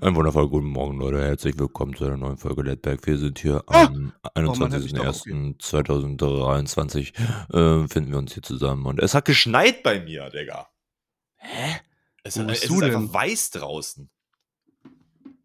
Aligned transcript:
Einen 0.00 0.16
wundervollen 0.16 0.50
guten 0.50 0.66
Morgen, 0.66 0.98
Leute. 0.98 1.22
Herzlich 1.22 1.58
willkommen 1.58 1.94
zu 1.96 2.04
einer 2.04 2.18
neuen 2.18 2.36
Folge 2.36 2.60
Letback. 2.62 3.06
Wir 3.06 3.16
sind 3.16 3.38
hier 3.38 3.64
Ah! 3.66 3.84
am 3.84 4.12
Oh, 4.34 4.40
man 4.56 4.70
hört 4.72 4.82
mich 4.82 4.92
doch, 4.92 5.04
21.01.2023. 5.04 7.14
Äh, 7.54 7.88
finden 7.88 8.10
wir 8.10 8.18
uns 8.18 8.34
hier 8.34 8.42
zusammen. 8.42 8.84
Und 8.84 9.00
es 9.00 9.14
hat 9.14 9.24
geschneit 9.24 9.82
bei 9.82 10.00
mir, 10.00 10.28
Digga. 10.28 10.68
Hä? 11.36 11.76
Es, 12.24 12.36
es 12.36 12.64
ist 12.64 12.68
du 12.68 12.80
einfach 12.82 13.00
denn? 13.00 13.14
weiß 13.14 13.50
draußen. 13.52 14.10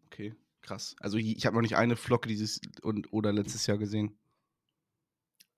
Okay, 0.06 0.34
krass. 0.60 0.96
Also 1.00 1.16
ich 1.16 1.34
ich 1.36 1.46
habe 1.46 1.56
noch 1.56 1.62
nicht 1.62 1.76
eine 1.76 1.96
Flocke 1.96 2.28
dieses 2.28 2.60
und, 2.82 3.10
oder 3.12 3.32
letztes 3.32 3.66
Jahr 3.66 3.78
gesehen. 3.78 4.18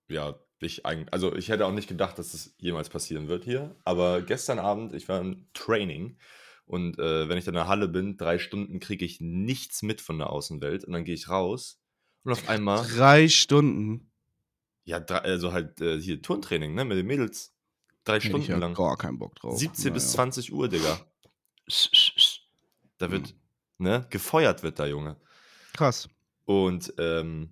Ja, 0.09 0.37
ich 0.61 0.87
eigentlich, 0.87 1.13
also 1.13 1.35
ich 1.35 1.49
hätte 1.49 1.67
auch 1.67 1.73
nicht 1.73 1.89
gedacht, 1.89 2.17
dass 2.19 2.31
das 2.33 2.55
jemals 2.59 2.91
passieren 2.91 3.27
wird 3.27 3.43
hier. 3.45 3.75
Aber 3.85 4.23
gestern 4.23 4.61
Abend, 4.61 4.95
ich 4.95 5.09
war 5.09 5.21
im 5.21 5.49
Training 5.53 6.17
und 6.67 6.99
äh, 6.99 7.29
wenn 7.29 7.39
ich 7.39 7.45
dann 7.45 7.55
in 7.55 7.59
der 7.59 7.69
Halle 7.69 7.89
bin, 7.89 8.17
drei 8.17 8.39
Stunden 8.39 8.81
kriege 8.81 9.05
ich 9.05 9.21
nichts 9.21 9.83
mit 9.83 10.01
von 10.01 10.19
der 10.19 10.31
Außenwelt 10.31 10.85
und 10.85 10.93
dann 10.93 11.05
gehe 11.05 11.15
ich 11.15 11.29
raus 11.29 11.79
und 12.25 12.33
auf 12.33 12.49
einmal, 12.49 12.87
Drei 12.87 13.29
Stunden. 13.29 14.11
ja, 14.85 14.99
drei, 15.01 15.19
also 15.19 15.53
halt 15.53 15.81
äh, 15.81 16.01
hier 16.01 16.23
Turntraining, 16.23 16.75
ne, 16.75 16.85
mit 16.85 16.97
den 16.99 17.07
Mädels. 17.07 17.55
Drei 18.05 18.15
Hätte 18.15 18.27
ich 18.27 18.31
Stunden 18.31 18.51
ja 18.51 18.59
lang. 18.59 18.75
gar 18.75 18.97
keinen 18.99 19.19
Bock 19.19 19.35
drauf. 19.37 19.59
17 19.59 19.93
bis 19.93 20.05
Naja. 20.05 20.15
20 20.15 20.53
Uhr, 20.53 20.69
Digga. 20.69 21.01
Da 22.99 23.11
wird, 23.11 23.29
Hm. 23.29 23.35
ne, 23.79 24.07
gefeuert 24.11 24.63
wird 24.63 24.79
da, 24.79 24.87
Junge. 24.87 25.17
Krass. 25.73 26.09
Und 26.45 26.93
ähm, 26.99 27.51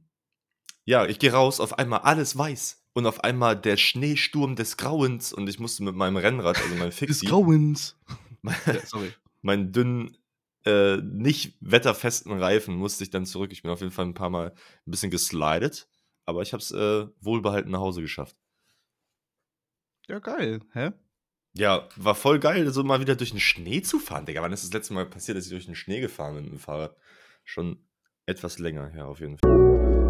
ja, 0.84 1.06
ich 1.06 1.18
gehe 1.18 1.32
raus, 1.32 1.60
auf 1.60 1.78
einmal 1.78 2.00
alles 2.00 2.36
weiß. 2.36 2.78
Und 2.94 3.06
auf 3.06 3.24
einmal 3.24 3.56
der 3.58 3.78
Schneesturm 3.78 4.54
des 4.54 4.76
Grauens. 4.76 5.32
Und 5.32 5.48
ich 5.48 5.58
musste 5.58 5.82
mit 5.82 5.94
meinem 5.94 6.18
Rennrad, 6.18 6.58
also 6.58 6.74
meinem 6.74 6.90
Des 6.90 6.98
Fixie, 6.98 7.26
Grauens. 7.26 7.96
Ja, 8.42 8.52
sorry. 8.86 9.12
meinen 9.40 9.72
dünnen, 9.72 10.16
äh, 10.64 10.96
nicht 10.98 11.56
wetterfesten 11.60 12.32
Reifen, 12.32 12.76
musste 12.76 13.04
ich 13.04 13.10
dann 13.10 13.26
zurück. 13.26 13.52
Ich 13.52 13.62
bin 13.62 13.70
auf 13.70 13.80
jeden 13.80 13.92
Fall 13.92 14.06
ein 14.06 14.14
paar 14.14 14.30
Mal 14.30 14.52
ein 14.86 14.90
bisschen 14.90 15.10
geslidet. 15.10 15.88
Aber 16.24 16.42
ich 16.42 16.52
habe 16.52 16.62
es 16.62 16.70
äh, 16.70 17.06
wohlbehalten 17.20 17.70
nach 17.72 17.80
Hause 17.80 18.00
geschafft. 18.00 18.36
Ja, 20.08 20.18
geil. 20.20 20.60
Hä? 20.72 20.92
Ja, 21.54 21.88
war 21.96 22.14
voll 22.14 22.38
geil, 22.38 22.70
so 22.72 22.82
mal 22.82 23.00
wieder 23.00 23.14
durch 23.16 23.30
den 23.30 23.40
Schnee 23.40 23.82
zu 23.82 23.98
fahren, 23.98 24.24
Digga. 24.24 24.40
Wann 24.40 24.52
ist 24.52 24.64
das 24.64 24.72
letzte 24.72 24.94
Mal 24.94 25.06
passiert, 25.06 25.36
dass 25.36 25.44
ich 25.44 25.50
durch 25.50 25.66
den 25.66 25.74
Schnee 25.74 26.00
gefahren 26.00 26.34
bin 26.34 26.44
mit 26.44 26.52
dem 26.52 26.58
Fahrrad? 26.58 26.96
Schon 27.44 27.84
etwas 28.24 28.58
länger 28.58 28.88
her, 28.88 29.06
auf 29.06 29.20
jeden 29.20 29.36
Fall. 29.38 30.01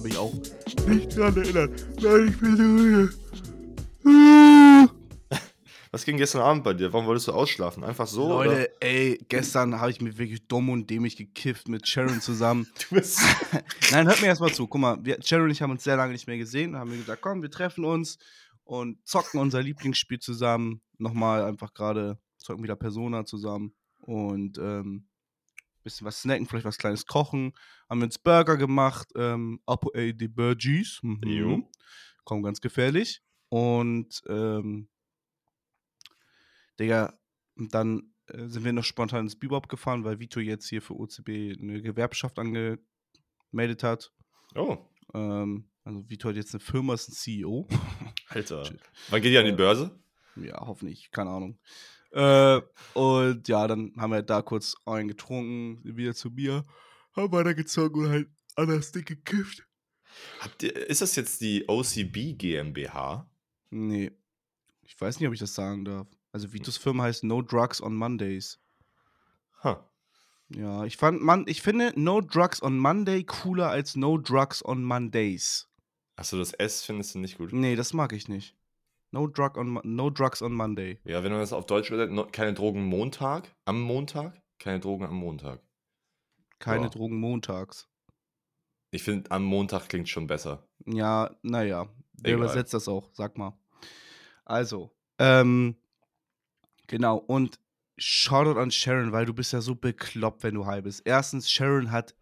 Kann 0.00 0.08
mich 0.08 0.16
auch 0.18 0.32
nicht 0.88 1.16
dran 1.16 1.36
erinnern. 1.36 1.74
Nein, 2.00 2.28
ich 2.28 2.38
bin 2.38 2.74
müde. 2.74 3.14
Was 5.92 6.04
ging 6.04 6.16
gestern 6.16 6.42
Abend 6.42 6.62
bei 6.62 6.72
dir? 6.72 6.92
Warum 6.92 7.06
wolltest 7.06 7.28
du 7.28 7.32
ausschlafen? 7.32 7.82
Einfach 7.82 8.06
so? 8.06 8.28
Leute, 8.28 8.50
Oder? 8.50 8.68
ey, 8.80 9.18
gestern 9.28 9.80
habe 9.80 9.90
ich 9.90 10.00
mir 10.00 10.16
wirklich 10.16 10.46
dumm 10.46 10.70
und 10.70 10.88
dämlich 10.88 11.16
gekifft 11.16 11.68
mit 11.68 11.86
Sharon 11.86 12.20
zusammen. 12.20 12.68
Du 12.88 12.94
bist. 12.94 13.20
Nein, 13.90 14.06
hört 14.06 14.20
mir 14.22 14.28
erstmal 14.28 14.52
zu. 14.52 14.68
Guck 14.68 14.80
mal, 14.80 14.98
wir, 15.04 15.18
Sharon 15.22 15.46
und 15.46 15.50
ich 15.50 15.60
haben 15.60 15.72
uns 15.72 15.84
sehr 15.84 15.96
lange 15.96 16.12
nicht 16.12 16.28
mehr 16.28 16.38
gesehen. 16.38 16.76
Haben 16.76 16.92
wir 16.92 16.98
gesagt, 16.98 17.20
komm, 17.20 17.42
wir 17.42 17.50
treffen 17.50 17.84
uns 17.84 18.18
und 18.64 19.04
zocken 19.06 19.40
unser 19.40 19.62
Lieblingsspiel 19.62 20.20
zusammen. 20.20 20.80
Nochmal 20.98 21.44
einfach 21.44 21.74
gerade 21.74 22.18
zocken 22.38 22.62
wieder 22.62 22.76
Persona 22.76 23.24
zusammen 23.24 23.74
und 23.98 24.56
ähm, 24.58 25.09
bisschen 25.82 26.06
was 26.06 26.20
snacken, 26.22 26.46
vielleicht 26.46 26.64
was 26.66 26.78
Kleines 26.78 27.06
kochen. 27.06 27.52
Haben 27.88 28.00
wir 28.00 28.04
uns 28.06 28.18
Burger 28.18 28.56
gemacht. 28.56 29.08
Ähm, 29.16 29.60
Apo 29.66 29.90
ey, 29.92 30.14
die 30.16 30.28
Burgies. 30.28 31.00
Mhm. 31.02 31.20
Jo. 31.24 31.70
Kommen 32.24 32.42
ganz 32.42 32.60
gefährlich. 32.60 33.22
Und 33.48 34.22
ähm, 34.28 34.88
Digga, 36.78 37.18
dann 37.56 38.12
äh, 38.28 38.46
sind 38.48 38.64
wir 38.64 38.72
noch 38.72 38.84
spontan 38.84 39.24
ins 39.26 39.38
Bebop 39.38 39.68
gefahren, 39.68 40.04
weil 40.04 40.18
Vito 40.20 40.40
jetzt 40.40 40.68
hier 40.68 40.82
für 40.82 40.94
OCB 40.94 41.28
eine 41.60 41.82
Gewerbschaft 41.82 42.38
angemeldet 42.38 43.82
hat. 43.82 44.12
Oh, 44.54 44.78
Ähm, 45.14 45.68
also 45.84 46.08
Vito 46.08 46.28
hat 46.28 46.36
jetzt 46.36 46.54
eine 46.54 46.60
Firma, 46.60 46.94
ist 46.94 47.08
ein 47.08 47.12
CEO. 47.12 47.66
Alter. 48.28 48.70
Wann 49.08 49.22
geht 49.22 49.32
ihr 49.32 49.40
an 49.40 49.46
die 49.46 49.52
Äh, 49.52 49.56
Börse? 49.56 49.98
ja, 50.36 50.58
hoffentlich, 50.60 51.10
keine 51.10 51.30
Ahnung. 51.30 51.58
Äh, 52.12 52.60
und 52.94 53.48
ja, 53.48 53.66
dann 53.66 53.92
haben 53.96 54.12
wir 54.12 54.22
da 54.22 54.42
kurz 54.42 54.74
einen 54.84 55.08
getrunken, 55.08 55.80
wieder 55.84 56.14
zu 56.14 56.30
mir, 56.30 56.64
haben 57.14 57.32
weitergezogen 57.32 58.04
und 58.04 58.10
halt 58.10 58.28
anders 58.56 58.92
dick 58.92 59.06
gekifft. 59.06 59.66
Habt 60.40 60.62
ihr, 60.62 60.74
ist 60.74 61.02
das 61.02 61.16
jetzt 61.16 61.40
die 61.40 61.64
OCB 61.68 62.36
GmbH? 62.36 63.30
Nee, 63.70 64.10
ich 64.82 65.00
weiß 65.00 65.20
nicht, 65.20 65.28
ob 65.28 65.34
ich 65.34 65.40
das 65.40 65.54
sagen 65.54 65.84
darf. 65.84 66.08
Also 66.32 66.52
Vitos 66.52 66.76
Firma 66.76 67.04
heißt 67.04 67.24
No 67.24 67.42
Drugs 67.42 67.80
on 67.80 67.94
Mondays. 67.94 68.60
Ha. 69.62 69.88
Ja, 70.48 70.84
ich 70.84 70.96
fand, 70.96 71.22
man, 71.22 71.44
ich 71.46 71.62
finde 71.62 71.92
No 71.94 72.20
Drugs 72.20 72.60
on 72.60 72.78
Monday 72.78 73.22
cooler 73.22 73.68
als 73.68 73.94
No 73.94 74.18
Drugs 74.18 74.64
on 74.64 74.82
Mondays. 74.82 75.68
Achso, 76.16 76.36
das 76.38 76.52
S 76.52 76.82
findest 76.82 77.14
du 77.14 77.20
nicht 77.20 77.38
gut. 77.38 77.52
Nee, 77.52 77.76
das 77.76 77.92
mag 77.92 78.12
ich 78.12 78.28
nicht. 78.28 78.56
No, 79.12 79.26
drug 79.26 79.56
on, 79.56 79.80
no 79.82 80.08
Drugs 80.10 80.40
on 80.42 80.52
Monday. 80.52 80.98
Ja, 81.04 81.22
wenn 81.24 81.32
man 81.32 81.40
das 81.40 81.52
auf 81.52 81.66
Deutsch 81.66 81.90
übersetzt, 81.90 82.12
no- 82.12 82.26
keine 82.30 82.54
Drogen 82.54 82.84
Montag, 82.84 83.54
am 83.64 83.80
Montag, 83.80 84.40
keine 84.58 84.78
Drogen 84.80 85.04
am 85.04 85.16
Montag. 85.16 85.60
Keine 86.60 86.84
Ja. 86.84 86.88
Drogen 86.90 87.18
montags. 87.18 87.88
Ich 88.92 89.02
finde, 89.02 89.30
am 89.30 89.44
Montag 89.44 89.88
klingt 89.88 90.08
schon 90.08 90.26
besser. 90.26 90.68
Ja, 90.84 91.30
naja. 91.42 91.88
Wer 92.12 92.34
Egal. 92.34 92.44
übersetzt 92.44 92.74
das 92.74 92.86
auch? 92.86 93.08
Sag 93.14 93.38
mal. 93.38 93.58
Also, 94.44 94.90
ähm, 95.18 95.76
genau. 96.86 97.16
Und 97.16 97.58
Shoutout 97.96 98.58
an 98.60 98.70
Sharon, 98.70 99.12
weil 99.12 99.26
du 99.26 99.32
bist 99.34 99.52
ja 99.52 99.60
so 99.60 99.74
bekloppt, 99.74 100.42
wenn 100.42 100.54
du 100.54 100.66
high 100.66 100.82
bist. 100.82 101.02
Erstens, 101.06 101.50
Sharon 101.50 101.90
hat, 101.90 102.14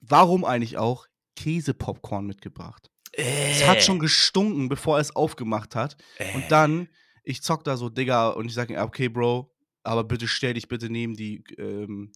warum 0.00 0.44
eigentlich 0.44 0.78
auch, 0.78 1.06
Käsepopcorn 1.36 2.26
mitgebracht. 2.26 2.90
Es 3.16 3.66
hat 3.66 3.82
schon 3.82 3.98
gestunken, 3.98 4.68
bevor 4.68 4.98
er 4.98 5.00
es 5.00 5.14
aufgemacht 5.14 5.74
hat. 5.74 5.96
Und 6.34 6.50
dann, 6.50 6.88
ich 7.22 7.42
zock 7.42 7.64
da 7.64 7.76
so, 7.76 7.88
Digga, 7.88 8.30
und 8.30 8.46
ich 8.46 8.54
sag 8.54 8.70
ihm, 8.70 8.78
okay, 8.78 9.08
Bro, 9.08 9.54
aber 9.82 10.04
bitte 10.04 10.26
stell 10.28 10.54
dich 10.54 10.68
bitte 10.68 10.90
neben 10.90 11.14
die 11.14 11.44
ähm, 11.58 12.12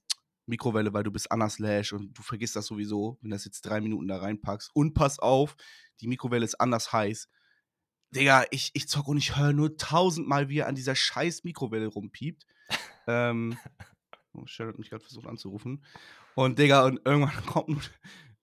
Mikrowelle, 0.47 0.92
weil 0.92 1.04
du 1.04 1.10
bist 1.10 1.31
Anna 1.31 1.48
Slash 1.48 1.92
und 1.92 2.16
du 2.16 2.22
vergisst 2.22 2.56
das 2.56 2.66
sowieso, 2.66 3.19
wenn 3.20 3.31
du 3.31 3.37
das 3.37 3.44
jetzt 3.44 3.60
drei 3.62 3.81
Minuten 3.81 4.08
da 4.08 4.19
reinpackst. 4.19 4.70
Und 4.75 4.94
pass 4.94 5.19
auf, 5.19 5.56
die 6.00 6.08
Mikrowelle 6.08 6.44
ist 6.44 6.60
anders 6.60 6.92
heiß. 6.92 7.28
Digga, 8.10 8.44
ich, 8.50 8.70
ich 8.72 8.88
zock 8.88 9.08
und 9.08 9.19
ich 9.19 9.37
höre 9.37 9.53
nur 9.53 9.76
tausendmal, 9.76 10.48
wie 10.48 10.58
er 10.58 10.66
an 10.66 10.75
dieser 10.75 10.94
scheiß 10.94 11.44
Mikrowelle 11.44 11.87
rumpiept. 11.87 12.47
ähm, 13.06 13.58
oh, 14.32 14.47
Sharon 14.47 14.72
hat 14.72 14.78
mich 14.78 14.88
gerade 14.88 15.04
versucht 15.04 15.26
anzurufen. 15.26 15.84
Und 16.34 16.58
Digga, 16.58 16.87
und 16.87 17.00
irgendwann 17.04 17.44
kommt 17.47 17.91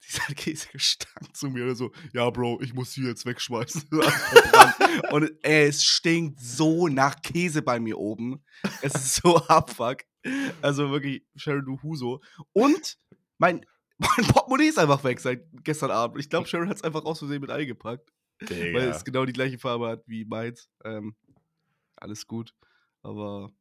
dieser 0.08 0.34
Käsegestank 0.36 1.36
zu 1.36 1.50
mir. 1.50 1.66
Und 1.66 1.76
so, 1.76 1.92
ja, 2.14 2.30
Bro, 2.30 2.62
ich 2.62 2.74
muss 2.74 2.94
sie 2.94 3.04
jetzt 3.04 3.26
wegschmeißen. 3.26 3.84
und 5.12 5.32
ey, 5.44 5.68
es 5.68 5.84
stinkt 5.84 6.40
so 6.40 6.88
nach 6.88 7.22
Käse 7.22 7.62
bei 7.62 7.80
mir 7.80 7.98
oben. 7.98 8.44
Es 8.82 8.96
ist 8.96 9.16
so 9.16 9.38
abfuck. 9.48 10.04
Also 10.62 10.92
wirklich, 10.92 11.24
Sharon, 11.36 11.66
du 11.66 11.82
Huso. 11.82 12.22
Und 12.54 12.98
mein, 13.38 13.66
mein 13.98 14.28
Portemonnaie 14.28 14.68
ist 14.68 14.80
einfach 14.80 15.04
weg 15.04 15.20
seit 15.20 15.46
gestern 15.64 15.92
Abend. 15.92 16.20
Ich 16.20 16.30
glaube, 16.30 16.48
Sharon 16.48 16.70
hat 16.70 16.78
es 16.78 16.84
einfach 16.84 17.06
aus 17.06 17.20
Versehen 17.20 17.42
mit 17.42 17.52
eingepackt. 17.52 18.12
Weil 18.40 18.50
Digga. 18.50 18.80
es 18.90 19.06
genau 19.06 19.26
die 19.26 19.34
gleiche 19.34 19.58
Farbe 19.58 19.88
hat 19.88 20.04
wie 20.08 20.26
meins. 20.26 20.70
Ähm, 20.84 21.16
alles 21.96 22.28
gut. 22.28 22.54
Aber, 23.02 23.54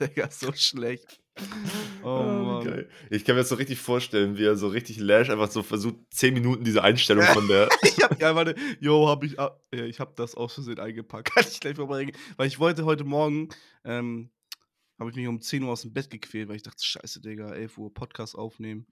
Digga, 0.00 0.30
so 0.30 0.52
schlecht. 0.52 1.21
Oh, 2.04 2.18
wie 2.18 2.46
Mann. 2.46 2.64
geil. 2.64 2.88
Ich 3.10 3.24
kann 3.24 3.36
mir 3.36 3.42
das 3.42 3.48
so 3.48 3.54
richtig 3.54 3.78
vorstellen, 3.78 4.36
wie 4.36 4.44
er 4.44 4.56
so 4.56 4.66
richtig 4.66 4.98
Lash 4.98 5.30
einfach 5.30 5.50
so 5.50 5.62
versucht, 5.62 5.94
10 6.10 6.34
Minuten 6.34 6.64
diese 6.64 6.82
Einstellung 6.82 7.24
von 7.26 7.46
der. 7.46 7.68
Ich 7.82 8.02
hab, 8.02 8.20
ja, 8.20 8.34
warte, 8.34 8.56
yo, 8.80 9.08
hab 9.08 9.22
ich, 9.22 9.38
ah, 9.38 9.56
ja, 9.72 9.84
ich 9.84 10.00
hab 10.00 10.16
das 10.16 10.34
aus 10.34 10.54
Versehen 10.54 10.80
eingepackt. 10.80 11.30
Kann 11.34 11.44
ich 11.48 11.60
gleich 11.60 11.76
vorbeibringen. 11.76 12.16
Weil 12.36 12.48
ich 12.48 12.58
wollte 12.58 12.84
heute 12.84 13.04
Morgen, 13.04 13.50
ähm, 13.84 14.30
habe 14.98 15.10
ich 15.10 15.16
mich 15.16 15.28
um 15.28 15.40
10 15.40 15.62
Uhr 15.62 15.70
aus 15.70 15.82
dem 15.82 15.92
Bett 15.92 16.10
gequält, 16.10 16.48
weil 16.48 16.56
ich 16.56 16.62
dachte, 16.62 16.82
scheiße, 16.84 17.20
Digga, 17.20 17.52
11 17.52 17.78
Uhr 17.78 17.94
Podcast 17.94 18.34
aufnehmen. 18.34 18.86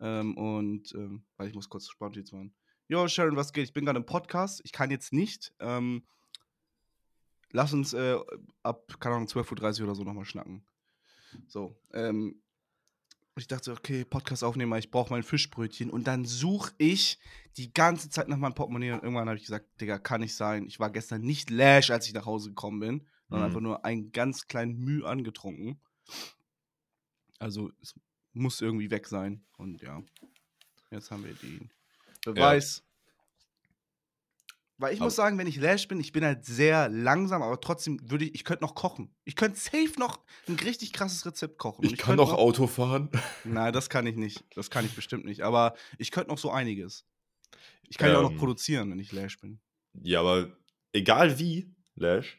Ähm, 0.00 0.36
und, 0.36 0.92
ähm, 0.94 1.24
weil 1.36 1.48
ich 1.48 1.54
muss 1.54 1.68
kurz 1.68 1.88
spannend 1.88 2.16
jetzt 2.16 2.32
machen. 2.32 2.52
Jo, 2.88 3.06
Sharon, 3.08 3.36
was 3.36 3.52
geht? 3.52 3.64
Ich 3.64 3.72
bin 3.72 3.84
gerade 3.84 3.98
im 3.98 4.06
Podcast. 4.06 4.60
Ich 4.64 4.72
kann 4.72 4.90
jetzt 4.90 5.12
nicht. 5.12 5.52
Ähm, 5.60 6.04
lass 7.52 7.72
uns 7.72 7.94
äh, 7.94 8.16
ab, 8.62 8.96
keine 9.00 9.16
Ahnung, 9.16 9.28
12.30 9.28 9.80
Uhr 9.80 9.86
oder 9.86 9.94
so 9.94 10.04
nochmal 10.04 10.24
schnacken. 10.24 10.64
So, 11.48 11.76
ähm, 11.92 12.42
ich 13.38 13.46
dachte, 13.46 13.72
okay, 13.72 14.04
Podcast 14.04 14.42
aufnehmen, 14.42 14.72
ich 14.78 14.90
brauche 14.90 15.12
mein 15.12 15.22
Fischbrötchen. 15.22 15.90
Und 15.90 16.06
dann 16.06 16.24
suche 16.24 16.72
ich 16.78 17.18
die 17.58 17.72
ganze 17.72 18.08
Zeit 18.08 18.28
nach 18.28 18.38
meinem 18.38 18.54
Portemonnaie. 18.54 18.92
Und 18.92 19.02
irgendwann 19.02 19.28
habe 19.28 19.36
ich 19.36 19.44
gesagt, 19.44 19.80
Digga, 19.80 19.98
kann 19.98 20.22
nicht 20.22 20.34
sein. 20.34 20.66
Ich 20.66 20.80
war 20.80 20.90
gestern 20.90 21.20
nicht 21.20 21.50
Lash, 21.50 21.90
als 21.90 22.06
ich 22.06 22.14
nach 22.14 22.24
Hause 22.24 22.48
gekommen 22.50 22.80
bin, 22.80 23.06
sondern 23.28 23.40
Mhm. 23.50 23.50
einfach 23.50 23.60
nur 23.60 23.84
einen 23.84 24.10
ganz 24.12 24.48
kleinen 24.48 24.78
Mühe 24.78 25.06
angetrunken. 25.06 25.78
Also, 27.38 27.70
es 27.82 27.94
muss 28.32 28.60
irgendwie 28.62 28.90
weg 28.90 29.06
sein. 29.06 29.44
Und 29.58 29.82
ja, 29.82 30.02
jetzt 30.90 31.10
haben 31.10 31.24
wir 31.24 31.34
den 31.34 31.70
Beweis. 32.24 32.82
Weil 34.78 34.92
ich 34.92 35.00
Aber- 35.00 35.06
muss 35.06 35.16
sagen, 35.16 35.38
wenn 35.38 35.46
ich 35.46 35.56
Lash 35.56 35.88
bin, 35.88 36.00
ich 36.00 36.12
bin 36.12 36.22
halt 36.24 36.44
sehr 36.44 36.88
langsam, 36.90 37.40
aber 37.42 37.58
trotzdem 37.60 37.98
würde 38.10 38.26
ich, 38.26 38.34
ich 38.34 38.44
könnte 38.44 38.62
noch 38.62 38.74
kochen. 38.74 39.14
Ich 39.24 39.34
könnte 39.34 39.58
safe 39.58 39.92
noch 39.98 40.20
ein 40.48 40.56
richtig 40.56 40.92
krasses 40.92 41.24
Rezept 41.24 41.56
kochen. 41.58 41.84
Und 41.86 41.92
Ich 41.92 41.98
kann 41.98 42.16
könnte 42.16 42.30
noch 42.30 42.38
Auto 42.38 42.66
fahren. 42.66 43.08
Nein, 43.44 43.72
das 43.72 43.88
kann 43.88 44.06
ich 44.06 44.16
nicht. 44.16 44.44
Das 44.54 44.68
kann 44.68 44.84
ich 44.84 44.94
bestimmt 44.94 45.24
nicht. 45.24 45.42
Aber 45.42 45.74
ich 45.98 46.10
könnte 46.10 46.28
noch 46.30 46.38
so 46.38 46.50
einiges. 46.50 47.06
Ich 47.88 47.96
kann 47.96 48.10
ja 48.10 48.18
auch 48.18 48.22
noch 48.22 48.32
Ähm. 48.32 48.38
produzieren, 48.38 48.90
wenn 48.90 48.98
ich 48.98 49.12
Lash 49.12 49.38
bin. 49.40 49.60
Ja, 49.94 50.20
aber 50.20 50.48
egal 50.92 51.38
wie, 51.38 51.74
Lash. 51.94 52.38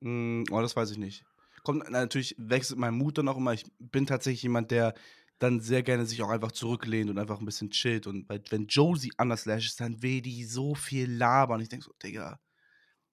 Mm, 0.00 0.44
oh, 0.50 0.60
das 0.62 0.76
weiß 0.76 0.90
ich 0.92 0.98
nicht. 0.98 1.24
Kommt 1.62 1.82
na, 1.84 2.00
natürlich 2.00 2.34
wechselt 2.38 2.78
mein 2.78 2.94
Mut 2.94 3.18
dann 3.18 3.28
auch 3.28 3.36
immer. 3.36 3.52
Ich 3.52 3.64
bin 3.78 4.06
tatsächlich 4.06 4.42
jemand, 4.42 4.70
der 4.70 4.94
dann 5.40 5.60
sehr 5.60 5.82
gerne 5.82 6.04
sich 6.06 6.22
auch 6.22 6.28
einfach 6.28 6.52
zurücklehnt 6.52 7.10
und 7.10 7.18
einfach 7.18 7.40
ein 7.40 7.46
bisschen 7.46 7.70
chillt. 7.70 8.06
Und 8.06 8.28
weil, 8.28 8.42
wenn 8.50 8.66
Josie 8.66 9.10
anders 9.16 9.46
Lash 9.46 9.66
ist, 9.66 9.80
dann 9.80 10.02
will 10.02 10.20
die 10.20 10.44
so 10.44 10.74
viel 10.74 11.10
labern. 11.10 11.60
Ich 11.60 11.68
denke 11.70 11.86
so, 11.86 11.92
Digga. 12.02 12.38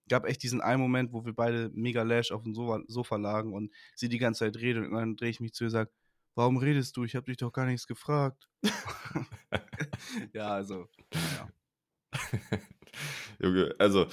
Gab 0.10 0.26
echt 0.26 0.44
diesen 0.44 0.62
einen 0.62 0.82
Moment, 0.82 1.14
wo 1.14 1.26
wir 1.26 1.34
beide 1.34 1.70
mega 1.74 2.04
Lash 2.04 2.32
auf 2.32 2.44
dem 2.44 2.54
Sofa, 2.54 2.82
Sofa 2.88 3.16
lagen 3.16 3.54
und 3.54 3.74
sie 3.96 4.10
die 4.10 4.20
ganze 4.20 4.40
Zeit 4.40 4.58
redet 4.58 4.86
und 4.86 4.94
dann 4.94 5.16
drehe 5.16 5.30
ich 5.30 5.40
mich 5.40 5.54
zu 5.54 5.64
ihr 5.64 5.68
und 5.68 5.72
sage, 5.72 5.92
warum 6.36 6.58
redest 6.58 6.96
du? 6.98 7.06
Ich 7.06 7.16
habe 7.16 7.26
dich 7.26 7.38
doch 7.38 7.52
gar 7.52 7.66
nichts 7.66 7.88
gefragt. 7.88 8.48
ja, 10.34 10.50
also, 10.50 10.88
ja. 11.14 11.50
Junge, 13.40 13.74
also, 13.80 14.08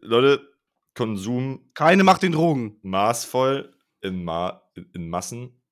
Leute, 0.00 0.46
Konsum 0.94 1.70
Keine 1.74 2.04
macht 2.04 2.22
den 2.22 2.32
Drogen. 2.32 2.78
maßvoll 2.82 3.72
in, 4.02 4.24
Ma 4.24 4.62
in, 4.74 4.90
in 4.92 5.08
Massen, 5.08 5.62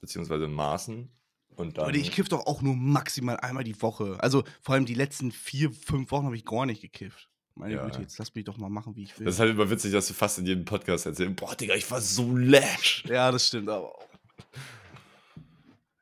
beziehungsweise 0.00 0.44
in 0.44 0.52
Maßen. 0.52 1.10
Und 1.56 1.76
dann. 1.78 1.86
Leute, 1.86 1.98
ich 1.98 2.10
kiff 2.12 2.28
doch 2.28 2.46
auch 2.46 2.62
nur 2.62 2.74
maximal 2.76 3.36
einmal 3.38 3.64
die 3.64 3.80
Woche. 3.82 4.16
Also 4.20 4.44
vor 4.60 4.74
allem 4.74 4.86
die 4.86 4.94
letzten 4.94 5.32
vier, 5.32 5.70
fünf 5.72 6.10
Wochen 6.10 6.24
habe 6.26 6.36
ich 6.36 6.44
gar 6.44 6.66
nicht 6.66 6.80
gekifft. 6.80 7.28
Meine 7.54 7.74
Ja. 7.74 7.84
Güte, 7.84 8.00
jetzt 8.00 8.16
lass 8.18 8.34
mich 8.34 8.44
doch 8.44 8.56
mal 8.56 8.70
machen, 8.70 8.96
wie 8.96 9.02
ich 9.02 9.18
will. 9.18 9.26
das 9.26 9.34
ist 9.34 9.40
halt 9.40 9.50
immer 9.50 9.68
witzig, 9.68 9.92
dass 9.92 10.06
du 10.08 10.14
fast 10.14 10.38
in 10.38 10.46
jedem 10.46 10.64
Podcast 10.64 11.04
erzählst, 11.04 11.36
boah, 11.36 11.54
Digga, 11.54 11.74
ich 11.74 11.90
war 11.90 12.00
so 12.00 12.34
lash. 12.36 13.04
ja, 13.06 13.30
das 13.30 13.48
stimmt 13.48 13.68
aber 13.68 13.94
auch. 13.94 14.08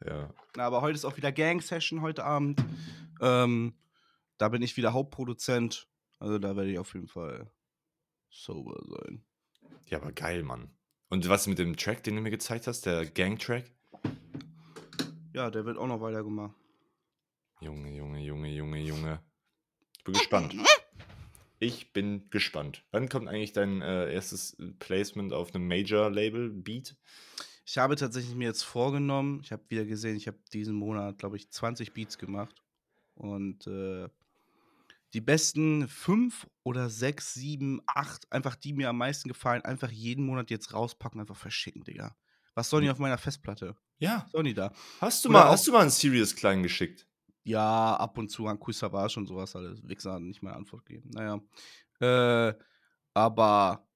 Ja. 0.06 0.30
Na, 0.56 0.64
aber 0.66 0.80
heute 0.80 0.94
ist 0.94 1.04
auch 1.04 1.16
wieder 1.16 1.32
Gang-Session 1.32 2.00
heute 2.02 2.24
Abend. 2.24 2.62
Ähm, 3.20 3.74
da 4.38 4.48
bin 4.48 4.62
ich 4.62 4.76
wieder 4.76 4.92
Hauptproduzent. 4.92 5.88
Also 6.18 6.38
da 6.38 6.56
werde 6.56 6.70
ich 6.70 6.78
auf 6.78 6.94
jeden 6.94 7.08
Fall 7.08 7.50
sober 8.30 8.80
sein. 8.86 9.24
Ja, 9.88 9.98
aber 9.98 10.12
geil, 10.12 10.42
Mann. 10.42 10.70
Und 11.08 11.28
was 11.28 11.46
mit 11.46 11.58
dem 11.58 11.76
Track, 11.76 12.04
den 12.04 12.14
du 12.14 12.20
mir 12.22 12.30
gezeigt 12.30 12.66
hast, 12.66 12.86
der 12.86 13.04
Gang-Track? 13.06 13.64
Ja, 15.32 15.50
der 15.50 15.64
wird 15.64 15.78
auch 15.78 15.86
noch 15.86 16.00
weitergemacht. 16.00 16.54
Junge, 17.60 17.94
Junge, 17.94 18.20
Junge, 18.20 18.48
Junge, 18.48 18.80
Junge. 18.80 19.20
Ich 19.96 20.04
bin 20.04 20.14
gespannt. 20.14 20.54
Ich 21.58 21.92
bin 21.92 22.30
gespannt. 22.30 22.84
Wann 22.90 23.08
kommt 23.10 23.28
eigentlich 23.28 23.52
dein 23.52 23.82
äh, 23.82 24.12
erstes 24.12 24.56
Placement 24.78 25.34
auf 25.34 25.54
einem 25.54 25.68
Major-Label, 25.68 26.48
Beat? 26.48 26.96
Ich 27.66 27.76
habe 27.76 27.96
tatsächlich 27.96 28.34
mir 28.34 28.48
jetzt 28.48 28.62
vorgenommen, 28.62 29.40
ich 29.44 29.52
habe 29.52 29.62
wieder 29.68 29.84
gesehen, 29.84 30.16
ich 30.16 30.26
habe 30.26 30.38
diesen 30.52 30.74
Monat, 30.74 31.18
glaube 31.18 31.36
ich, 31.36 31.50
20 31.50 31.92
Beats 31.92 32.16
gemacht. 32.16 32.62
Und 33.14 33.66
äh, 33.66 34.08
die 35.12 35.20
besten 35.20 35.86
fünf 35.86 36.48
oder 36.62 36.88
sechs, 36.88 37.34
sieben, 37.34 37.82
acht, 37.86 38.32
einfach 38.32 38.56
die 38.56 38.72
mir 38.72 38.88
am 38.88 38.98
meisten 38.98 39.28
gefallen, 39.28 39.62
einfach 39.62 39.90
jeden 39.90 40.24
Monat 40.24 40.50
jetzt 40.50 40.72
rauspacken, 40.72 41.20
einfach 41.20 41.36
verschicken, 41.36 41.84
Digga. 41.84 42.16
Was 42.54 42.70
sollen 42.70 42.84
die 42.84 42.90
auf 42.90 42.98
meiner 42.98 43.18
Festplatte? 43.18 43.76
Ja. 43.98 44.26
Die 44.34 44.54
da? 44.54 44.72
Hast 45.00 45.24
du 45.24 45.28
Oder 45.28 45.40
mal, 45.40 45.50
hast 45.50 45.66
du 45.66 45.72
mal 45.72 45.80
einen 45.80 45.90
Serious 45.90 46.34
Klein 46.34 46.62
geschickt? 46.62 47.06
Ja, 47.42 47.96
ab 47.96 48.18
und 48.18 48.30
zu 48.30 48.46
an 48.46 48.58
Kuh 48.58 48.72
Savage 48.72 49.18
und 49.18 49.26
sowas 49.26 49.54
alles. 49.56 49.86
Wichser 49.86 50.14
hat 50.14 50.22
nicht 50.22 50.42
meine 50.42 50.56
Antwort 50.56 50.84
gegeben. 50.84 51.10
Naja. 51.10 51.40
Äh, 52.00 52.54
aber 53.14 53.86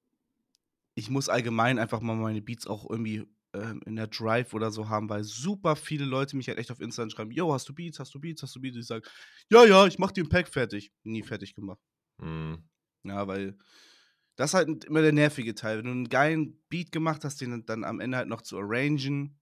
ich 0.95 1.11
muss 1.11 1.29
allgemein 1.29 1.79
einfach 1.79 2.01
mal 2.01 2.17
meine 2.17 2.43
Beats 2.43 2.67
auch 2.67 2.89
irgendwie 2.89 3.27
ähm, 3.55 3.81
in 3.87 3.97
der 3.97 4.09
Drive 4.09 4.55
oder 4.55 4.71
so 4.71 4.89
haben, 4.89 5.09
weil 5.09 5.25
super 5.25 5.77
viele 5.77 6.05
Leute 6.05 6.37
mich 6.37 6.49
halt 6.49 6.59
echt 6.59 6.71
auf 6.71 6.81
Instagram 6.81 7.11
schreiben: 7.11 7.31
Yo, 7.31 7.53
hast 7.53 7.69
du 7.69 7.75
Beats, 7.75 7.99
hast 7.99 8.15
du 8.15 8.21
Beats, 8.21 8.43
hast 8.43 8.55
du 8.57 8.61
Beats? 8.61 8.77
Ich 8.77 8.87
sage: 8.87 9.09
Ja, 9.51 9.65
ja, 9.65 9.87
ich 9.87 9.99
mach 9.99 10.13
dir 10.13 10.25
ein 10.25 10.29
Pack 10.29 10.49
fertig. 10.49 10.93
Nie 11.03 11.23
fertig 11.23 11.55
gemacht. 11.55 11.81
Hm. 12.21 12.63
Ja, 13.05 13.27
weil 13.27 13.59
das 14.37 14.51
ist 14.51 14.55
halt 14.55 14.85
immer 14.85 15.03
der 15.03 15.13
nervige 15.13 15.55
Teil. 15.55 15.79
Wenn 15.79 15.85
du 15.85 15.91
einen 15.91 16.09
geilen 16.09 16.63
Beat 16.69 16.93
gemacht 16.93 17.25
hast, 17.25 17.41
den 17.41 17.65
dann 17.67 17.85
am 17.85 18.01
Ende 18.01 18.17
halt 18.17 18.29
noch 18.29 18.43
zu 18.43 18.59
arrangen, 18.59 19.39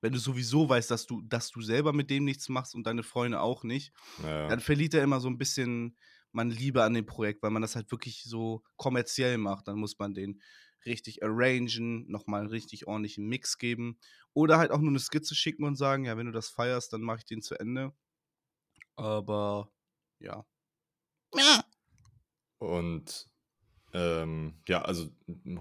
wenn 0.00 0.12
du 0.12 0.18
sowieso 0.18 0.68
weißt, 0.68 0.90
dass 0.90 1.06
du, 1.06 1.22
dass 1.22 1.50
du 1.50 1.60
selber 1.60 1.92
mit 1.92 2.10
dem 2.10 2.24
nichts 2.24 2.48
machst 2.48 2.74
und 2.74 2.86
deine 2.86 3.02
Freunde 3.02 3.40
auch 3.40 3.64
nicht, 3.64 3.92
Naja. 4.22 4.48
dann 4.48 4.60
verliert 4.60 4.94
er 4.94 5.02
immer 5.02 5.20
so 5.20 5.28
ein 5.28 5.38
bisschen 5.38 5.96
man 6.32 6.50
Liebe 6.50 6.84
an 6.84 6.94
dem 6.94 7.06
Projekt, 7.06 7.42
weil 7.42 7.50
man 7.50 7.62
das 7.62 7.74
halt 7.74 7.90
wirklich 7.90 8.22
so 8.22 8.62
kommerziell 8.76 9.38
macht. 9.38 9.66
Dann 9.66 9.78
muss 9.78 9.98
man 9.98 10.14
den 10.14 10.40
richtig 10.84 11.22
arrangen, 11.22 12.06
nochmal 12.08 12.40
einen 12.40 12.50
richtig 12.50 12.86
ordentlichen 12.86 13.26
Mix 13.26 13.58
geben. 13.58 13.98
Oder 14.34 14.58
halt 14.58 14.70
auch 14.70 14.78
nur 14.78 14.90
eine 14.90 15.00
Skizze 15.00 15.34
schicken 15.34 15.64
und 15.64 15.76
sagen, 15.76 16.04
ja, 16.04 16.16
wenn 16.16 16.26
du 16.26 16.32
das 16.32 16.48
feierst, 16.48 16.92
dann 16.92 17.00
mache 17.00 17.18
ich 17.18 17.24
den 17.24 17.42
zu 17.42 17.58
Ende. 17.58 17.92
Aber 18.96 19.72
ja. 20.20 20.44
Und 22.58 23.28
ähm, 23.92 24.54
ja, 24.68 24.82
also 24.82 25.08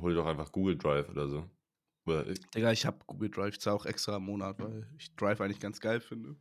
hol 0.02 0.14
doch 0.14 0.26
einfach 0.26 0.52
Google 0.52 0.78
Drive 0.78 1.10
oder 1.10 1.30
so. 1.30 1.50
Oder 2.06 2.24
Digga, 2.56 2.72
ich 2.72 2.86
habe 2.86 3.00
Google 3.06 3.30
Drive, 3.30 3.56
ich 3.56 3.60
zahle 3.62 3.76
auch 3.76 3.86
extra 3.86 4.18
im 4.18 4.24
Monat, 4.24 4.60
weil 4.60 4.88
ich 4.98 5.14
Drive 5.16 5.42
eigentlich 5.42 5.60
ganz 5.60 5.82
geil 5.82 6.00
finde. 6.00 6.36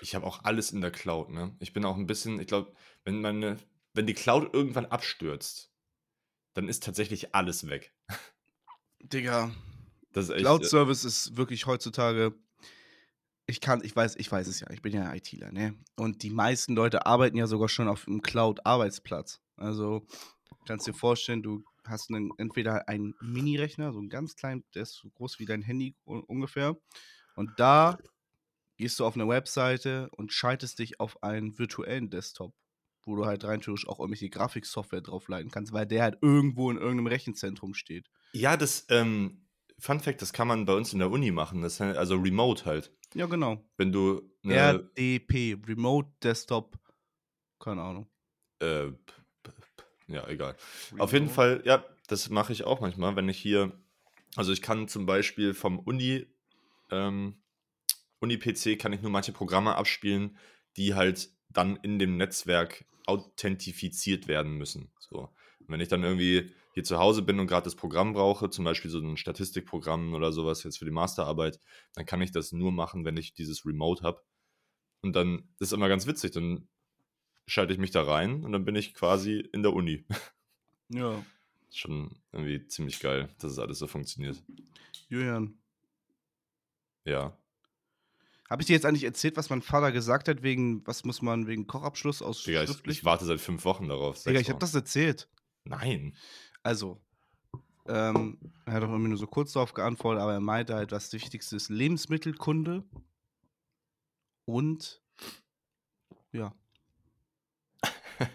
ich 0.00 0.14
habe 0.14 0.26
auch 0.26 0.44
alles 0.44 0.72
in 0.72 0.80
der 0.80 0.90
Cloud, 0.90 1.30
ne? 1.30 1.54
Ich 1.58 1.72
bin 1.72 1.84
auch 1.84 1.96
ein 1.96 2.06
bisschen, 2.06 2.40
ich 2.40 2.46
glaube, 2.46 2.72
wenn 3.04 3.20
meine, 3.20 3.58
wenn 3.92 4.06
die 4.06 4.14
Cloud 4.14 4.54
irgendwann 4.54 4.86
abstürzt, 4.86 5.70
dann 6.54 6.68
ist 6.68 6.82
tatsächlich 6.82 7.34
alles 7.34 7.68
weg. 7.68 7.92
Digga, 9.02 9.50
Das 10.12 10.26
ist 10.26 10.30
echt. 10.30 10.40
Cloud 10.40 10.62
äh, 10.62 10.66
Service 10.66 11.04
ist 11.04 11.36
wirklich 11.36 11.66
heutzutage. 11.66 12.34
Ich 13.48 13.60
kann, 13.60 13.84
ich 13.84 13.94
weiß, 13.94 14.16
ich 14.16 14.32
weiß 14.32 14.48
es 14.48 14.60
ja, 14.60 14.70
ich 14.70 14.82
bin 14.82 14.92
ja 14.92 15.14
ITler, 15.14 15.52
ne? 15.52 15.74
Und 15.96 16.22
die 16.22 16.30
meisten 16.30 16.74
Leute 16.74 17.06
arbeiten 17.06 17.36
ja 17.36 17.46
sogar 17.46 17.68
schon 17.68 17.86
auf 17.86 18.08
einem 18.08 18.22
Cloud-Arbeitsplatz. 18.22 19.40
Also 19.56 20.06
kannst 20.66 20.86
dir 20.86 20.94
vorstellen, 20.94 21.42
du 21.42 21.64
hast 21.84 22.10
einen, 22.10 22.30
entweder 22.38 22.88
einen 22.88 23.14
Mini-Rechner, 23.20 23.92
so 23.92 23.98
einen 23.98 24.08
ganz 24.08 24.36
kleinen, 24.36 24.64
der 24.74 24.82
ist 24.82 24.94
so 24.94 25.08
groß 25.10 25.38
wie 25.38 25.46
dein 25.46 25.62
Handy 25.62 25.94
ungefähr. 26.04 26.76
Und 27.36 27.50
da 27.58 27.98
gehst 28.76 28.98
du 28.98 29.06
auf 29.06 29.14
eine 29.14 29.28
Webseite 29.28 30.08
und 30.10 30.32
schaltest 30.32 30.78
dich 30.78 31.00
auf 31.00 31.22
einen 31.22 31.58
virtuellen 31.58 32.10
Desktop, 32.10 32.54
wo 33.04 33.16
du 33.16 33.26
halt 33.26 33.44
rein 33.44 33.60
theoretisch 33.60 33.88
auch 33.88 34.00
irgendwelche 34.00 34.30
Grafiksoftware 34.30 35.00
draufleiten 35.00 35.50
kannst, 35.50 35.72
weil 35.72 35.86
der 35.86 36.02
halt 36.02 36.18
irgendwo 36.22 36.70
in 36.70 36.76
irgendeinem 36.76 37.06
Rechenzentrum 37.06 37.74
steht. 37.74 38.10
ja, 38.32 38.56
das, 38.56 38.86
ähm, 38.90 39.46
Fun 39.78 40.00
Fact, 40.00 40.22
das 40.22 40.32
kann 40.32 40.48
man 40.48 40.64
bei 40.64 40.74
uns 40.74 40.92
in 40.92 41.00
der 41.00 41.10
Uni 41.10 41.30
machen. 41.30 41.60
Das, 41.60 41.80
heißt 41.80 41.98
also 41.98 42.16
remote 42.16 42.64
halt. 42.64 42.92
Ja, 43.14 43.26
genau. 43.26 43.62
Wenn 43.76 43.92
du 43.92 44.22
RDP, 44.44 45.56
Remote 45.66 46.10
Desktop, 46.22 46.78
keine 47.58 47.82
Ahnung. 47.82 48.10
äh, 48.60 48.88
ja, 50.08 50.26
egal. 50.28 50.56
Auf 50.98 51.12
jeden 51.12 51.28
Fall, 51.28 51.62
ja, 51.64 51.84
das 52.06 52.30
mache 52.30 52.52
ich 52.52 52.64
auch 52.64 52.80
manchmal, 52.80 53.16
wenn 53.16 53.28
ich 53.28 53.38
hier, 53.38 53.72
also 54.36 54.52
ich 54.52 54.62
kann 54.62 54.88
zum 54.88 55.06
Beispiel 55.06 55.54
vom 55.54 55.78
Uni, 55.78 56.26
ähm, 56.90 57.42
Uni-PC 58.20 58.78
kann 58.78 58.92
ich 58.92 59.02
nur 59.02 59.10
manche 59.10 59.32
Programme 59.32 59.74
abspielen, 59.74 60.38
die 60.76 60.94
halt 60.94 61.30
dann 61.50 61.76
in 61.76 61.98
dem 61.98 62.16
Netzwerk 62.16 62.84
authentifiziert 63.06 64.28
werden 64.28 64.52
müssen. 64.52 64.90
So. 64.98 65.18
Und 65.60 65.68
wenn 65.68 65.80
ich 65.80 65.88
dann 65.88 66.02
irgendwie 66.02 66.52
hier 66.74 66.84
zu 66.84 66.98
Hause 66.98 67.22
bin 67.22 67.40
und 67.40 67.46
gerade 67.46 67.64
das 67.64 67.74
Programm 67.74 68.12
brauche, 68.12 68.50
zum 68.50 68.64
Beispiel 68.64 68.90
so 68.90 68.98
ein 68.98 69.16
Statistikprogramm 69.16 70.14
oder 70.14 70.32
sowas 70.32 70.62
jetzt 70.62 70.78
für 70.78 70.84
die 70.84 70.90
Masterarbeit, 70.90 71.60
dann 71.94 72.06
kann 72.06 72.20
ich 72.20 72.32
das 72.32 72.52
nur 72.52 72.70
machen, 72.70 73.04
wenn 73.04 73.16
ich 73.16 73.34
dieses 73.34 73.64
Remote 73.64 74.02
habe. 74.02 74.22
Und 75.02 75.14
dann 75.16 75.48
das 75.58 75.68
ist 75.68 75.72
immer 75.72 75.88
ganz 75.88 76.06
witzig, 76.06 76.32
dann 76.32 76.68
schalte 77.46 77.72
ich 77.72 77.78
mich 77.78 77.90
da 77.90 78.02
rein 78.02 78.44
und 78.44 78.52
dann 78.52 78.64
bin 78.64 78.76
ich 78.76 78.94
quasi 78.94 79.38
in 79.52 79.62
der 79.62 79.72
Uni. 79.72 80.04
Ja, 80.88 81.24
Schon 81.70 82.10
irgendwie 82.32 82.66
ziemlich 82.68 83.00
geil, 83.00 83.28
dass 83.38 83.52
es 83.52 83.58
alles 83.58 83.78
so 83.78 83.86
funktioniert. 83.86 84.42
Julian. 85.08 85.58
Ja. 87.04 87.36
Habe 88.48 88.62
ich 88.62 88.66
dir 88.66 88.74
jetzt 88.74 88.86
eigentlich 88.86 89.04
erzählt, 89.04 89.36
was 89.36 89.50
mein 89.50 89.62
Vater 89.62 89.90
gesagt 89.92 90.28
hat, 90.28 90.42
wegen, 90.42 90.86
was 90.86 91.04
muss 91.04 91.20
man 91.20 91.46
wegen 91.46 91.66
Kochabschluss 91.66 92.22
aus 92.22 92.44
Digga, 92.44 92.62
ich, 92.62 92.86
ich 92.86 93.04
warte 93.04 93.24
seit 93.24 93.40
fünf 93.40 93.64
Wochen 93.64 93.88
darauf. 93.88 94.22
Digga, 94.22 94.40
ich 94.40 94.48
habe 94.48 94.60
das 94.60 94.74
erzählt. 94.74 95.28
Nein. 95.64 96.16
Also, 96.62 97.00
ähm, 97.88 98.38
er 98.64 98.74
hat 98.74 98.82
auch 98.84 98.88
irgendwie 98.88 99.08
nur 99.08 99.18
so 99.18 99.26
kurz 99.26 99.52
darauf 99.52 99.74
geantwortet, 99.74 100.22
aber 100.22 100.34
er 100.34 100.40
meinte 100.40 100.74
halt, 100.74 100.92
was 100.92 101.10
das 101.10 101.12
Wichtigste 101.20 101.56
ist, 101.56 101.68
Lebensmittelkunde 101.68 102.84
und 104.44 105.02
ja. 106.32 106.54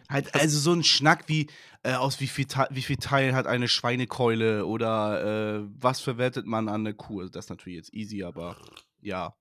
Halt, 0.10 0.34
also 0.36 0.60
so 0.60 0.74
ein 0.74 0.84
Schnack 0.84 1.28
wie, 1.28 1.48
äh, 1.84 1.94
aus 1.94 2.20
wie 2.20 2.28
viel, 2.28 2.46
wie 2.70 2.82
viel 2.82 2.98
Teil 2.98 3.34
hat 3.34 3.48
eine 3.48 3.68
Schweinekeule 3.68 4.66
oder 4.66 5.60
äh, 5.62 5.68
was 5.80 6.02
verwertet 6.02 6.46
man 6.46 6.68
an 6.70 6.82
eine 6.86 6.94
Kuh? 6.94 7.22
Also 7.22 7.32
das 7.32 7.46
ist 7.46 7.50
natürlich 7.50 7.78
jetzt 7.78 7.94
easy, 7.94 8.24
aber 8.24 8.58
ja. 9.02 9.36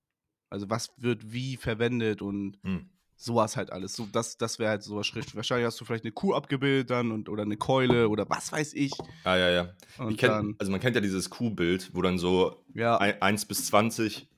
Also 0.49 0.69
was 0.69 0.91
wird 0.97 1.33
wie 1.33 1.57
verwendet 1.57 2.23
und 2.23 2.59
Hm. 2.65 2.91
sowas 3.17 3.57
halt 3.57 3.71
alles. 3.71 3.95
So, 3.95 4.07
das 4.11 4.37
das 4.37 4.59
wäre 4.59 4.71
halt 4.71 4.83
sowas 4.83 5.07
schriftlich. 5.07 5.37
Wahrscheinlich 5.37 5.67
hast 5.67 5.81
du 5.81 5.85
vielleicht 5.85 6.05
eine 6.05 6.13
Kuh 6.13 6.35
abgebildet 6.35 6.91
dann 6.91 7.13
und, 7.13 7.29
oder 7.29 7.43
eine 7.45 7.57
Keule 7.57 8.09
oder 8.09 8.29
was 8.29 8.51
weiß 8.51 8.73
ich. 8.75 8.93
Ah, 9.23 9.37
ja, 9.37 9.49
ja. 9.51 9.75
Kenn, 9.97 10.17
dann, 10.19 10.55
also 10.59 10.73
man 10.73 10.81
kennt 10.81 10.97
ja 10.97 11.01
dieses 11.03 11.31
Kuhbild, 11.31 11.95
wo 11.95 12.03
dann 12.03 12.19
so 12.19 12.65
ja, 12.75 12.97
ein- 12.99 13.21
1 13.23 13.45
bis 13.47 13.67
20 13.67 14.29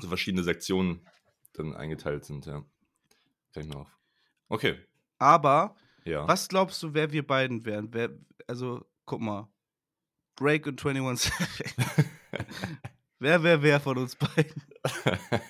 so 0.00 0.08
verschiedene 0.08 0.42
Sektionen 0.42 1.06
dann 1.52 1.72
eingeteilt 1.74 2.24
sind, 2.24 2.46
ja. 2.46 2.64
Kenn 3.52 3.62
ich 3.62 3.68
mir 3.68 3.76
auf. 3.76 3.96
Okay, 4.48 4.76
aber 5.24 5.74
ja. 6.04 6.28
was 6.28 6.48
glaubst 6.48 6.82
du, 6.82 6.92
wer 6.94 7.10
wir 7.12 7.26
beiden 7.26 7.64
wären? 7.64 7.88
Wer, 7.92 8.10
also, 8.46 8.84
guck 9.06 9.20
mal. 9.20 9.48
Drake 10.36 10.68
und 10.68 10.84
21 10.84 11.32
Savage. 11.32 12.04
wer 13.20 13.42
wäre 13.42 13.62
wer 13.62 13.80
von 13.80 13.96
uns 13.98 14.16
beiden? 14.16 14.62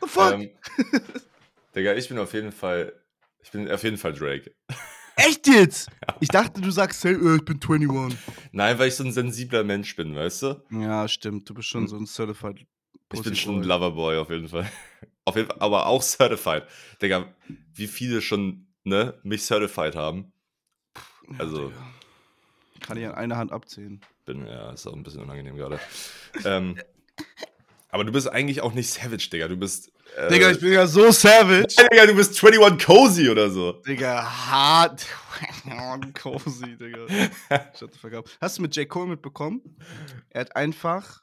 The 0.00 0.06
fuck? 0.08 0.32
ähm, 0.34 0.50
Digga, 1.74 1.94
ich 1.94 2.08
bin 2.08 2.18
auf 2.18 2.32
jeden 2.32 2.52
Fall, 2.52 2.92
ich 3.42 3.50
bin 3.50 3.70
auf 3.70 3.82
jeden 3.82 3.98
Fall 3.98 4.12
Drake. 4.12 4.54
Echt 5.16 5.46
jetzt? 5.46 5.90
Ich 6.20 6.28
dachte, 6.28 6.60
du 6.60 6.70
sagst, 6.70 7.02
hey, 7.04 7.14
äh, 7.14 7.36
ich 7.36 7.44
bin 7.44 7.58
21. 7.62 8.18
Nein, 8.52 8.78
weil 8.78 8.88
ich 8.88 8.94
so 8.96 9.04
ein 9.04 9.12
sensibler 9.12 9.64
Mensch 9.64 9.96
bin, 9.96 10.14
weißt 10.14 10.42
du? 10.42 10.62
Ja, 10.70 11.08
stimmt. 11.08 11.48
Du 11.48 11.54
bist 11.54 11.68
schon 11.68 11.82
Hm. 11.82 11.88
so 11.88 11.96
ein 11.96 12.06
Certified 12.06 12.60
Ich 12.60 12.68
Pussy 13.08 13.22
bin 13.24 13.36
schon 13.36 13.54
ein 13.56 13.60
Boy. 13.60 13.68
Loverboy 13.68 14.16
auf 14.18 14.30
jeden 14.30 14.48
Fall. 14.48 14.70
Auf 15.26 15.36
jeden 15.36 15.48
Fall, 15.48 15.58
aber 15.60 15.86
auch 15.86 16.02
certified. 16.02 16.62
Digga, 17.02 17.26
wie 17.74 17.86
viele 17.88 18.22
schon, 18.22 18.66
ne, 18.84 19.18
mich 19.22 19.42
certified 19.42 19.94
haben. 19.94 20.32
Ja, 21.30 21.40
also- 21.40 21.68
Digga. 21.68 21.82
Kann 22.80 22.98
ich 22.98 23.06
an 23.06 23.14
einer 23.14 23.36
Hand 23.36 23.52
abzählen. 23.52 24.00
Bin, 24.26 24.46
ja, 24.46 24.70
ist 24.70 24.86
auch 24.86 24.92
ein 24.92 25.02
bisschen 25.02 25.22
unangenehm 25.22 25.56
gerade. 25.56 25.80
ähm, 26.44 26.78
aber 27.88 28.04
du 28.04 28.12
bist 28.12 28.28
eigentlich 28.30 28.60
auch 28.60 28.74
nicht 28.74 28.88
Savage, 28.88 29.28
Digga. 29.32 29.48
Du 29.48 29.56
bist. 29.56 29.90
Äh, 30.16 30.28
Digga, 30.30 30.50
ich 30.50 30.60
bin 30.60 30.72
ja 30.72 30.86
so 30.86 31.10
savage. 31.10 31.74
Nein, 31.78 31.88
Digga, 31.90 32.06
du 32.06 32.14
bist 32.14 32.44
21 32.44 32.86
Cozy 32.86 33.28
oder 33.30 33.50
so. 33.50 33.72
Digga, 33.72 34.22
hart. 34.22 35.04
Cozy, 36.22 36.76
Digga. 36.76 37.06
Shut 37.76 37.92
the 37.94 37.98
fuck 37.98 38.12
up. 38.14 38.28
Hast 38.40 38.58
du 38.58 38.62
mit 38.62 38.76
J. 38.76 38.88
Cole 38.88 39.08
mitbekommen? 39.08 39.62
Er 40.30 40.42
hat 40.42 40.54
einfach 40.54 41.22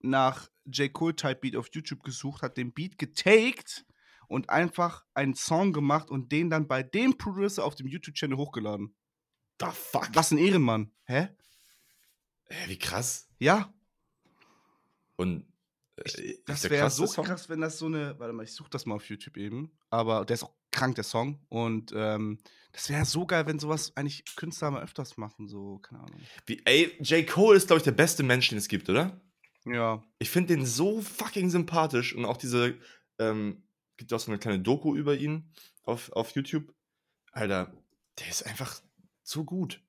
nach 0.00 0.48
J. 0.66 0.92
Cole 0.92 1.14
Type 1.16 1.36
Beat 1.36 1.56
auf 1.56 1.68
YouTube 1.72 2.02
gesucht, 2.02 2.42
hat 2.42 2.56
den 2.56 2.72
Beat 2.72 2.98
getaked 2.98 3.84
und 4.28 4.50
einfach 4.50 5.04
einen 5.14 5.34
Song 5.34 5.72
gemacht 5.72 6.10
und 6.10 6.32
den 6.32 6.50
dann 6.50 6.66
bei 6.66 6.82
dem 6.82 7.16
Producer 7.16 7.64
auf 7.64 7.74
dem 7.76 7.86
YouTube-Channel 7.86 8.36
hochgeladen. 8.36 8.94
The 9.60 9.66
fuck? 9.72 10.08
Was 10.14 10.30
ein 10.32 10.38
Ehrenmann. 10.38 10.92
Hä? 11.04 11.28
Hä, 12.48 12.68
wie 12.68 12.78
krass. 12.78 13.28
Ja. 13.38 13.72
Und. 15.16 15.46
äh, 15.96 16.34
Das 16.46 16.56
ist 16.56 16.64
der 16.64 16.70
wäre 16.70 16.90
so 16.90 17.06
Song? 17.06 17.24
krass, 17.24 17.48
wenn 17.48 17.60
das 17.60 17.78
so 17.78 17.86
eine. 17.86 18.18
Warte 18.18 18.32
mal, 18.32 18.42
ich 18.42 18.52
suche 18.52 18.70
das 18.70 18.84
mal 18.86 18.96
auf 18.96 19.08
YouTube 19.08 19.36
eben. 19.36 19.70
Aber 19.90 20.24
der 20.24 20.34
ist 20.34 20.42
auch 20.42 20.54
krank, 20.70 20.94
der 20.96 21.04
Song. 21.04 21.40
Und 21.48 21.92
ähm, 21.96 22.38
das 22.72 22.90
wäre 22.90 23.04
so 23.06 23.26
geil, 23.26 23.46
wenn 23.46 23.58
sowas 23.58 23.96
eigentlich 23.96 24.24
Künstler 24.36 24.70
mal 24.70 24.82
öfters 24.82 25.16
machen. 25.16 25.48
So, 25.48 25.78
keine 25.78 26.00
Ahnung. 26.02 26.20
Wie, 26.44 26.60
ey, 26.66 26.96
J. 27.02 27.26
Cole 27.26 27.56
ist, 27.56 27.66
glaube 27.68 27.78
ich, 27.78 27.84
der 27.84 27.92
beste 27.92 28.22
Mensch, 28.22 28.48
den 28.50 28.58
es 28.58 28.68
gibt, 28.68 28.88
oder? 28.90 29.20
Ja. 29.66 30.02
Ich 30.18 30.30
finde 30.30 30.54
den 30.56 30.64
so 30.64 31.00
fucking 31.00 31.50
sympathisch 31.50 32.14
und 32.14 32.24
auch 32.24 32.36
diese, 32.36 32.78
ähm, 33.18 33.62
gibt 33.96 34.12
auch 34.12 34.20
so 34.20 34.30
eine 34.30 34.38
kleine 34.38 34.60
Doku 34.60 34.94
über 34.96 35.16
ihn 35.16 35.52
auf, 35.82 36.12
auf 36.12 36.30
YouTube. 36.32 36.72
Alter, 37.32 37.72
der 38.18 38.28
ist 38.28 38.46
einfach 38.46 38.80
so 39.22 39.44
gut. 39.44 39.82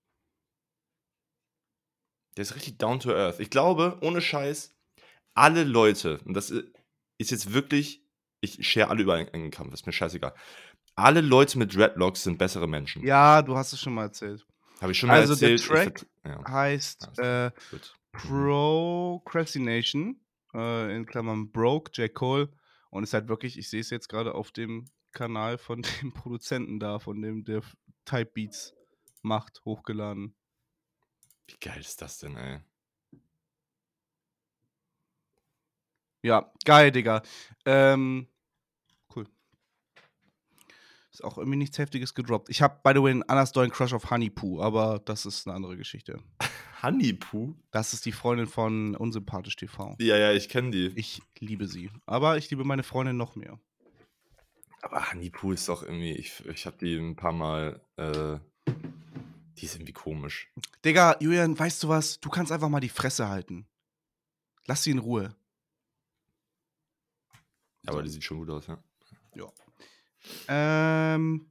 Der 2.36 2.44
ist 2.44 2.56
richtig 2.56 2.78
down 2.78 3.00
to 3.00 3.12
earth. 3.12 3.40
Ich 3.40 3.50
glaube, 3.50 3.98
ohne 4.02 4.22
Scheiß, 4.22 4.76
alle 5.34 5.64
Leute, 5.64 6.20
und 6.26 6.34
das 6.34 6.50
ist 6.52 7.32
jetzt 7.32 7.54
wirklich, 7.54 8.04
ich 8.42 8.68
share 8.68 8.90
alle 8.90 9.02
über 9.04 9.16
einen, 9.16 9.52
Kampf, 9.52 9.74
ist 9.74 9.86
mir 9.86 9.94
scheißegal. 9.94 10.34
Alle 10.96 11.22
Leute 11.22 11.58
mit 11.60 11.76
Dreadlocks 11.76 12.24
sind 12.24 12.38
bessere 12.38 12.68
Menschen. 12.68 13.06
Ja, 13.06 13.42
du 13.42 13.56
hast 13.56 13.74
es 13.74 13.80
schon 13.80 13.94
mal 13.94 14.04
erzählt. 14.04 14.46
Habe 14.82 14.92
ich 14.92 15.00
schon 15.00 15.08
mal 15.08 15.20
Also 15.20 15.36
der 15.36 15.52
erzählt. 15.52 15.60
ich 15.60 15.68
Track 15.68 16.08
vert- 16.24 16.46
ja, 16.46 16.52
Heißt 16.52 17.20
äh. 17.20 17.52
Procrastination. 18.18 20.20
Äh, 20.54 20.96
in 20.96 21.06
Klammern 21.06 21.52
Broke, 21.52 21.92
J. 21.94 22.14
Cole. 22.14 22.50
Und 22.90 23.04
ist 23.04 23.14
halt 23.14 23.28
wirklich, 23.28 23.58
ich 23.58 23.70
sehe 23.70 23.82
es 23.82 23.90
jetzt 23.90 24.10
gerade 24.10 24.36
auf 24.36 24.52
dem 24.52 24.86
Kanal 25.12 25.58
von 25.58 25.84
dem 26.02 26.14
Produzenten 26.14 26.80
da, 26.80 27.00
von 27.00 27.22
dem 27.22 27.44
der 27.44 27.62
Type 28.06 28.32
Beats 28.34 28.74
macht, 29.22 29.62
hochgeladen. 29.66 30.36
Wie 31.48 31.58
geil 31.60 31.80
ist 31.80 32.02
das 32.02 32.20
denn, 32.20 32.36
ey? 32.36 32.60
Ja, 36.24 36.52
geil, 36.66 36.92
Digga. 36.92 37.22
Ähm. 37.66 38.28
Ist 41.18 41.24
auch 41.24 41.40
irgendwie 41.40 41.58
nichts 41.58 41.80
Heftiges 41.80 42.14
gedroppt. 42.14 42.48
Ich 42.48 42.62
habe, 42.62 42.80
by 42.84 42.92
the 42.94 43.02
way, 43.02 43.10
einen 43.10 43.24
anders 43.24 43.52
dollen 43.52 43.72
Crush 43.72 43.92
auf 43.92 44.12
Honeypoo, 44.12 44.62
aber 44.62 45.00
das 45.04 45.26
ist 45.26 45.48
eine 45.48 45.56
andere 45.56 45.76
Geschichte. 45.76 46.22
Honeypoo? 46.84 47.56
Das 47.72 47.94
ist 47.94 48.06
die 48.06 48.12
Freundin 48.12 48.46
von 48.46 48.96
Unsympathisch 48.96 49.56
TV. 49.56 49.96
Ja, 49.98 50.16
ja, 50.16 50.32
ich 50.32 50.48
kenne 50.48 50.70
die. 50.70 50.94
Ich 50.96 51.24
liebe 51.40 51.68
sie. 51.68 51.90
Aber 52.06 52.38
ich 52.38 52.52
liebe 52.52 52.64
meine 52.66 52.84
Freundin 52.84 53.18
noch 53.18 53.36
mehr. 53.36 53.60
Aber 54.84 55.12
Honeypoo 55.12 55.54
ist 55.54 55.68
doch 55.70 55.82
irgendwie, 55.82 56.12
ich, 56.12 56.46
ich 56.46 56.68
habe 56.68 56.78
die 56.78 56.96
ein 56.96 57.16
paar 57.16 57.34
Mal, 57.34 57.82
äh, 57.96 58.38
die 59.58 59.66
ist 59.66 59.74
irgendwie 59.74 59.94
komisch. 59.94 60.54
Digga, 60.86 61.18
Julian, 61.20 61.58
weißt 61.58 61.82
du 61.82 61.90
was? 61.90 62.20
Du 62.20 62.30
kannst 62.30 62.52
einfach 62.52 62.70
mal 62.70 62.80
die 62.80 62.90
Fresse 62.90 63.28
halten. 63.28 63.66
Lass 64.68 64.84
sie 64.84 64.92
in 64.92 65.00
Ruhe. 65.00 65.36
Aber 67.88 68.04
die 68.04 68.10
sieht 68.10 68.24
schon 68.24 68.38
gut 68.38 68.52
aus, 68.52 68.68
ja. 68.68 68.78
Ähm, 70.48 71.50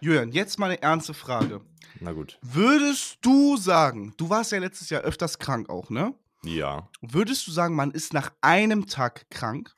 Julian, 0.00 0.32
jetzt 0.32 0.58
mal 0.58 0.66
eine 0.66 0.82
ernste 0.82 1.14
Frage. 1.14 1.60
Na 2.00 2.12
gut. 2.12 2.38
Würdest 2.42 3.18
du 3.22 3.56
sagen, 3.56 4.14
du 4.16 4.28
warst 4.28 4.52
ja 4.52 4.58
letztes 4.58 4.90
Jahr 4.90 5.02
öfters 5.02 5.38
krank 5.38 5.68
auch, 5.70 5.90
ne? 5.90 6.14
Ja. 6.42 6.88
Würdest 7.00 7.46
du 7.46 7.50
sagen, 7.52 7.74
man 7.74 7.90
ist 7.92 8.12
nach 8.12 8.32
einem 8.40 8.86
Tag 8.86 9.30
krank? 9.30 9.74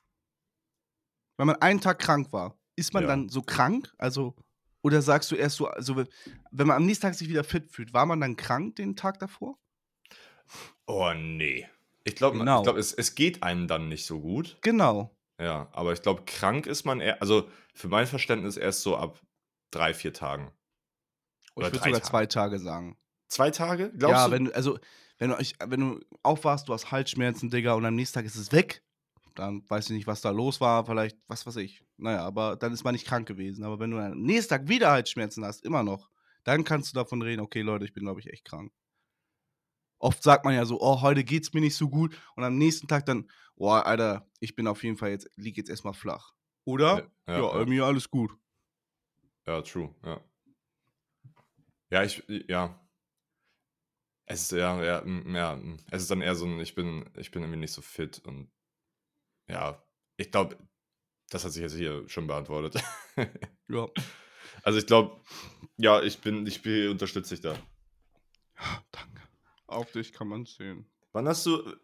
Wenn 1.37 1.47
man 1.47 1.57
einen 1.57 1.81
Tag 1.81 1.99
krank 1.99 2.33
war, 2.33 2.57
ist 2.77 2.95
man 2.95 3.03
Ja. 3.05 3.09
dann 3.11 3.29
so 3.29 3.43
krank? 3.43 3.93
Also, 3.99 4.35
oder 4.83 5.03
sagst 5.03 5.31
du 5.31 5.37
erst 5.37 5.57
so, 5.57 5.69
also, 5.69 6.03
wenn 6.51 6.67
man 6.67 6.77
am 6.79 6.87
nächsten 6.87 7.03
Tag 7.07 7.15
sich 7.15 7.29
wieder 7.29 7.45
fit 7.45 7.71
fühlt, 7.71 7.93
war 7.93 8.07
man 8.07 8.21
dann 8.21 8.37
krank 8.37 8.77
den 8.77 8.97
Tag 8.97 9.19
davor? 9.19 9.59
Oh, 10.87 11.13
nee. 11.15 11.69
Ich 12.05 12.15
glaube, 12.15 12.39
Genau. 12.39 12.59
ich 12.59 12.65
glaub, 12.65 12.77
es, 12.77 12.93
es 12.93 13.15
geht 13.15 13.43
einem 13.43 13.67
dann 13.69 13.89
nicht 13.89 14.07
so 14.07 14.21
gut. 14.21 14.57
Genau. 14.63 15.15
Ja, 15.41 15.69
aber 15.73 15.93
ich 15.93 16.03
glaube, 16.03 16.23
krank 16.25 16.67
ist 16.67 16.85
man 16.85 17.01
eher, 17.01 17.21
also 17.21 17.49
für 17.77 17.89
mein 17.89 18.07
Verständnis 18.07 18.57
erst 18.57 18.83
so 18.83 18.97
ab 18.97 19.21
drei, 19.71 19.93
vier 19.93 20.13
Tagen. 20.13 20.51
Ich 21.45 21.57
Oder 21.57 21.67
würde 21.67 21.79
drei 21.79 21.89
sogar 21.89 22.01
Tage. 22.01 22.11
zwei 22.11 22.27
Tage 22.27 22.59
sagen. 22.59 22.99
Zwei 23.29 23.51
Tage? 23.51 23.93
Glaubst 23.93 24.17
ja, 24.17 24.27
du? 24.27 24.33
wenn 24.33 24.45
du, 24.47 24.55
also, 24.55 24.79
wenn 25.19 25.31
du, 25.31 25.37
ich, 25.39 25.55
wenn 25.65 25.81
du 25.81 26.01
aufwachst, 26.23 26.69
du 26.69 26.73
hast 26.73 26.91
Halsschmerzen, 26.91 27.51
Digga, 27.51 27.75
und 27.75 27.85
am 27.85 27.95
nächsten 27.95 28.15
Tag 28.15 28.25
ist 28.25 28.37
es 28.37 28.53
weg, 28.53 28.83
dann 29.35 29.69
weiß 29.69 29.91
ich 29.91 29.97
nicht, 29.97 30.07
was 30.07 30.23
da 30.23 30.31
los 30.31 30.61
war, 30.61 30.87
vielleicht, 30.87 31.19
was 31.29 31.47
weiß 31.47 31.57
ich. 31.57 31.85
Naja, 31.99 32.25
aber 32.25 32.57
dann 32.57 32.73
ist 32.73 32.85
man 32.85 32.95
nicht 32.95 33.07
krank 33.07 33.29
gewesen. 33.29 33.65
Aber 33.65 33.79
wenn 33.79 33.91
du 33.91 33.99
am 33.99 34.23
nächsten 34.23 34.51
Tag 34.51 34.69
wieder 34.69 34.91
Halsschmerzen 34.91 35.45
hast, 35.45 35.65
immer 35.65 35.83
noch, 35.83 36.09
dann 36.45 36.65
kannst 36.65 36.93
du 36.93 36.95
davon 36.95 37.21
reden, 37.21 37.43
okay, 37.43 37.61
Leute, 37.61 37.85
ich 37.85 37.93
bin, 37.93 38.05
glaube 38.05 38.21
ich, 38.21 38.29
echt 38.29 38.45
krank. 38.45 38.73
Oft 39.99 40.23
sagt 40.23 40.45
man 40.45 40.55
ja 40.55 40.65
so, 40.65 40.81
oh, 40.81 41.03
heute 41.03 41.25
geht's 41.25 41.53
mir 41.53 41.61
nicht 41.61 41.77
so 41.77 41.89
gut. 41.89 42.17
Und 42.37 42.45
am 42.45 42.57
nächsten 42.57 42.87
Tag 42.87 43.05
dann, 43.07 43.31
oh, 43.57 43.71
Alter, 43.71 44.31
ich 44.41 44.55
bin 44.55 44.67
auf 44.67 44.83
jeden 44.83 44.97
Fall 44.97 45.11
jetzt, 45.11 45.29
lieg 45.37 45.57
jetzt 45.57 45.71
erstmal 45.71 45.95
flach. 45.95 46.36
Oder? 46.67 47.11
Ja, 47.27 47.39
Ja, 47.39 47.59
ja. 47.61 47.67
mir 47.67 47.85
alles 47.85 48.11
gut. 48.11 48.37
Ja, 49.47 49.63
true, 49.63 49.95
ja. 50.05 50.21
Ja, 51.91 52.03
ich, 52.03 52.23
ja. 52.49 52.81
Es 54.27 54.43
ist 54.43 54.53
ja, 54.53 54.83
ja, 54.83 55.07
ja, 55.07 55.63
es 55.93 56.03
ist 56.03 56.11
dann 56.11 56.21
eher 56.21 56.35
so 56.35 56.45
ein, 56.47 56.59
ich 56.59 56.75
bin, 56.75 57.09
ich 57.17 57.31
bin 57.31 57.43
irgendwie 57.43 57.61
nicht 57.61 57.73
so 57.73 57.81
fit 57.81 58.19
und 58.27 58.51
ja, 59.49 59.81
ich 60.17 60.33
glaube, 60.33 60.59
das 61.31 61.45
hat 61.45 61.53
sich 61.53 61.63
jetzt 61.63 61.77
hier 61.77 62.09
schon 62.09 62.27
beantwortet. 62.27 62.83
Ja. 63.69 63.89
Also 64.63 64.79
ich 64.79 64.87
glaube, 64.87 65.21
ja, 65.77 66.01
ich 66.01 66.21
bin, 66.21 66.47
ich 66.47 66.63
bin, 66.63 66.89
unterstütze 66.91 67.35
dich 67.35 67.43
da. 67.43 67.59
Danke. 68.93 69.23
Auf 69.67 69.91
dich 69.91 70.13
kann 70.13 70.29
man 70.29 70.45
sehen. 70.45 70.89
Wann 71.11 71.27
hast 71.27 71.47
du, 71.47 71.75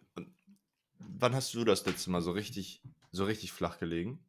wann 0.99 1.35
hast 1.35 1.55
du 1.55 1.65
das 1.65 1.85
letzte 1.85 2.11
Mal 2.11 2.23
so 2.23 2.31
richtig, 2.31 2.81
so 3.11 3.25
richtig 3.25 3.51
flach 3.51 3.81
gelegen? 3.81 4.25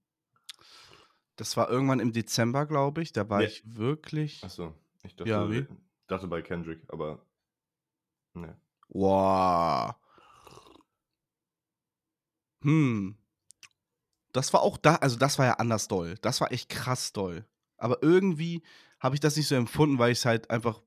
Das 1.35 1.57
war 1.57 1.69
irgendwann 1.69 1.99
im 1.99 2.13
Dezember, 2.13 2.65
glaube 2.65 3.01
ich. 3.01 3.11
Da 3.11 3.29
war 3.29 3.41
Ja. 3.41 3.47
ich 3.47 3.63
wirklich. 3.65 4.43
Achso, 4.43 4.73
ich 5.03 5.15
dachte, 5.15 5.29
Ja, 5.29 5.49
wie? 5.49 5.65
dachte 6.07 6.27
bei 6.27 6.41
Kendrick, 6.41 6.81
aber 6.89 7.25
Nee. 8.35 8.53
Wow. 8.89 9.95
Hm. 12.63 13.15
Das 14.31 14.51
war 14.53 14.61
auch 14.63 14.77
da, 14.77 14.95
also 14.95 15.17
das 15.17 15.37
war 15.37 15.45
ja 15.45 15.53
anders 15.55 15.87
doll. 15.87 16.15
Das 16.21 16.41
war 16.41 16.51
echt 16.51 16.69
krass 16.69 17.13
doll. 17.13 17.45
Aber 17.77 18.01
irgendwie 18.01 18.63
habe 18.99 19.15
ich 19.15 19.19
das 19.19 19.35
nicht 19.35 19.47
so 19.47 19.55
empfunden, 19.55 19.99
weil 19.99 20.11
ich 20.11 20.19
es 20.19 20.25
halt 20.25 20.49
einfach 20.49 20.81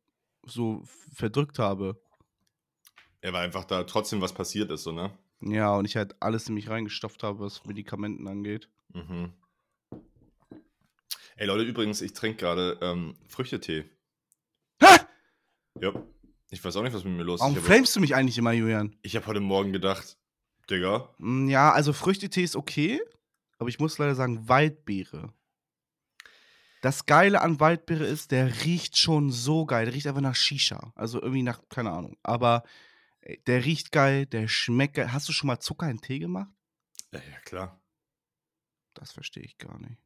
so 0.45 0.83
verdrückt 1.15 1.59
habe. 1.59 2.00
Ja, 3.23 3.33
weil 3.33 3.45
einfach 3.45 3.65
da 3.65 3.85
trotzdem 3.85 4.21
was 4.21 4.33
passiert 4.33 4.71
ist, 4.71 4.83
so, 4.85 4.93
ne? 4.93 5.17
Ja, 5.41 5.75
und 5.76 5.85
ich 5.85 5.97
halt 5.97 6.17
alles 6.21 6.49
in 6.49 6.55
mich 6.55 6.69
reingestopft 6.69 7.23
habe, 7.23 7.41
was 7.41 7.65
Medikamenten 7.67 8.26
angeht. 8.26 8.69
Mhm. 8.95 9.33
Ey 11.38 11.47
Leute, 11.47 11.64
übrigens, 11.64 12.00
ich 12.00 12.14
trinke 12.14 12.38
gerade 12.38 12.78
ähm, 12.81 13.14
Früchtetee. 13.28 13.85
Hä? 14.81 14.97
Ja. 15.81 15.93
Ich 16.49 16.64
weiß 16.64 16.76
auch 16.76 16.83
nicht, 16.83 16.95
was 16.95 17.05
mit 17.05 17.14
mir 17.14 17.25
los 17.25 17.40
Warum 17.40 17.55
ist. 17.55 17.61
Ich 17.61 17.66
flamest 17.66 17.95
du 17.97 18.00
mich 18.00 18.14
eigentlich 18.14 18.38
immer, 18.38 18.52
Julian? 18.52 18.97
habe 19.05 19.16
hab 19.16 19.26
heute 19.26 19.40
Morgen 19.40 19.73
gedacht, 19.73 20.16
Digga, 20.71 21.12
Mm, 21.19 21.49
Ja, 21.49 21.73
also 21.73 21.93
Früchtetee 21.93 22.43
ist 22.43 22.57
okay, 22.57 23.00
aber 23.59 23.69
ich 23.69 23.78
muss 23.78 23.99
leider 23.99 24.14
sagen, 24.14 24.49
Waldbeere. 24.49 25.33
Das 26.81 27.05
Geile 27.05 27.43
an 27.43 27.61
Waldbeere 27.61 28.05
ist, 28.07 28.31
der 28.31 28.64
riecht 28.64 28.97
schon 28.97 29.31
so 29.31 29.66
geil. 29.66 29.87
Der 29.87 29.95
riecht 29.95 30.07
einfach 30.07 30.21
nach 30.21 30.37
Shisha. 30.37 30.93
Also 30.95 31.21
irgendwie 31.21 31.43
nach, 31.43 31.61
keine 31.69 31.90
Ahnung. 31.90 32.16
Aber 32.23 32.62
der 33.47 33.64
riecht 33.64 33.93
geil, 33.93 34.25
der 34.25 34.47
schmeckt 34.49 34.95
geil. 34.95 35.12
Hast 35.12 35.28
du 35.28 35.33
schon 35.33 35.49
mal 35.49 35.59
Zucker 35.59 35.90
in 35.90 36.00
Tee 36.00 36.19
gemacht? 36.21 36.50
ja, 37.12 37.19
ja 37.19 37.40
klar. 37.45 37.81
Das 38.95 39.12
verstehe 39.12 39.43
ich 39.43 39.59
gar 39.59 39.78
nicht. 39.81 39.99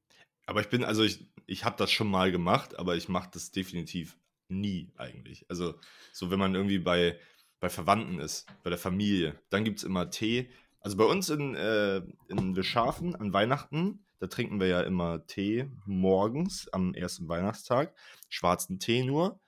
Aber 0.46 0.60
ich 0.60 0.68
bin, 0.68 0.84
also 0.84 1.02
ich, 1.02 1.26
ich 1.46 1.64
habe 1.64 1.76
das 1.76 1.90
schon 1.90 2.08
mal 2.08 2.32
gemacht, 2.32 2.78
aber 2.78 2.96
ich 2.96 3.08
mache 3.08 3.30
das 3.32 3.50
definitiv 3.52 4.16
nie 4.48 4.90
eigentlich. 4.96 5.46
Also 5.48 5.74
so, 6.12 6.30
wenn 6.30 6.38
man 6.38 6.54
irgendwie 6.54 6.78
bei, 6.78 7.18
bei 7.60 7.68
Verwandten 7.68 8.18
ist, 8.18 8.46
bei 8.62 8.70
der 8.70 8.78
Familie, 8.78 9.38
dann 9.50 9.64
gibt 9.64 9.78
es 9.78 9.84
immer 9.84 10.10
Tee. 10.10 10.50
Also 10.80 10.96
bei 10.96 11.04
uns 11.04 11.28
in, 11.28 11.54
äh, 11.54 12.02
in 12.28 12.56
Wischafen 12.56 13.14
an 13.14 13.32
Weihnachten, 13.32 14.04
da 14.18 14.26
trinken 14.26 14.60
wir 14.60 14.66
ja 14.66 14.82
immer 14.82 15.26
Tee 15.26 15.70
morgens 15.86 16.68
am 16.68 16.94
ersten 16.94 17.28
Weihnachtstag. 17.28 17.94
Schwarzen 18.28 18.78
Tee 18.78 19.02
nur, 19.02 19.40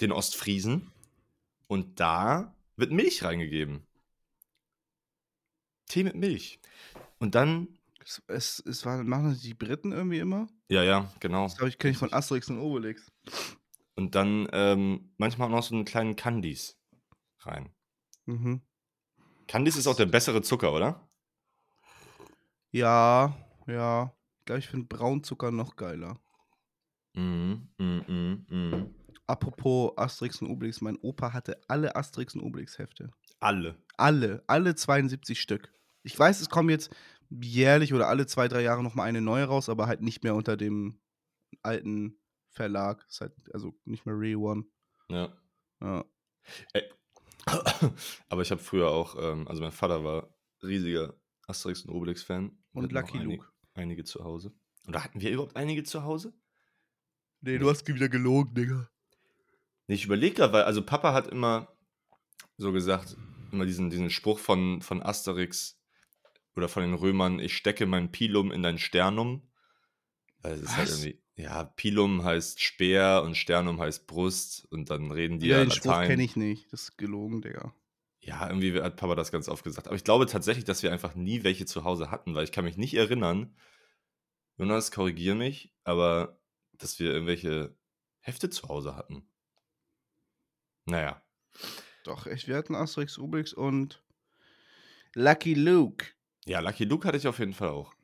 den 0.00 0.12
Ostfriesen. 0.12 0.90
Und 1.68 2.00
da 2.00 2.54
wird 2.76 2.90
Milch 2.90 3.22
reingegeben. 3.22 3.86
Tee 5.86 6.02
mit 6.02 6.16
Milch. 6.16 6.58
Und 7.18 7.34
dann, 7.34 7.78
Es, 8.02 8.22
es, 8.28 8.62
es 8.66 8.86
war, 8.86 9.02
machen 9.04 9.30
das 9.30 9.40
die 9.40 9.54
Briten 9.54 9.92
irgendwie 9.92 10.18
immer? 10.18 10.48
ja, 10.68 10.82
ja, 10.82 11.12
genau. 11.20 11.44
Das 11.44 11.56
glaube 11.56 11.68
ich, 11.68 11.78
kenne 11.78 11.92
ich 11.92 11.98
von 11.98 12.12
Asterix 12.12 12.48
und 12.48 12.58
Obelix. 12.58 13.12
Und 13.94 14.14
dann 14.14 14.48
ähm, 14.52 15.12
manchmal 15.18 15.48
auch 15.48 15.52
noch 15.52 15.62
so 15.62 15.74
einen 15.74 15.84
kleinen 15.84 16.16
Candies 16.16 16.78
rein. 17.40 17.74
Mhm. 18.26 18.62
Candies 19.46 19.76
ist 19.76 19.86
auch 19.86 19.96
der 19.96 20.06
bessere 20.06 20.42
Zucker, 20.42 20.72
oder? 20.72 21.08
Ja, 22.70 23.36
ja. 23.66 24.14
Ich 24.38 24.44
glaube, 24.46 24.58
ich 24.60 24.68
finde 24.68 24.86
Braunzucker 24.86 25.50
noch 25.50 25.76
geiler. 25.76 26.18
Mhm, 27.14 27.68
mhm, 27.78 28.04
mhm, 28.06 28.46
mhm. 28.48 28.94
Apropos 29.26 29.92
Asterix 29.96 30.40
und 30.40 30.48
Obelix, 30.48 30.80
mein 30.80 30.96
Opa 30.96 31.32
hatte 31.32 31.60
alle 31.68 31.94
Asterix 31.94 32.34
und 32.34 32.40
Obelix-Hefte. 32.42 33.10
Alle. 33.38 33.76
Alle, 33.96 34.42
alle 34.46 34.74
72 34.74 35.40
Stück. 35.40 35.72
Ich 36.02 36.18
weiß, 36.18 36.40
es 36.40 36.48
kommen 36.48 36.70
jetzt 36.70 36.90
jährlich 37.30 37.94
oder 37.94 38.08
alle 38.08 38.26
zwei, 38.26 38.48
drei 38.48 38.62
Jahre 38.62 38.82
nochmal 38.82 39.08
eine 39.08 39.20
neue 39.20 39.44
raus, 39.44 39.68
aber 39.68 39.86
halt 39.86 40.02
nicht 40.02 40.22
mehr 40.24 40.34
unter 40.34 40.56
dem 40.56 41.00
alten 41.62 42.18
Verlag. 42.48 43.06
Ist 43.08 43.20
halt, 43.20 43.32
also 43.54 43.74
nicht 43.84 44.04
mehr 44.06 44.18
Real 44.18 44.36
One. 44.36 44.64
Ja. 45.08 45.32
Ja. 45.80 46.04
Aber 48.28 48.42
ich 48.42 48.50
habe 48.50 48.60
früher 48.60 48.90
auch, 48.90 49.16
ähm, 49.18 49.48
also 49.48 49.62
mein 49.62 49.72
Vater 49.72 50.04
war 50.04 50.28
riesiger 50.62 51.14
Asterix 51.46 51.82
und 51.82 51.94
Obelix-Fan. 51.94 52.56
Und 52.72 52.92
Lucky 52.92 53.18
einig- 53.18 53.38
Luke. 53.38 53.48
Einige 53.74 54.04
zu 54.04 54.22
Hause. 54.24 54.52
Oder 54.86 55.02
hatten 55.04 55.20
wir 55.20 55.30
überhaupt 55.30 55.56
einige 55.56 55.82
zu 55.84 56.02
Hause? 56.04 56.34
Nee, 57.40 57.58
du 57.58 57.68
hast 57.70 57.86
wieder 57.88 58.08
gelogen, 58.08 58.54
Digga. 58.54 58.90
Nee, 59.86 59.94
ich 59.94 60.04
überlege 60.04 60.34
gerade, 60.36 60.52
weil, 60.52 60.64
also 60.64 60.82
Papa 60.82 61.14
hat 61.14 61.28
immer 61.28 61.68
so 62.58 62.72
gesagt, 62.72 63.16
immer 63.52 63.64
diesen, 63.64 63.88
diesen 63.90 64.10
Spruch 64.10 64.38
von, 64.38 64.82
von 64.82 65.02
Asterix 65.02 65.79
oder 66.60 66.68
von 66.68 66.82
den 66.82 66.94
Römern, 66.94 67.38
ich 67.38 67.56
stecke 67.56 67.86
mein 67.86 68.12
Pilum 68.12 68.52
in 68.52 68.62
dein 68.62 68.78
Sternum. 68.78 69.42
Weil 70.42 70.54
es 70.54 70.62
ist 70.62 70.76
halt 70.76 70.88
irgendwie, 70.88 71.22
ja, 71.36 71.64
Pilum 71.64 72.22
heißt 72.22 72.62
Speer 72.62 73.22
und 73.24 73.36
Sternum 73.36 73.80
heißt 73.80 74.06
Brust 74.06 74.66
und 74.70 74.90
dann 74.90 75.10
reden 75.10 75.38
die 75.38 75.48
Ja, 75.48 75.58
ja 75.58 75.64
den 75.64 75.70
Latein. 75.70 76.08
kenne 76.08 76.22
ich 76.22 76.36
nicht. 76.36 76.72
Das 76.72 76.82
ist 76.82 76.98
gelogen, 76.98 77.42
Digga. 77.42 77.74
Ja, 78.20 78.46
irgendwie 78.46 78.80
hat 78.80 78.96
Papa 78.96 79.14
das 79.14 79.32
ganz 79.32 79.48
oft 79.48 79.64
gesagt. 79.64 79.86
Aber 79.86 79.96
ich 79.96 80.04
glaube 80.04 80.26
tatsächlich, 80.26 80.64
dass 80.64 80.82
wir 80.82 80.92
einfach 80.92 81.14
nie 81.14 81.42
welche 81.42 81.64
zu 81.64 81.84
Hause 81.84 82.10
hatten, 82.10 82.34
weil 82.34 82.44
ich 82.44 82.52
kann 82.52 82.64
mich 82.64 82.76
nicht 82.76 82.94
erinnern, 82.94 83.56
Jonas, 84.58 84.90
korrigier 84.90 85.34
mich, 85.34 85.74
aber 85.84 86.38
dass 86.72 86.98
wir 86.98 87.10
irgendwelche 87.12 87.74
Hefte 88.20 88.50
zu 88.50 88.68
Hause 88.68 88.94
hatten. 88.94 89.26
Naja. 90.84 91.22
Doch, 92.04 92.26
echt, 92.26 92.46
wir 92.46 92.56
hatten 92.56 92.74
Asterix, 92.74 93.18
Obelix 93.18 93.54
und 93.54 94.02
Lucky 95.14 95.54
Luke. 95.54 96.06
Ja, 96.46 96.60
Lucky 96.60 96.84
Luke 96.84 97.06
hatte 97.06 97.18
ich 97.18 97.26
auf 97.26 97.38
jeden 97.38 97.52
Fall 97.52 97.68
auch. 97.68 97.94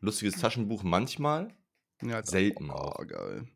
Lustiges 0.00 0.40
Taschenbuch 0.40 0.82
manchmal. 0.82 1.48
Ja, 2.02 2.24
Selten 2.24 2.70
oh, 2.70 2.74
auch. 2.74 3.06
geil. 3.06 3.48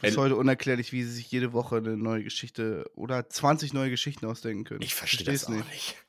Ey, 0.00 0.10
Bis 0.10 0.16
heute 0.16 0.36
unerklärlich, 0.36 0.92
wie 0.92 1.02
sie 1.02 1.12
sich 1.12 1.30
jede 1.30 1.52
Woche 1.52 1.76
eine 1.76 1.96
neue 1.96 2.24
Geschichte 2.24 2.90
oder 2.94 3.28
20 3.28 3.72
neue 3.74 3.90
Geschichten 3.90 4.26
ausdenken 4.26 4.64
können. 4.64 4.82
Ich 4.82 4.94
verstehe 4.94 5.26
das 5.26 5.46
auch 5.46 5.50
nicht. 5.50 5.96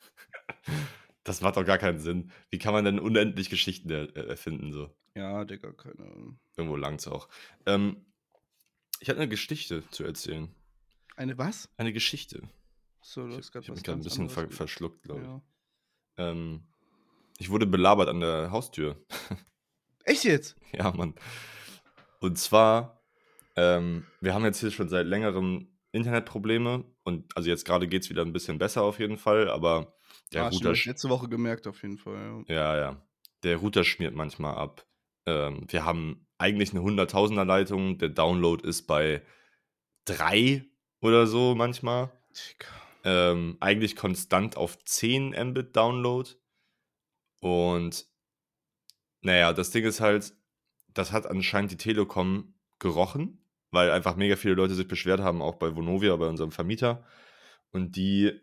Das 1.25 1.41
macht 1.41 1.57
doch 1.57 1.65
gar 1.65 1.79
keinen 1.79 1.97
Sinn. 1.97 2.31
Wie 2.51 2.59
kann 2.59 2.71
man 2.71 2.85
denn 2.85 2.99
unendlich 2.99 3.49
Geschichten 3.49 3.89
äh, 3.89 4.05
erfinden, 4.13 4.71
so? 4.71 4.95
Ja, 5.15 5.43
Digga, 5.43 5.71
keine 5.73 6.01
Ahnung. 6.01 6.39
Irgendwo 6.55 6.75
langt's 6.75 7.07
auch. 7.07 7.27
Ähm, 7.65 8.05
ich 8.99 9.09
hatte 9.09 9.19
eine 9.19 9.27
Geschichte 9.27 9.83
zu 9.89 10.03
erzählen. 10.03 10.53
Eine 11.15 11.35
was? 11.39 11.67
Eine 11.77 11.93
Geschichte. 11.93 12.43
So, 13.01 13.27
du 13.27 13.39
Ich, 13.39 13.47
ich 13.47 13.55
habe 13.55 13.71
mich 13.71 13.83
gerade 13.83 13.99
ein 13.99 14.03
bisschen 14.03 14.29
ver 14.29 14.51
verschluckt, 14.51 15.01
glaube 15.01 15.21
ich. 15.21 15.27
ja. 15.27 15.41
Ähm, 16.17 16.63
ich 17.37 17.49
wurde 17.49 17.65
belabert 17.65 18.09
an 18.09 18.19
der 18.19 18.51
Haustür. 18.51 18.97
Echt 20.05 20.23
jetzt? 20.23 20.55
ja, 20.71 20.91
Mann. 20.91 21.15
Und 22.19 22.37
zwar, 22.37 23.01
ähm, 23.55 24.05
wir 24.21 24.33
haben 24.33 24.45
jetzt 24.45 24.59
hier 24.59 24.71
schon 24.71 24.89
seit 24.89 25.05
längerem 25.05 25.67
Internetprobleme 25.91 26.83
und 27.03 27.35
also 27.35 27.49
jetzt 27.49 27.65
gerade 27.65 27.87
geht 27.87 28.03
es 28.03 28.09
wieder 28.09 28.21
ein 28.21 28.33
bisschen 28.33 28.57
besser 28.57 28.83
auf 28.83 28.99
jeden 28.99 29.17
Fall, 29.17 29.49
aber 29.49 29.95
der 30.33 30.43
ah, 30.43 30.47
Router. 30.49 30.71
ich 30.71 30.85
letzte 30.85 31.09
Woche 31.09 31.29
gemerkt 31.29 31.67
auf 31.67 31.81
jeden 31.81 31.97
Fall. 31.97 32.43
Ja. 32.47 32.55
Ja, 32.55 32.77
ja. 32.77 33.01
Der 33.43 33.57
Router 33.57 33.83
schmiert 33.83 34.15
manchmal 34.15 34.55
ab. 34.55 34.85
Ähm, 35.25 35.65
wir 35.69 35.85
haben 35.85 36.27
eigentlich 36.37 36.71
eine 36.71 36.81
100.000er 36.81 37.45
Leitung. 37.45 37.97
Der 37.97 38.09
Download 38.09 38.67
ist 38.67 38.83
bei 38.83 39.21
3 40.05 40.65
oder 41.01 41.27
so 41.27 41.55
manchmal. 41.55 42.11
Digga. 42.31 42.84
Ähm, 43.05 43.55
eigentlich 43.61 43.95
konstant 43.95 44.57
auf 44.57 44.83
10 44.83 45.29
Mbit 45.29 45.75
Download. 45.75 46.29
Und 47.39 48.07
naja, 49.21 49.53
das 49.53 49.71
Ding 49.71 49.85
ist 49.85 50.01
halt, 50.01 50.33
das 50.93 51.13
hat 51.13 51.25
anscheinend 51.25 51.71
die 51.71 51.77
Telekom 51.77 52.55
gerochen, 52.79 53.45
weil 53.71 53.91
einfach 53.91 54.17
mega 54.17 54.35
viele 54.35 54.55
Leute 54.55 54.75
sich 54.75 54.87
beschwert 54.87 55.21
haben, 55.21 55.41
auch 55.41 55.55
bei 55.55 55.73
Vonovia, 55.75 56.15
bei 56.17 56.27
unserem 56.27 56.51
Vermieter. 56.51 57.05
Und 57.71 57.95
die 57.95 58.41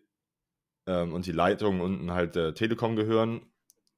ähm, 0.86 1.12
und 1.12 1.26
die 1.26 1.32
Leitungen 1.32 1.80
unten 1.80 2.12
halt 2.12 2.34
der 2.34 2.54
Telekom 2.54 2.96
gehören. 2.96 3.42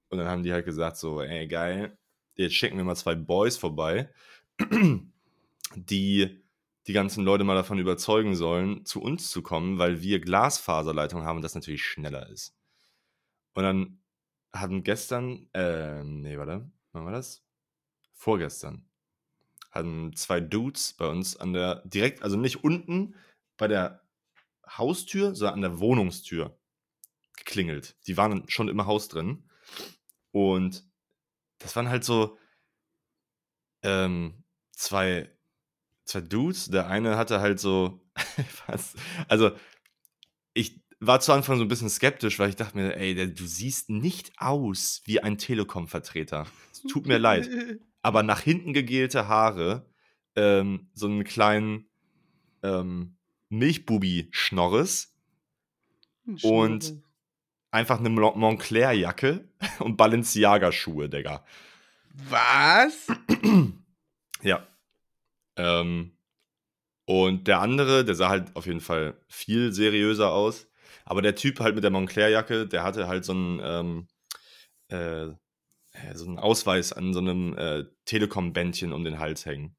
Und 0.08 0.18
dann 0.18 0.28
haben 0.28 0.42
die 0.42 0.52
halt 0.52 0.64
gesagt 0.66 0.96
so, 0.96 1.22
ey, 1.22 1.46
geil, 1.46 1.98
jetzt 2.36 2.54
schicken 2.54 2.76
wir 2.76 2.84
mal 2.84 2.96
zwei 2.96 3.14
Boys 3.14 3.56
vorbei, 3.56 4.10
die 5.76 6.43
die 6.86 6.92
ganzen 6.92 7.24
Leute 7.24 7.44
mal 7.44 7.54
davon 7.54 7.78
überzeugen 7.78 8.34
sollen, 8.34 8.84
zu 8.84 9.00
uns 9.00 9.30
zu 9.30 9.42
kommen, 9.42 9.78
weil 9.78 10.02
wir 10.02 10.20
Glasfaserleitungen 10.20 11.26
haben 11.26 11.36
und 11.36 11.42
das 11.42 11.54
natürlich 11.54 11.84
schneller 11.84 12.28
ist. 12.28 12.54
Und 13.54 13.62
dann 13.62 14.02
hatten 14.52 14.82
gestern, 14.84 15.48
äh, 15.54 16.02
nee, 16.04 16.36
warte, 16.36 16.70
wann 16.92 17.04
war 17.04 17.12
das? 17.12 17.44
Vorgestern. 18.12 18.88
Hatten 19.70 20.14
zwei 20.14 20.40
Dudes 20.40 20.92
bei 20.92 21.06
uns 21.06 21.36
an 21.36 21.52
der, 21.52 21.82
direkt, 21.84 22.22
also 22.22 22.36
nicht 22.36 22.62
unten 22.62 23.16
bei 23.56 23.66
der 23.66 24.02
Haustür, 24.66 25.34
sondern 25.34 25.54
an 25.54 25.62
der 25.62 25.78
Wohnungstür 25.80 26.56
geklingelt. 27.36 27.96
Die 28.06 28.16
waren 28.16 28.48
schon 28.48 28.68
im 28.68 28.86
Haus 28.86 29.08
drin. 29.08 29.48
Und 30.30 30.88
das 31.58 31.74
waren 31.76 31.88
halt 31.88 32.04
so 32.04 32.38
ähm, 33.82 34.44
zwei, 34.72 35.33
zwei 36.04 36.20
Dudes. 36.20 36.66
Der 36.70 36.88
eine 36.88 37.16
hatte 37.16 37.40
halt 37.40 37.60
so, 37.60 38.00
was? 38.66 38.94
Also, 39.28 39.52
ich 40.52 40.80
war 41.00 41.20
zu 41.20 41.32
Anfang 41.32 41.58
so 41.58 41.64
ein 41.64 41.68
bisschen 41.68 41.90
skeptisch, 41.90 42.38
weil 42.38 42.48
ich 42.48 42.56
dachte 42.56 42.76
mir, 42.76 42.96
ey, 42.96 43.14
der, 43.14 43.26
du 43.26 43.44
siehst 43.46 43.90
nicht 43.90 44.32
aus 44.38 45.02
wie 45.04 45.20
ein 45.20 45.38
Telekom-Vertreter. 45.38 46.46
Tut 46.90 47.06
mir 47.06 47.18
leid. 47.18 47.48
Aber 48.02 48.22
nach 48.22 48.40
hinten 48.40 48.72
gegelte 48.72 49.28
Haare, 49.28 49.86
ähm, 50.36 50.90
so 50.94 51.06
einen 51.06 51.24
kleinen 51.24 51.88
ähm, 52.62 53.16
Milchbubi-Schnorres 53.48 55.14
und 56.42 57.02
einfach 57.70 57.98
eine 57.98 58.10
Montclair-Jacke 58.10 59.48
und 59.80 59.96
Balenciaga-Schuhe, 59.96 61.08
Digga. 61.08 61.44
Was? 62.28 63.08
Ja. 64.42 64.66
Ähm, 65.56 66.16
und 67.06 67.46
der 67.48 67.60
andere, 67.60 68.04
der 68.04 68.14
sah 68.14 68.28
halt 68.30 68.54
auf 68.56 68.66
jeden 68.66 68.80
Fall 68.80 69.20
viel 69.28 69.72
seriöser 69.72 70.32
aus. 70.32 70.66
Aber 71.04 71.22
der 71.22 71.34
Typ 71.34 71.60
halt 71.60 71.74
mit 71.74 71.84
der 71.84 71.90
Montclair-Jacke, 71.90 72.66
der 72.66 72.82
hatte 72.82 73.08
halt 73.08 73.24
so 73.24 73.32
einen, 73.32 73.60
ähm, 73.62 74.08
äh, 74.88 75.34
so 76.14 76.26
einen 76.26 76.38
Ausweis 76.38 76.92
an 76.92 77.12
so 77.12 77.20
einem 77.20 77.56
äh, 77.56 77.84
Telekom-Bändchen 78.06 78.92
um 78.92 79.04
den 79.04 79.18
Hals 79.18 79.44
hängen. 79.46 79.76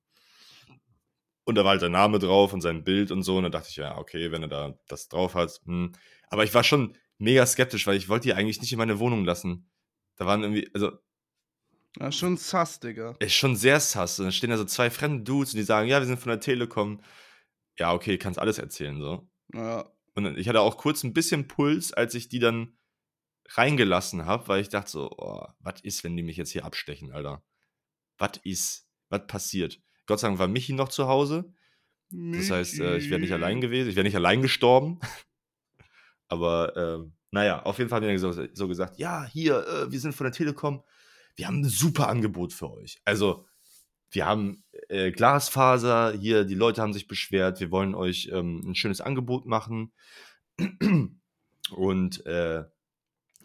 Und 1.45 1.55
da 1.55 1.63
war 1.63 1.71
halt 1.71 1.81
der 1.81 1.89
Name 1.89 2.19
drauf 2.19 2.53
und 2.53 2.61
sein 2.61 2.83
Bild 2.83 3.11
und 3.11 3.23
so. 3.23 3.37
Und 3.37 3.43
da 3.43 3.49
dachte 3.49 3.69
ich, 3.69 3.75
ja, 3.75 3.97
okay, 3.97 4.31
wenn 4.31 4.43
er 4.43 4.47
da 4.47 4.79
das 4.87 5.07
drauf 5.09 5.35
hat. 5.35 5.61
Hm. 5.65 5.91
Aber 6.29 6.43
ich 6.43 6.53
war 6.53 6.63
schon 6.63 6.97
mega 7.17 7.45
skeptisch, 7.45 7.85
weil 7.87 7.97
ich 7.97 8.09
wollte 8.09 8.27
die 8.27 8.33
eigentlich 8.33 8.61
nicht 8.61 8.71
in 8.71 8.79
meine 8.79 8.99
Wohnung 8.99 9.25
lassen. 9.25 9.69
Da 10.15 10.25
waren 10.25 10.41
irgendwie, 10.41 10.69
also. 10.73 10.91
Ja, 11.99 12.11
schon 12.11 12.37
sass, 12.37 12.79
Digga. 12.79 13.15
Ist 13.19 13.33
schon 13.33 13.55
sehr 13.55 13.79
sass. 13.79 14.19
Und 14.19 14.25
dann 14.25 14.31
stehen 14.33 14.49
da 14.49 14.57
so 14.57 14.65
zwei 14.65 14.89
fremde 14.89 15.23
Dudes 15.23 15.53
und 15.53 15.57
die 15.57 15.63
sagen, 15.63 15.87
ja, 15.87 15.99
wir 15.99 16.05
sind 16.05 16.19
von 16.19 16.29
der 16.29 16.39
Telekom. 16.39 17.01
Ja, 17.77 17.93
okay, 17.93 18.17
kannst 18.17 18.39
alles 18.39 18.57
erzählen, 18.57 18.99
so. 18.99 19.29
Ja. 19.53 19.89
Und 20.13 20.37
ich 20.37 20.47
hatte 20.47 20.61
auch 20.61 20.77
kurz 20.77 21.03
ein 21.03 21.13
bisschen 21.13 21.47
Puls, 21.47 21.93
als 21.93 22.15
ich 22.15 22.29
die 22.29 22.39
dann 22.39 22.77
reingelassen 23.49 24.25
habe, 24.25 24.47
weil 24.47 24.61
ich 24.61 24.69
dachte 24.69 24.91
so, 24.91 25.11
oh, 25.17 25.45
was 25.59 25.81
ist, 25.81 26.03
wenn 26.03 26.17
die 26.17 26.23
mich 26.23 26.37
jetzt 26.37 26.51
hier 26.51 26.65
abstechen, 26.65 27.11
Alter? 27.11 27.43
Was 28.17 28.37
ist? 28.43 28.87
Was 29.09 29.27
passiert? 29.27 29.81
Gott 30.05 30.19
sei 30.19 30.27
Dank 30.27 30.39
war 30.39 30.47
Michi 30.47 30.73
noch 30.73 30.89
zu 30.89 31.07
Hause. 31.07 31.53
Das 32.09 32.51
heißt, 32.51 32.79
äh, 32.79 32.97
ich 32.97 33.09
wäre 33.09 33.19
nicht 33.19 33.33
allein 33.33 33.61
gewesen, 33.61 33.89
ich 33.89 33.95
wäre 33.95 34.05
nicht 34.05 34.15
allein 34.15 34.41
gestorben. 34.41 34.99
Aber 36.27 36.75
äh, 36.75 37.11
naja, 37.31 37.63
auf 37.63 37.77
jeden 37.77 37.89
Fall 37.89 38.01
haben 38.01 38.07
wir 38.07 38.19
so, 38.19 38.31
so 38.31 38.67
gesagt, 38.67 38.97
ja, 38.97 39.25
hier, 39.25 39.67
äh, 39.67 39.91
wir 39.91 39.99
sind 39.99 40.13
von 40.13 40.25
der 40.25 40.33
Telekom, 40.33 40.83
wir 41.35 41.47
haben 41.47 41.61
ein 41.61 41.69
super 41.69 42.07
Angebot 42.07 42.53
für 42.53 42.71
euch. 42.71 42.99
Also, 43.05 43.45
wir 44.09 44.25
haben 44.25 44.63
äh, 44.89 45.11
Glasfaser, 45.11 46.13
hier, 46.13 46.45
die 46.45 46.55
Leute 46.55 46.81
haben 46.81 46.93
sich 46.93 47.07
beschwert, 47.07 47.59
wir 47.59 47.71
wollen 47.71 47.95
euch 47.95 48.29
ähm, 48.31 48.61
ein 48.65 48.75
schönes 48.75 49.01
Angebot 49.01 49.45
machen 49.45 49.91
und 51.71 52.25
äh, 52.25 52.63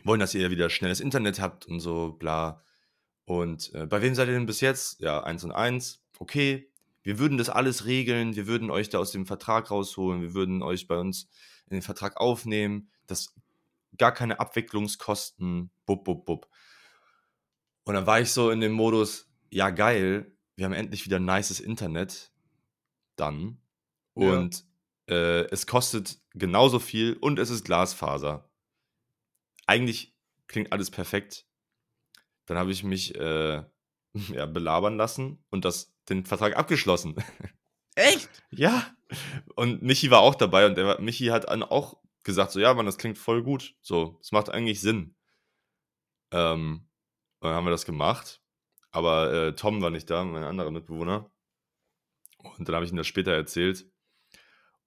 wollen, 0.05 0.21
dass 0.21 0.35
ihr 0.35 0.51
wieder 0.51 0.71
schnelles 0.71 1.01
Internet 1.01 1.41
habt 1.41 1.67
und 1.67 1.81
so, 1.81 2.13
bla. 2.13 2.63
Und 3.25 3.75
äh, 3.75 3.87
bei 3.87 4.03
wem 4.03 4.15
seid 4.15 4.29
ihr 4.29 4.35
denn 4.35 4.47
bis 4.47 4.61
jetzt? 4.61 5.01
Ja, 5.01 5.23
eins 5.23 5.45
und 5.45 5.53
eins 5.53 6.01
okay, 6.21 6.71
wir 7.03 7.19
würden 7.19 7.39
das 7.39 7.49
alles 7.49 7.87
regeln, 7.87 8.37
wir 8.37 8.47
würden 8.47 8.71
euch 8.71 8.91
da 8.91 8.99
aus 8.99 9.11
dem 9.11 9.27
Vertrag 9.27 9.71
rausholen, 9.71 10.23
wir 10.23 10.35
würden 10.35 10.63
euch 10.63 10.87
bei 10.87 10.99
uns 10.99 11.29
in 11.67 11.77
den 11.77 11.83
Vertrag 11.83 12.19
aufnehmen, 12.19 12.91
das 13.07 13.35
gar 13.97 14.13
keine 14.13 14.39
Abwicklungskosten, 14.39 15.71
bub, 15.87 16.05
bub, 16.05 16.27
bub. 16.27 16.49
Und 17.91 17.97
dann 17.97 18.07
war 18.07 18.21
ich 18.21 18.31
so 18.31 18.53
in 18.53 18.61
dem 18.61 18.71
Modus, 18.71 19.29
ja 19.51 19.71
geil, 19.71 20.31
wir 20.55 20.65
haben 20.65 20.75
endlich 20.75 21.07
wieder 21.07 21.19
nices 21.19 21.59
Internet, 21.59 22.31
dann. 23.17 23.61
Und 24.15 24.65
ja. 25.09 25.17
äh, 25.17 25.49
es 25.51 25.67
kostet 25.67 26.21
genauso 26.35 26.79
viel 26.79 27.15
und 27.15 27.41
es 27.41 27.51
ist 27.51 27.65
Glasfaser. 27.65 28.49
Eigentlich 29.67 30.15
klingt 30.47 30.71
alles 30.71 30.93
perfekt. 30.93 31.49
Dann 32.47 32.59
habe 32.59 32.71
ich 32.71 32.85
mich 32.85 33.17
äh, 33.17 33.65
ja, 34.29 34.47
belabern 34.47 34.97
lassen 34.97 35.45
und 35.51 35.65
das 35.65 35.93
den 36.09 36.25
Vertrag 36.25 36.57
abgeschlossen. 36.57 37.17
Echt? 37.97 38.31
ja. 38.53 38.87
Und 39.57 39.83
Michi 39.83 40.13
war 40.13 40.21
auch 40.21 40.37
dabei 40.37 40.67
und 40.67 40.77
der, 40.77 41.01
Michi 41.01 41.27
hat 41.27 41.49
dann 41.49 41.65
auch 41.65 41.97
gesagt, 42.23 42.53
so, 42.53 42.61
ja, 42.61 42.73
Mann, 42.73 42.87
das 42.87 42.99
klingt 42.99 43.19
voll 43.19 43.43
gut. 43.43 43.75
So, 43.81 44.17
es 44.21 44.31
macht 44.31 44.49
eigentlich 44.49 44.81
Sinn. 44.81 45.17
Ähm, 46.31 46.87
dann 47.41 47.55
haben 47.55 47.65
wir 47.67 47.71
das 47.71 47.85
gemacht. 47.85 48.41
Aber 48.91 49.33
äh, 49.33 49.55
Tom 49.55 49.81
war 49.83 49.91
nicht 49.91 50.11
da, 50.11 50.25
mein 50.25 50.43
anderer 50.43 50.71
Mitbewohner. 50.71 51.31
Und 52.39 52.69
dann 52.69 52.75
habe 52.75 52.85
ich 52.85 52.91
ihm 52.91 52.97
das 52.97 53.07
später 53.07 53.33
erzählt. 53.33 53.87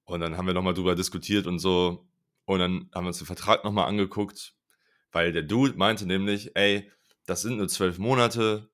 Und 0.04 0.20
dann 0.20 0.38
haben 0.38 0.48
wir 0.48 0.54
nochmal 0.54 0.74
drüber 0.74 0.96
diskutiert 0.96 1.48
und 1.48 1.60
so. 1.60 2.08
Und 2.46 2.60
dann 2.60 2.90
haben 2.94 3.06
wir 3.06 3.10
uns 3.10 3.20
den 3.20 3.28
Vertrag 3.28 3.64
nochmal 3.64 3.88
angeguckt, 3.88 4.56
weil 5.12 5.32
der 5.32 5.44
Dude 5.44 5.78
meinte 5.78 6.06
nämlich, 6.06 6.56
ey, 6.56 6.92
das 7.26 7.42
sind 7.42 7.58
nur 7.58 7.70
zwölf 7.70 8.00
Monate, 8.00 8.70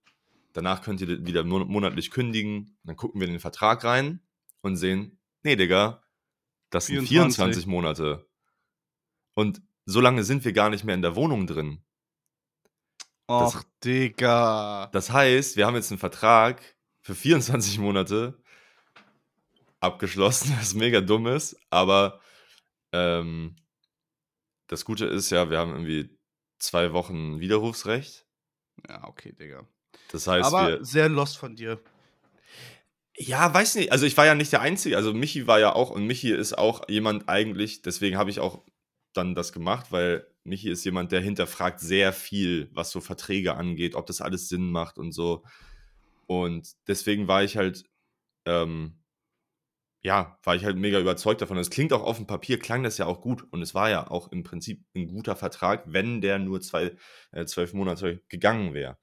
Danach 0.54 0.82
könnt 0.82 1.02
ihr 1.02 1.26
wieder 1.26 1.44
monatlich 1.44 2.12
kündigen. 2.12 2.78
Dann 2.84 2.96
gucken 2.96 3.22
wir 3.22 3.28
in 3.28 3.34
den 3.34 3.40
Vertrag 3.40 3.84
rein 3.84 4.20
und 4.62 4.78
sehen, 4.78 5.20
nee, 5.44 5.56
Digga, 5.56 6.04
das 6.70 6.88
24. 6.88 7.08
sind 7.08 7.08
24 7.08 7.68
Monate. 7.68 8.28
Und 9.36 9.62
so 9.86 10.02
lange 10.02 10.24
sind 10.24 10.44
wir 10.46 10.54
gar 10.54 10.70
nicht 10.70 10.84
mehr 10.84 10.96
in 10.96 11.02
der 11.02 11.16
Wohnung 11.16 11.48
drin. 11.48 11.84
Och, 13.30 13.54
das, 13.54 13.68
Digga. 13.84 14.90
Das 14.92 15.12
heißt, 15.12 15.56
wir 15.56 15.68
haben 15.68 15.76
jetzt 15.76 15.92
einen 15.92 16.00
Vertrag 16.00 16.62
für 17.02 17.14
24 17.14 17.78
Monate 17.78 18.42
abgeschlossen, 19.80 20.56
was 20.60 20.74
mega 20.74 21.00
dumm 21.00 21.28
ist, 21.28 21.56
aber 21.70 22.20
ähm, 22.92 23.56
das 24.68 24.84
Gute 24.84 25.06
ist 25.06 25.30
ja, 25.30 25.50
wir 25.50 25.60
haben 25.60 25.72
irgendwie 25.72 26.18
zwei 26.58 26.92
Wochen 26.92 27.40
Widerrufsrecht. 27.40 28.26
Ja, 28.88 29.08
okay, 29.08 29.34
Digga. 29.34 29.68
Das 30.12 30.26
heißt, 30.26 30.48
Aber 30.48 30.68
wir, 30.68 30.86
sehr 30.86 31.08
lost 31.08 31.38
von 31.38 31.56
dir. 31.56 31.80
Ja, 33.16 33.54
weiß 33.54 33.76
nicht. 33.76 33.92
Also 33.92 34.06
ich 34.06 34.18
war 34.18 34.26
ja 34.26 34.34
nicht 34.34 34.52
der 34.52 34.62
Einzige. 34.62 34.96
Also 34.98 35.14
Michi 35.14 35.46
war 35.46 35.60
ja 35.60 35.74
auch 35.74 35.92
und 35.92 36.08
Michi 36.08 36.32
ist 36.32 36.58
auch 36.58 36.88
jemand 36.88 37.30
eigentlich, 37.30 37.82
deswegen 37.84 38.18
habe 38.18 38.30
ich 38.30 38.40
auch 38.40 38.64
dann 39.14 39.36
das 39.36 39.52
gemacht, 39.52 39.92
weil 39.92 40.26
Michi 40.50 40.70
ist 40.70 40.84
jemand, 40.84 41.12
der 41.12 41.22
hinterfragt 41.22 41.80
sehr 41.80 42.12
viel, 42.12 42.70
was 42.74 42.92
so 42.92 43.00
Verträge 43.00 43.56
angeht, 43.56 43.96
ob 43.96 44.08
das 44.08 44.22
alles 44.22 44.50
Sinn 44.50 44.72
macht 44.72 44.98
und 44.98 45.12
so. 45.12 45.44
Und 46.28 46.76
deswegen 46.88 47.28
war 47.28 47.44
ich 47.44 47.56
halt, 47.56 47.86
ähm, 48.46 49.00
ja, 50.02 50.38
war 50.44 50.56
ich 50.56 50.66
halt 50.66 50.78
mega 50.78 51.00
überzeugt 51.00 51.42
davon. 51.42 51.58
Es 51.58 51.70
klingt 51.70 51.94
auch 51.94 52.04
auf 52.04 52.18
dem 52.18 52.28
Papier, 52.28 52.60
klang 52.60 52.84
das 52.84 52.98
ja 52.98 53.06
auch 53.06 53.22
gut. 53.22 53.46
Und 53.52 53.62
es 53.62 53.76
war 53.76 53.90
ja 53.90 54.10
auch 54.10 54.32
im 54.32 54.44
Prinzip 54.44 54.84
ein 54.96 55.08
guter 55.08 55.36
Vertrag, 55.36 55.84
wenn 55.88 56.22
der 56.22 56.40
nur 56.40 56.62
zwei, 56.62 56.96
äh, 57.32 57.46
zwölf 57.46 57.74
Monate 57.74 58.22
gegangen 58.30 58.74
wäre. 58.74 58.98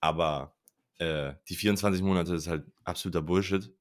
Aber 0.00 0.56
äh, 0.98 1.34
die 1.48 1.56
24 1.56 2.02
Monate 2.02 2.34
ist 2.34 2.46
halt 2.48 2.66
absoluter 2.84 3.22
Bullshit. 3.22 3.72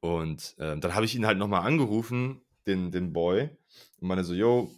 Und 0.00 0.54
äh, 0.58 0.76
dann 0.78 0.94
habe 0.94 1.04
ich 1.04 1.14
ihn 1.14 1.26
halt 1.26 1.38
nochmal 1.38 1.66
angerufen, 1.66 2.42
den, 2.66 2.90
den 2.90 3.12
Boy, 3.12 3.50
und 4.00 4.08
meine 4.08 4.24
so, 4.24 4.34
yo, 4.34 4.70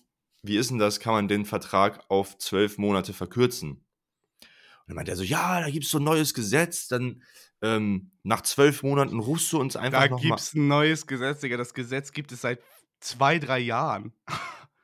wie 0.45 0.57
ist 0.57 0.71
denn 0.71 0.79
das? 0.79 1.01
Kann 1.01 1.15
man 1.15 1.29
den 1.29 1.45
Vertrag 1.45 2.05
auf 2.09 2.39
zwölf 2.39 2.79
Monate 2.79 3.13
verkürzen? 3.13 3.71
Und 3.71 4.89
dann 4.89 4.97
meinte 4.97 5.13
er 5.13 5.17
so, 5.17 5.23
ja, 5.23 5.61
da 5.61 5.71
gibt 5.71 5.85
es 5.85 5.91
so 5.91 5.99
ein 5.99 6.05
neues 6.05 6.35
Gesetz, 6.35 6.89
dann 6.89 7.23
ähm, 7.63 8.13
nach 8.23 8.43
zwölf 8.43 8.83
Monaten 8.83 9.19
rufst 9.19 9.53
du 9.53 9.61
uns 9.61 9.77
einfach 9.77 10.09
Da 10.09 10.17
gibt 10.17 10.39
es 10.39 10.55
ein 10.55 10.69
neues 10.69 11.07
Gesetz, 11.07 11.41
Digga. 11.41 11.57
Das 11.57 11.73
Gesetz 11.73 12.13
gibt 12.13 12.33
es 12.33 12.43
seit 12.43 12.61
zwei, 13.01 13.39
drei 13.39 13.59
Jahren. 13.59 14.13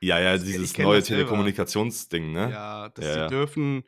Ja, 0.03 0.19
ja, 0.19 0.35
dieses 0.35 0.75
neue 0.79 1.03
Telekommunikationsding, 1.03 2.31
ne? 2.31 2.49
Ja, 2.49 2.89
dass 2.89 3.05
ja, 3.05 3.13
sie 3.13 3.19
ja. 3.19 3.27
dürfen 3.27 3.83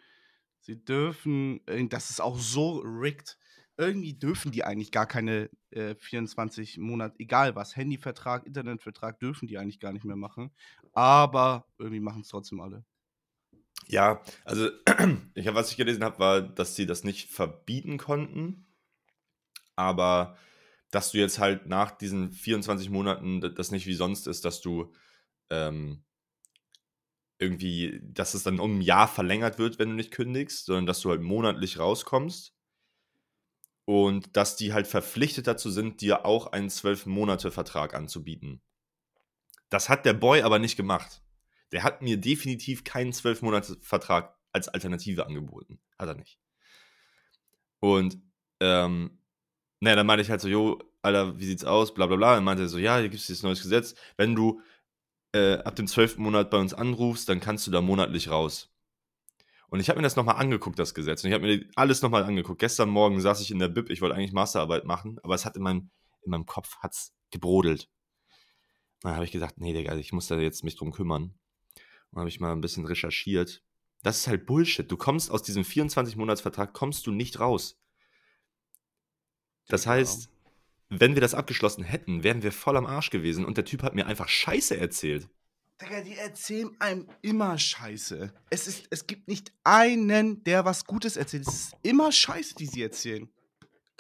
Sie 0.65 0.83
dürfen, 0.83 1.59
äh, 1.67 1.85
das 1.87 2.09
ist 2.09 2.21
auch 2.21 2.39
so 2.39 2.77
rigged. 2.77 3.37
Irgendwie 3.77 4.13
dürfen 4.13 4.51
die 4.51 4.63
eigentlich 4.63 4.91
gar 4.91 5.07
keine 5.07 5.49
äh, 5.71 5.95
24 5.95 6.77
Monate, 6.77 7.15
egal 7.19 7.55
was, 7.55 7.75
Handyvertrag, 7.75 8.45
Internetvertrag, 8.45 9.19
dürfen 9.19 9.47
die 9.47 9.57
eigentlich 9.57 9.79
gar 9.79 9.93
nicht 9.93 10.05
mehr 10.05 10.15
machen. 10.15 10.51
Aber 10.93 11.65
irgendwie 11.79 11.99
machen 11.99 12.21
es 12.21 12.27
trotzdem 12.27 12.59
alle. 12.61 12.85
Ja, 13.87 14.21
also 14.45 14.69
ich 15.33 15.47
hab, 15.47 15.55
was 15.55 15.71
ich 15.71 15.77
gelesen 15.77 16.03
habe, 16.03 16.19
war, 16.19 16.41
dass 16.41 16.75
sie 16.75 16.85
das 16.85 17.03
nicht 17.03 17.29
verbieten 17.29 17.97
konnten, 17.97 18.67
aber 19.75 20.37
dass 20.91 21.11
du 21.11 21.17
jetzt 21.17 21.39
halt 21.39 21.65
nach 21.65 21.91
diesen 21.91 22.31
24 22.31 22.89
Monaten 22.89 23.41
das 23.55 23.71
nicht 23.71 23.87
wie 23.87 23.95
sonst 23.95 24.27
ist, 24.27 24.45
dass 24.45 24.61
du 24.61 24.93
ähm, 25.49 26.03
irgendwie, 27.39 27.99
dass 28.03 28.35
es 28.35 28.43
dann 28.43 28.59
um 28.59 28.77
ein 28.77 28.81
Jahr 28.81 29.07
verlängert 29.07 29.57
wird, 29.57 29.79
wenn 29.79 29.89
du 29.89 29.95
nicht 29.95 30.11
kündigst, 30.11 30.65
sondern 30.65 30.85
dass 30.85 31.01
du 31.01 31.09
halt 31.09 31.21
monatlich 31.21 31.79
rauskommst. 31.79 32.53
Und 33.85 34.37
dass 34.37 34.55
die 34.55 34.73
halt 34.73 34.87
verpflichtet 34.87 35.47
dazu 35.47 35.69
sind, 35.69 36.01
dir 36.01 36.25
auch 36.25 36.47
einen 36.47 36.69
zwölf 36.69 37.05
Monate 37.05 37.51
Vertrag 37.51 37.93
anzubieten. 37.93 38.61
Das 39.69 39.89
hat 39.89 40.05
der 40.05 40.13
Boy 40.13 40.41
aber 40.41 40.59
nicht 40.59 40.77
gemacht. 40.77 41.21
Der 41.71 41.83
hat 41.83 42.01
mir 42.01 42.17
definitiv 42.17 42.83
keinen 42.83 43.11
zwölf 43.11 43.41
Monate 43.41 43.77
Vertrag 43.81 44.37
als 44.51 44.69
Alternative 44.69 45.25
angeboten. 45.25 45.79
Hat 45.97 46.07
er 46.07 46.15
nicht. 46.15 46.39
Und 47.79 48.19
ähm, 48.61 49.17
naja, 49.81 49.97
dann 49.97 50.05
meinte 50.05 50.21
ich 50.21 50.29
halt 50.29 50.39
so, 50.39 50.47
jo, 50.47 50.79
Alter, 51.01 51.37
wie 51.37 51.45
sieht's 51.45 51.65
aus? 51.65 51.93
Bla 51.93 52.05
bla 52.05 52.15
bla. 52.15 52.35
Dann 52.35 52.43
meinte 52.45 52.63
er 52.63 52.69
so, 52.69 52.77
ja, 52.77 52.99
hier 52.99 53.09
gibt 53.09 53.19
es 53.19 53.27
dieses 53.27 53.43
neues 53.43 53.61
Gesetz. 53.61 53.95
Wenn 54.15 54.35
du 54.35 54.61
äh, 55.33 55.57
ab 55.57 55.75
dem 55.75 55.87
zwölften 55.87 56.21
Monat 56.21 56.49
bei 56.49 56.57
uns 56.57 56.73
anrufst, 56.73 57.27
dann 57.27 57.41
kannst 57.41 57.67
du 57.67 57.71
da 57.71 57.81
monatlich 57.81 58.29
raus. 58.29 58.72
Und 59.73 59.79
ich 59.79 59.89
habe 59.89 59.97
mir 59.97 60.03
das 60.03 60.15
nochmal 60.15 60.35
angeguckt, 60.35 60.77
das 60.77 60.93
Gesetz. 60.93 61.23
Und 61.23 61.31
ich 61.31 61.33
habe 61.33 61.47
mir 61.47 61.65
alles 61.73 62.03
nochmal 62.03 62.23
angeguckt. 62.25 62.59
Gestern 62.59 62.89
Morgen 62.89 63.19
saß 63.19 63.41
ich 63.41 63.49
in 63.49 63.57
der 63.57 63.69
Bib, 63.69 63.89
ich 63.89 64.01
wollte 64.01 64.13
eigentlich 64.13 64.31
Masterarbeit 64.31 64.85
machen, 64.85 65.17
aber 65.23 65.33
es 65.33 65.45
hat 65.45 65.55
in 65.55 65.63
meinem, 65.63 65.89
in 66.21 66.29
meinem 66.29 66.45
Kopf 66.45 66.77
hat's 66.81 67.11
gebrodelt. 67.31 67.89
Dann 69.01 69.15
habe 69.15 69.25
ich 69.25 69.31
gesagt, 69.31 69.59
nee, 69.59 69.73
Digga, 69.73 69.95
ich 69.95 70.13
muss 70.13 70.27
da 70.27 70.37
jetzt 70.37 70.63
mich 70.63 70.75
drum 70.75 70.91
kümmern. 70.91 71.33
Und 72.11 72.19
habe 72.19 72.29
ich 72.29 72.39
mal 72.39 72.51
ein 72.51 72.61
bisschen 72.61 72.85
recherchiert. 72.85 73.63
Das 74.03 74.19
ist 74.19 74.27
halt 74.27 74.45
Bullshit. 74.45 74.91
Du 74.91 74.95
kommst 74.95 75.31
aus 75.31 75.41
diesem 75.41 75.63
24-Monats-Vertrag, 75.63 76.73
kommst 76.73 77.07
du 77.07 77.11
nicht 77.11 77.39
raus. 77.39 77.81
Das 79.69 79.81
Digga. 79.81 79.93
heißt, 79.93 80.29
wenn 80.89 81.15
wir 81.15 81.21
das 81.21 81.33
abgeschlossen 81.33 81.83
hätten, 81.83 82.23
wären 82.23 82.43
wir 82.43 82.51
voll 82.51 82.77
am 82.77 82.85
Arsch 82.85 83.09
gewesen 83.09 83.43
und 83.43 83.57
der 83.57 83.65
Typ 83.65 83.81
hat 83.81 83.95
mir 83.95 84.05
einfach 84.05 84.27
Scheiße 84.27 84.77
erzählt. 84.77 85.29
Digga, 85.83 86.01
die 86.01 86.15
erzählen 86.17 86.69
einem 86.79 87.07
immer 87.21 87.57
Scheiße. 87.57 88.31
Es, 88.49 88.67
ist, 88.67 88.85
es 88.89 89.05
gibt 89.07 89.27
nicht 89.27 89.51
einen, 89.63 90.43
der 90.43 90.65
was 90.65 90.85
Gutes 90.85 91.17
erzählt. 91.17 91.47
Es 91.47 91.53
ist 91.53 91.75
immer 91.83 92.11
Scheiße, 92.11 92.55
die 92.55 92.67
sie 92.67 92.81
erzählen. 92.83 93.29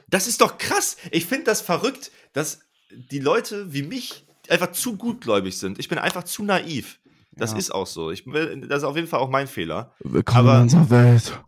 Das 0.07 0.27
ist 0.27 0.41
doch 0.41 0.57
krass. 0.57 0.97
Ich 1.11 1.25
finde 1.25 1.45
das 1.45 1.61
verrückt, 1.61 2.11
dass 2.33 2.59
die 2.91 3.19
Leute 3.19 3.73
wie 3.73 3.83
mich 3.83 4.25
einfach 4.49 4.71
zu 4.71 4.97
gutgläubig 4.97 5.57
sind. 5.57 5.79
Ich 5.79 5.89
bin 5.89 5.97
einfach 5.97 6.23
zu 6.23 6.43
naiv. 6.43 6.99
Das 7.31 7.51
Ja. 7.53 7.57
ist 7.57 7.71
auch 7.71 7.87
so. 7.87 8.11
Ich 8.11 8.25
will, 8.27 8.61
das 8.67 8.79
ist 8.79 8.83
auf 8.83 8.95
jeden 8.95 9.07
Fall 9.07 9.19
auch 9.19 9.29
mein 9.29 9.47
Fehler. 9.47 9.95
Willkommen 9.99 10.47
Aber- 10.47 10.57
in 10.57 10.63
unserer 10.63 10.89
Welt. 10.89 11.43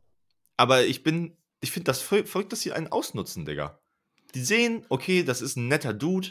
Aber 0.58 0.86
ich 0.86 1.04
bin, 1.04 1.38
ich 1.62 1.71
finde 1.71 1.86
das 1.86 2.02
ver- 2.02 2.26
verrückt, 2.26 2.52
dass 2.54 2.62
sie 2.62 2.71
einen 2.71 2.88
ausnutzen, 2.88 3.45
Digga. 3.45 3.80
Die 4.34 4.41
sehen, 4.43 4.86
okay, 4.89 5.24
das 5.24 5.41
ist 5.41 5.56
ein 5.58 5.67
netter 5.67 5.93
Dude, 5.93 6.30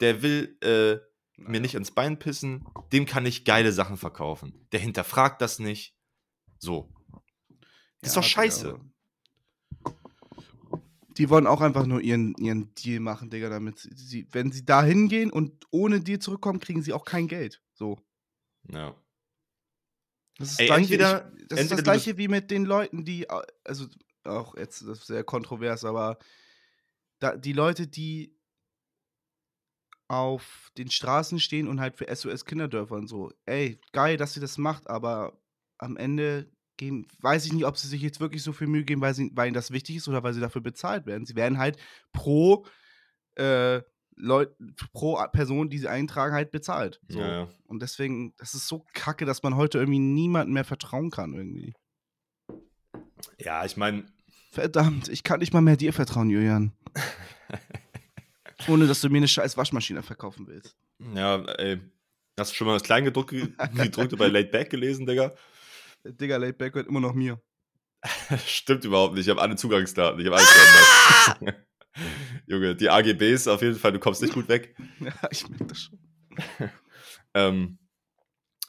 der 0.00 0.22
will 0.22 0.56
äh, 0.62 0.98
mir 1.36 1.60
nicht 1.60 1.74
ins 1.74 1.90
Bein 1.90 2.18
pissen, 2.18 2.64
dem 2.92 3.06
kann 3.06 3.26
ich 3.26 3.44
geile 3.44 3.72
Sachen 3.72 3.96
verkaufen. 3.96 4.66
Der 4.72 4.80
hinterfragt 4.80 5.40
das 5.40 5.58
nicht. 5.58 5.96
So. 6.58 6.92
Das 8.00 8.10
ist 8.10 8.16
doch 8.16 8.22
scheiße. 8.22 8.78
Die 11.16 11.30
wollen 11.30 11.46
auch 11.46 11.60
einfach 11.60 11.86
nur 11.86 12.00
ihren, 12.00 12.34
ihren 12.38 12.74
Deal 12.74 12.98
machen, 13.00 13.30
Digga, 13.30 13.48
damit 13.48 13.78
sie, 13.78 14.26
wenn 14.32 14.50
sie 14.50 14.64
da 14.64 14.82
hingehen 14.82 15.30
und 15.30 15.64
ohne 15.70 16.00
Deal 16.00 16.18
zurückkommen, 16.18 16.58
kriegen 16.58 16.82
sie 16.82 16.92
auch 16.92 17.04
kein 17.04 17.28
Geld. 17.28 17.62
So. 17.72 17.98
Ja. 18.68 18.96
Das 20.38 20.52
ist, 20.52 20.60
Ey, 20.60 20.66
das 20.66 20.76
gleiche, 20.76 20.92
entweder- 20.94 21.32
ich, 21.36 21.48
das, 21.48 21.60
ist 21.60 21.72
das 21.72 21.82
gleiche 21.84 22.18
wie 22.18 22.28
mit 22.28 22.50
den 22.50 22.64
Leuten, 22.64 23.04
die, 23.04 23.28
also 23.64 23.86
auch 24.24 24.56
jetzt, 24.56 24.82
das 24.82 25.00
ist 25.00 25.06
sehr 25.06 25.22
kontrovers, 25.22 25.84
aber 25.84 26.18
da, 27.20 27.36
die 27.36 27.52
Leute, 27.52 27.86
die 27.86 28.36
auf 30.08 30.70
den 30.76 30.90
Straßen 30.90 31.40
stehen 31.40 31.68
und 31.68 31.80
halt 31.80 31.96
für 31.96 32.14
SOS 32.14 32.44
Kinderdörfer 32.44 32.94
und 32.94 33.08
so, 33.08 33.32
ey, 33.46 33.80
geil, 33.92 34.16
dass 34.16 34.34
sie 34.34 34.40
das 34.40 34.58
macht, 34.58 34.88
aber 34.88 35.38
am 35.78 35.96
Ende 35.96 36.50
geben, 36.76 37.06
weiß 37.20 37.46
ich 37.46 37.52
nicht, 37.52 37.64
ob 37.64 37.76
sie 37.76 37.88
sich 37.88 38.02
jetzt 38.02 38.20
wirklich 38.20 38.42
so 38.42 38.52
viel 38.52 38.66
Mühe 38.66 38.84
geben, 38.84 39.00
weil, 39.00 39.14
sie, 39.14 39.30
weil 39.34 39.48
ihnen 39.48 39.54
das 39.54 39.70
wichtig 39.70 39.96
ist 39.96 40.08
oder 40.08 40.22
weil 40.22 40.34
sie 40.34 40.40
dafür 40.40 40.62
bezahlt 40.62 41.06
werden. 41.06 41.24
Sie 41.24 41.36
werden 41.36 41.58
halt 41.58 41.78
pro 42.12 42.66
äh, 43.36 43.80
Leut, 44.16 44.54
pro 44.92 45.20
Person, 45.32 45.70
die 45.70 45.78
sie 45.78 45.88
eintragen, 45.88 46.34
halt 46.34 46.52
bezahlt. 46.52 47.00
So. 47.08 47.18
Ja, 47.18 47.28
ja. 47.28 47.48
Und 47.66 47.82
deswegen, 47.82 48.34
das 48.36 48.54
ist 48.54 48.68
so 48.68 48.84
kacke, 48.92 49.24
dass 49.24 49.42
man 49.42 49.56
heute 49.56 49.78
irgendwie 49.78 49.98
niemandem 49.98 50.54
mehr 50.54 50.64
vertrauen 50.64 51.10
kann, 51.10 51.34
irgendwie. 51.34 51.74
ja, 53.38 53.64
ich 53.64 53.76
meine, 53.76 54.06
Verdammt, 54.54 55.08
ich 55.08 55.24
kann 55.24 55.40
nicht 55.40 55.52
mal 55.52 55.62
mehr 55.62 55.76
dir 55.76 55.92
vertrauen, 55.92 56.30
Julian. 56.30 56.70
Ohne 58.68 58.86
dass 58.86 59.00
du 59.00 59.08
mir 59.08 59.18
eine 59.18 59.28
scheiß 59.28 59.56
Waschmaschine 59.56 60.02
verkaufen 60.02 60.46
willst. 60.46 60.76
ja, 61.14 61.42
ey, 61.56 61.80
hast 62.38 62.52
du 62.52 62.56
schon 62.56 62.66
mal 62.66 62.74
das 62.74 62.82
Kleingedruckte 62.82 63.52
gedruckte 63.74 64.16
bei 64.16 64.28
Laid 64.28 64.50
Back 64.50 64.70
gelesen, 64.70 65.06
Digga? 65.06 65.34
Digga, 66.04 66.36
Laidback 66.36 66.74
gehört 66.74 66.88
immer 66.88 67.00
noch 67.00 67.14
mir. 67.14 67.40
Stimmt 68.46 68.84
überhaupt 68.84 69.14
nicht. 69.14 69.26
Ich 69.26 69.30
habe 69.30 69.40
alle 69.40 69.56
Zugangsdaten. 69.56 70.20
Ich 70.20 70.26
habe 70.26 70.36
alles 70.36 70.52
geändert. 71.38 71.66
Junge, 72.46 72.76
die 72.76 72.90
AGBs 72.90 73.48
auf 73.48 73.62
jeden 73.62 73.76
Fall, 73.76 73.92
du 73.92 73.98
kommst 73.98 74.20
nicht 74.20 74.34
gut 74.34 74.48
weg. 74.48 74.76
Ja, 75.00 75.14
ich 75.30 75.48
merke 75.48 75.66
das 75.66 75.80
schon. 75.80 75.98
Ähm, 77.32 77.78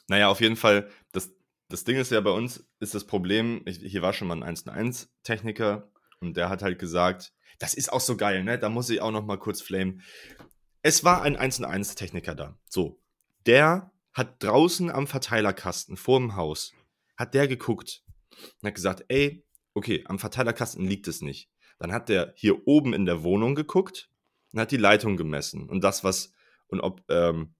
naja, 0.08 0.28
auf 0.28 0.40
jeden 0.40 0.56
Fall, 0.56 0.88
das, 1.12 1.34
das 1.68 1.84
Ding 1.84 1.96
ist 1.96 2.12
ja 2.12 2.20
bei 2.20 2.30
uns, 2.30 2.66
ist 2.80 2.94
das 2.94 3.04
Problem, 3.04 3.62
ich, 3.66 3.78
hier 3.78 4.02
war 4.02 4.12
schon 4.12 4.28
mal 4.28 4.42
ein 4.42 4.56
1-1-Techniker 4.56 5.90
und 6.20 6.36
der 6.36 6.48
hat 6.48 6.62
halt 6.62 6.78
gesagt, 6.78 7.32
das 7.58 7.74
ist 7.74 7.92
auch 7.92 8.00
so 8.00 8.16
geil, 8.16 8.44
ne? 8.44 8.58
Da 8.58 8.68
muss 8.68 8.90
ich 8.90 9.00
auch 9.00 9.10
noch 9.10 9.24
mal 9.24 9.38
kurz 9.38 9.60
flamen. 9.60 10.02
Es 10.82 11.04
war 11.04 11.22
ein 11.22 11.36
1-1-Techniker 11.36 12.34
da. 12.34 12.58
So. 12.68 13.00
Der 13.46 13.92
hat 14.12 14.42
draußen 14.42 14.90
am 14.90 15.06
Verteilerkasten 15.06 15.96
vor 15.96 16.18
dem 16.18 16.36
Haus, 16.36 16.72
hat 17.16 17.34
der 17.34 17.48
geguckt 17.48 18.02
und 18.60 18.68
hat 18.68 18.74
gesagt, 18.74 19.04
ey, 19.08 19.44
okay, 19.74 20.04
am 20.06 20.18
Verteilerkasten 20.18 20.86
liegt 20.86 21.06
es 21.06 21.20
nicht. 21.20 21.50
Dann 21.78 21.92
hat 21.92 22.08
der 22.08 22.32
hier 22.36 22.66
oben 22.66 22.94
in 22.94 23.04
der 23.04 23.22
Wohnung 23.22 23.54
geguckt 23.54 24.10
und 24.52 24.60
hat 24.60 24.70
die 24.70 24.78
Leitung 24.78 25.16
gemessen 25.16 25.68
und 25.68 25.84
das, 25.84 26.02
was, 26.02 26.32
und 26.68 26.80
ob, 26.80 27.02
ähm, 27.10 27.54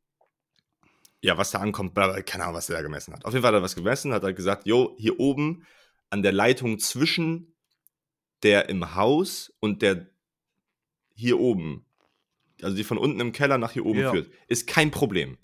ja, 1.20 1.36
was 1.36 1.50
da 1.50 1.58
ankommt, 1.58 1.94
keine 1.94 2.44
Ahnung, 2.44 2.54
was 2.54 2.66
der 2.66 2.76
da 2.76 2.82
gemessen 2.82 3.12
hat. 3.12 3.24
Auf 3.24 3.32
jeden 3.32 3.42
Fall 3.42 3.52
hat 3.52 3.60
er 3.60 3.62
was 3.62 3.74
gemessen, 3.74 4.12
hat 4.12 4.22
er 4.22 4.32
gesagt, 4.32 4.66
jo, 4.66 4.94
hier 4.98 5.20
oben 5.20 5.66
an 6.08 6.22
der 6.22 6.32
Leitung 6.32 6.78
zwischen 6.78 7.55
der 8.42 8.68
im 8.68 8.94
Haus 8.94 9.52
und 9.60 9.80
der 9.82 10.06
hier 11.14 11.38
oben, 11.40 11.86
also 12.62 12.76
die 12.76 12.84
von 12.84 12.98
unten 12.98 13.20
im 13.20 13.32
Keller 13.32 13.56
nach 13.58 13.72
hier 13.72 13.86
oben 13.86 14.00
Ja. 14.00 14.10
führt, 14.12 14.30
ist 14.48 14.66
kein 14.66 14.90
Problem. 14.90 15.38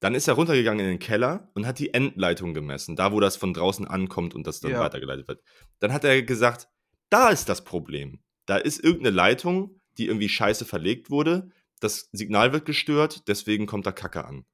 Dann 0.00 0.14
ist 0.14 0.28
er 0.28 0.34
runtergegangen 0.34 0.84
in 0.84 0.90
den 0.92 0.98
Keller 0.98 1.48
und 1.54 1.66
hat 1.66 1.78
die 1.78 1.94
Endleitung 1.94 2.52
gemessen, 2.52 2.94
da 2.96 3.12
wo 3.12 3.20
das 3.20 3.36
von 3.36 3.54
draußen 3.54 3.86
ankommt 3.86 4.34
und 4.34 4.46
das 4.46 4.60
dann 4.60 4.72
Ja. 4.72 4.80
weitergeleitet 4.80 5.26
wird. 5.28 5.42
Dann 5.78 5.92
hat 5.94 6.04
er 6.04 6.22
gesagt, 6.22 6.68
da 7.08 7.30
ist 7.30 7.48
das 7.48 7.64
Problem. 7.64 8.20
Da 8.44 8.58
ist 8.58 8.84
irgendeine 8.84 9.16
Leitung, 9.16 9.80
die 9.96 10.06
irgendwie 10.06 10.28
scheiße 10.28 10.66
verlegt 10.66 11.08
wurde. 11.10 11.50
Das 11.80 12.10
Signal 12.12 12.52
wird 12.52 12.66
gestört, 12.66 13.26
deswegen 13.28 13.64
kommt 13.66 13.86
da 13.86 13.92
Kacke 13.92 14.26
an. 14.26 14.44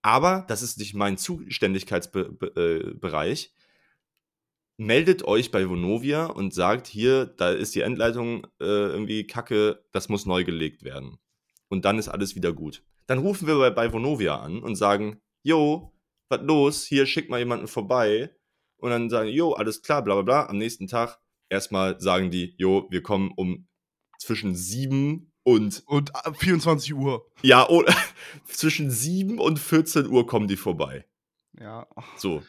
Aber 0.00 0.46
das 0.48 0.62
ist 0.62 0.78
nicht 0.78 0.94
mein 0.94 1.18
Zuständigkeitsbereich. 1.18 3.52
Meldet 4.78 5.24
euch 5.24 5.50
bei 5.50 5.68
Vonovia 5.68 6.26
und 6.26 6.52
sagt, 6.52 6.86
hier, 6.86 7.26
da 7.26 7.50
ist 7.50 7.74
die 7.74 7.80
Endleitung 7.80 8.46
äh, 8.60 8.64
irgendwie 8.64 9.26
Kacke, 9.26 9.84
das 9.92 10.08
muss 10.08 10.26
neu 10.26 10.44
gelegt 10.44 10.82
werden. 10.82 11.18
Und 11.68 11.84
dann 11.84 11.98
ist 11.98 12.08
alles 12.08 12.34
wieder 12.34 12.52
gut. 12.52 12.84
Dann 13.06 13.18
rufen 13.18 13.46
wir 13.46 13.56
bei, 13.58 13.70
bei 13.70 13.92
Vonovia 13.92 14.36
an 14.36 14.62
und 14.62 14.76
sagen, 14.76 15.20
jo, 15.42 15.92
was 16.28 16.42
los? 16.42 16.84
Hier 16.84 17.06
schickt 17.06 17.30
mal 17.30 17.38
jemanden 17.38 17.68
vorbei. 17.68 18.36
Und 18.78 18.90
dann 18.90 19.08
sagen, 19.08 19.30
jo, 19.30 19.52
alles 19.52 19.82
klar, 19.82 20.02
bla 20.02 20.14
bla 20.14 20.22
bla. 20.22 20.46
Am 20.50 20.58
nächsten 20.58 20.86
Tag 20.86 21.18
erstmal 21.48 22.00
sagen 22.00 22.30
die, 22.30 22.54
jo, 22.58 22.86
wir 22.90 23.02
kommen 23.02 23.32
um 23.36 23.66
zwischen 24.18 24.54
7 24.54 25.32
und, 25.42 25.84
Und 25.86 26.10
äh, 26.24 26.32
24 26.34 26.94
Uhr. 26.94 27.24
ja, 27.42 27.68
oh, 27.68 27.84
zwischen 28.46 28.90
7 28.90 29.38
und 29.38 29.58
14 29.58 30.06
Uhr 30.06 30.26
kommen 30.26 30.48
die 30.48 30.56
vorbei. 30.56 31.06
Ja. 31.58 31.86
So. 32.16 32.42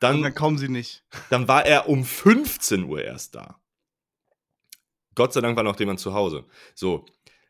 Und 0.00 0.02
Dann, 0.02 0.22
dann 0.22 0.34
kommen 0.34 0.58
sie 0.58 0.68
nicht. 0.68 1.04
dann 1.30 1.48
war 1.48 1.66
er 1.66 1.88
um 1.88 2.04
15 2.04 2.84
Uhr 2.84 3.02
erst 3.02 3.34
da. 3.34 3.60
Gott 5.16 5.32
sei 5.32 5.40
Dank 5.40 5.56
war 5.56 5.64
noch 5.64 5.78
jemand 5.80 5.98
zu 5.98 6.14
Hause. 6.14 6.44
So. 6.76 7.04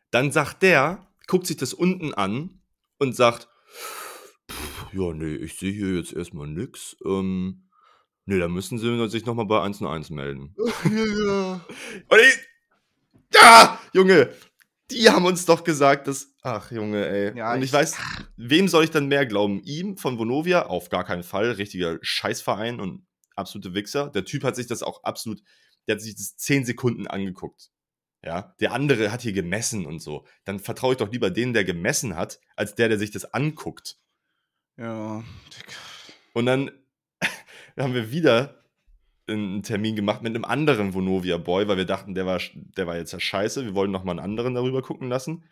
Dann 0.09 0.31
sagt 0.31 0.63
der, 0.63 1.07
guckt 1.27 1.45
sich 1.45 1.57
das 1.57 1.75
unten 1.75 2.15
an 2.15 2.61
und 2.97 3.15
sagt, 3.15 3.47
"Pff, 3.67 4.87
ja, 4.93 5.13
nee, 5.13 5.35
ich 5.35 5.59
sehe 5.59 5.71
hier 5.71 5.95
jetzt 5.97 6.13
erstmal 6.13 6.47
nix. 6.47 6.97
Ähm, 7.05 7.69
nee, 8.25 8.39
da 8.39 8.47
müssen 8.47 8.79
sie 8.79 9.07
sich 9.09 9.25
nochmal 9.27 9.45
bei 9.45 9.61
1 9.61 9.81
und 9.81 9.87
1 9.87 10.09
melden. 10.09 10.55
ja. 10.85 11.61
Und 12.09 12.19
ich, 12.19 12.39
ja, 13.35 13.79
Junge, 13.93 14.33
die 14.91 15.09
haben 15.09 15.25
uns 15.25 15.45
doch 15.45 15.63
gesagt, 15.63 16.07
dass, 16.07 16.33
ach 16.41 16.71
Junge, 16.71 17.05
ey. 17.07 17.37
Ja, 17.37 17.53
und 17.53 17.59
ich, 17.59 17.65
ich- 17.65 17.73
weiß, 17.73 17.95
wem 18.37 18.67
soll 18.67 18.83
ich 18.85 18.91
dann 18.91 19.07
mehr 19.07 19.25
glauben? 19.25 19.61
Ihm 19.63 19.97
von 19.97 20.17
Vonovia? 20.17 20.65
Auf 20.65 20.89
gar 20.89 21.03
keinen 21.03 21.23
Fall. 21.23 21.51
Richtiger 21.51 21.97
Scheißverein 22.01 22.79
und 22.79 23.05
absolute 23.35 23.73
Wichser. 23.73 24.09
Der 24.09 24.25
Typ 24.25 24.43
hat 24.43 24.55
sich 24.55 24.67
das 24.67 24.83
auch 24.83 25.03
absolut, 25.03 25.41
der 25.87 25.95
hat 25.95 26.01
sich 26.01 26.15
das 26.15 26.35
10 26.37 26.65
Sekunden 26.65 27.07
angeguckt. 27.07 27.69
Ja, 28.23 28.53
der 28.59 28.73
andere 28.73 29.11
hat 29.13 29.21
hier 29.21 29.31
gemessen 29.31 29.85
und 29.85 29.99
so. 29.99 30.25
Dann 30.43 30.59
vertraue 30.59 30.91
ich 30.93 30.97
doch 30.97 31.11
lieber 31.11 31.29
den, 31.29 31.53
der 31.53 31.63
gemessen 31.63 32.17
hat, 32.17 32.39
als 32.57 32.75
der, 32.75 32.89
der 32.89 32.97
sich 32.99 33.11
das 33.11 33.33
anguckt. 33.33 33.97
Ja. 34.75 35.23
Und 36.33 36.45
dann 36.45 36.69
haben 37.79 37.93
wir 37.93 38.11
wieder 38.11 38.58
einen 39.33 39.63
Termin 39.63 39.95
gemacht 39.95 40.21
mit 40.21 40.35
einem 40.35 40.45
anderen 40.45 40.93
Vonovia 40.93 41.37
Boy, 41.37 41.67
weil 41.67 41.77
wir 41.77 41.85
dachten, 41.85 42.13
der 42.15 42.25
war, 42.25 42.39
der 42.53 42.87
war 42.87 42.97
jetzt 42.97 43.11
ja 43.13 43.19
scheiße. 43.19 43.65
Wir 43.65 43.75
wollen 43.75 43.91
noch 43.91 44.03
mal 44.03 44.11
einen 44.11 44.19
anderen 44.19 44.53
darüber 44.53 44.81
gucken 44.81 45.09
lassen. 45.09 45.43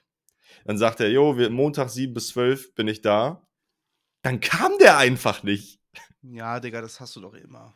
Dann 0.65 0.77
sagt 0.77 0.99
er, 0.99 1.09
jo, 1.09 1.37
wir, 1.37 1.49
Montag 1.49 1.89
7 1.89 2.13
bis 2.13 2.29
12 2.29 2.73
bin 2.75 2.87
ich 2.87 3.01
da. 3.01 3.47
Dann 4.23 4.39
kam 4.39 4.71
der 4.79 4.97
einfach 4.97 5.43
nicht. 5.43 5.79
Ja, 6.21 6.59
Digga, 6.59 6.81
das 6.81 6.99
hast 6.99 7.15
du 7.15 7.21
doch 7.21 7.33
immer. 7.33 7.75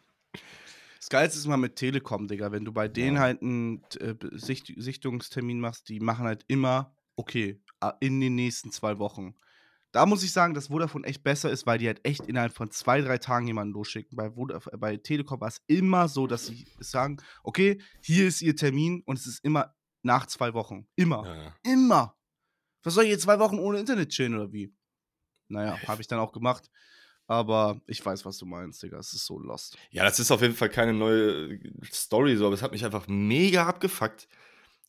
Das 0.97 1.09
Geilste 1.09 1.39
ist 1.39 1.47
mal 1.47 1.57
mit 1.57 1.75
Telekom, 1.75 2.27
Digga. 2.27 2.51
Wenn 2.51 2.65
du 2.65 2.71
bei 2.71 2.87
denen 2.87 3.15
Ja. 3.17 3.21
halt 3.23 3.41
einen 3.41 3.83
äh, 3.99 4.15
Sicht 4.31 4.71
Sichtungstermin 4.77 5.59
machst, 5.59 5.89
die 5.89 5.99
machen 5.99 6.25
halt 6.25 6.43
immer, 6.47 6.95
okay, 7.15 7.61
in 7.99 8.19
den 8.19 8.35
nächsten 8.35 8.71
zwei 8.71 8.99
Wochen. 8.99 9.35
Da 9.91 10.05
muss 10.05 10.23
ich 10.23 10.31
sagen, 10.31 10.53
dass 10.53 10.67
Vodafone 10.67 11.05
echt 11.05 11.23
besser 11.23 11.49
ist, 11.49 11.65
weil 11.65 11.77
die 11.77 11.87
halt 11.87 11.99
echt 12.05 12.21
innerhalb 12.27 12.53
von 12.53 12.71
zwei, 12.71 13.01
drei 13.01 13.17
Tagen 13.17 13.47
jemanden 13.47 13.73
losschicken. 13.73 14.15
Bei, 14.15 14.31
Vodaf 14.31 14.67
äh, 14.67 14.77
bei 14.77 14.97
Telekom 14.97 15.41
war 15.41 15.49
es 15.49 15.61
immer 15.67 16.07
so, 16.07 16.27
dass 16.27 16.47
sie 16.47 16.65
sagen, 16.79 17.17
okay, 17.43 17.81
hier 18.01 18.27
ist 18.27 18.41
ihr 18.41 18.55
Termin 18.55 19.03
und 19.05 19.19
es 19.19 19.27
ist 19.27 19.43
immer 19.43 19.75
nach 20.01 20.27
zwei 20.27 20.53
Wochen. 20.53 20.87
Immer. 20.95 21.25
Ja. 21.25 21.71
Immer. 21.71 22.15
Was 22.83 22.93
soll 22.93 23.03
ich 23.03 23.11
jetzt 23.11 23.23
zwei 23.23 23.37
Wochen 23.39 23.59
ohne 23.59 23.79
Internet 23.79 24.09
chillen 24.09 24.35
oder 24.35 24.51
wie? 24.51 24.73
Naja, 25.49 25.77
habe 25.87 26.01
ich 26.01 26.07
dann 26.07 26.19
auch 26.19 26.31
gemacht. 26.31 26.69
Aber 27.27 27.79
ich 27.87 28.03
weiß, 28.05 28.25
was 28.25 28.37
du 28.37 28.45
meinst, 28.45 28.81
Digga. 28.83 28.97
Es 28.97 29.13
ist 29.13 29.25
so 29.25 29.39
lost. 29.39 29.77
Ja, 29.89 30.03
das 30.03 30.19
ist 30.19 30.31
auf 30.31 30.41
jeden 30.41 30.55
Fall 30.55 30.69
keine 30.69 30.93
neue 30.93 31.59
Story, 31.91 32.35
so, 32.35 32.45
aber 32.45 32.55
es 32.55 32.61
hat 32.61 32.71
mich 32.71 32.83
einfach 32.83 33.07
mega 33.07 33.65
abgefuckt. 33.65 34.27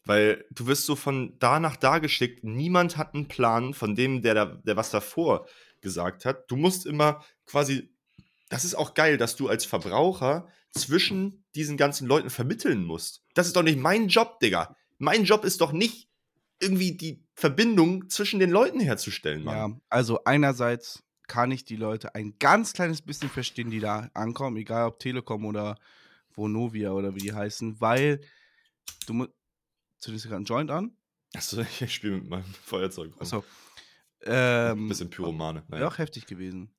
Weil 0.04 0.44
du 0.50 0.66
wirst 0.66 0.86
so 0.86 0.96
von 0.96 1.38
da 1.38 1.60
nach 1.60 1.76
da 1.76 1.98
geschickt. 1.98 2.42
Niemand 2.42 2.96
hat 2.96 3.14
einen 3.14 3.28
Plan 3.28 3.72
von 3.72 3.94
dem, 3.94 4.22
der, 4.22 4.34
da, 4.34 4.44
der 4.46 4.76
was 4.76 4.90
davor 4.90 5.46
gesagt 5.80 6.24
hat. 6.24 6.50
Du 6.50 6.56
musst 6.56 6.86
immer 6.86 7.24
quasi. 7.46 7.90
Das 8.48 8.64
ist 8.64 8.74
auch 8.74 8.94
geil, 8.94 9.16
dass 9.16 9.36
du 9.36 9.48
als 9.48 9.64
Verbraucher 9.64 10.48
zwischen 10.72 11.44
diesen 11.54 11.76
ganzen 11.76 12.06
Leuten 12.06 12.30
vermitteln 12.30 12.84
musst. 12.84 13.22
Das 13.34 13.46
ist 13.46 13.56
doch 13.56 13.62
nicht 13.62 13.78
mein 13.78 14.08
Job, 14.08 14.40
Digga. 14.40 14.76
Mein 14.98 15.24
Job 15.24 15.44
ist 15.44 15.60
doch 15.60 15.72
nicht 15.72 16.08
irgendwie 16.60 16.96
die 16.96 17.24
Verbindung 17.34 18.08
zwischen 18.08 18.40
den 18.40 18.50
Leuten 18.50 18.80
herzustellen, 18.80 19.44
Mann. 19.44 19.56
Ja, 19.56 19.80
also 19.88 20.24
einerseits 20.24 21.02
kann 21.26 21.50
ich 21.50 21.64
die 21.64 21.76
Leute 21.76 22.14
ein 22.14 22.34
ganz 22.38 22.72
kleines 22.72 23.02
bisschen 23.02 23.28
verstehen, 23.28 23.70
die 23.70 23.80
da 23.80 24.10
ankommen, 24.14 24.56
egal 24.56 24.86
ob 24.86 24.98
Telekom 24.98 25.44
oder 25.44 25.76
Vonovia 26.34 26.92
oder 26.92 27.14
wie 27.14 27.20
die 27.20 27.32
heißen, 27.32 27.80
weil 27.80 28.20
du. 29.06 29.26
Zündest 30.02 30.24
du 30.24 30.30
gerade 30.30 30.38
einen 30.38 30.46
Joint 30.46 30.70
an? 30.70 30.96
Achso, 31.34 31.60
ich 31.80 31.94
spiele 31.94 32.16
mit 32.16 32.28
meinem 32.28 32.44
Feuerzeug. 32.44 33.12
rum. 33.12 33.20
Achso. 33.20 33.44
Ähm, 34.24 34.88
Bisschen 34.88 35.10
Pyromane. 35.10 35.62
Wäre 35.68 35.86
auch 35.86 35.98
heftig 35.98 36.26
gewesen. 36.26 36.74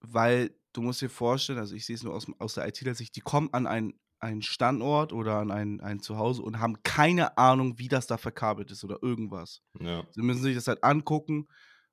Weil 0.00 0.54
du 0.72 0.80
musst 0.80 1.02
dir 1.02 1.10
vorstellen, 1.10 1.58
also 1.58 1.74
ich 1.74 1.84
sehe 1.84 1.96
es 1.96 2.02
nur 2.02 2.14
aus, 2.14 2.26
aus 2.38 2.54
der 2.54 2.66
IT-Sicht, 2.66 3.14
die 3.14 3.20
kommen 3.20 3.50
an 3.52 3.66
einen, 3.66 4.00
einen 4.20 4.40
Standort 4.40 5.12
oder 5.12 5.36
an 5.36 5.50
ein, 5.50 5.80
ein 5.80 6.00
Zuhause 6.00 6.42
und 6.42 6.60
haben 6.60 6.82
keine 6.82 7.36
Ahnung, 7.36 7.78
wie 7.78 7.88
das 7.88 8.06
da 8.06 8.16
verkabelt 8.16 8.70
ist 8.70 8.84
oder 8.84 8.98
irgendwas. 9.02 9.62
Ja. 9.78 10.06
Sie 10.12 10.22
müssen 10.22 10.42
sich 10.42 10.54
das 10.54 10.66
halt 10.66 10.82
angucken 10.82 11.48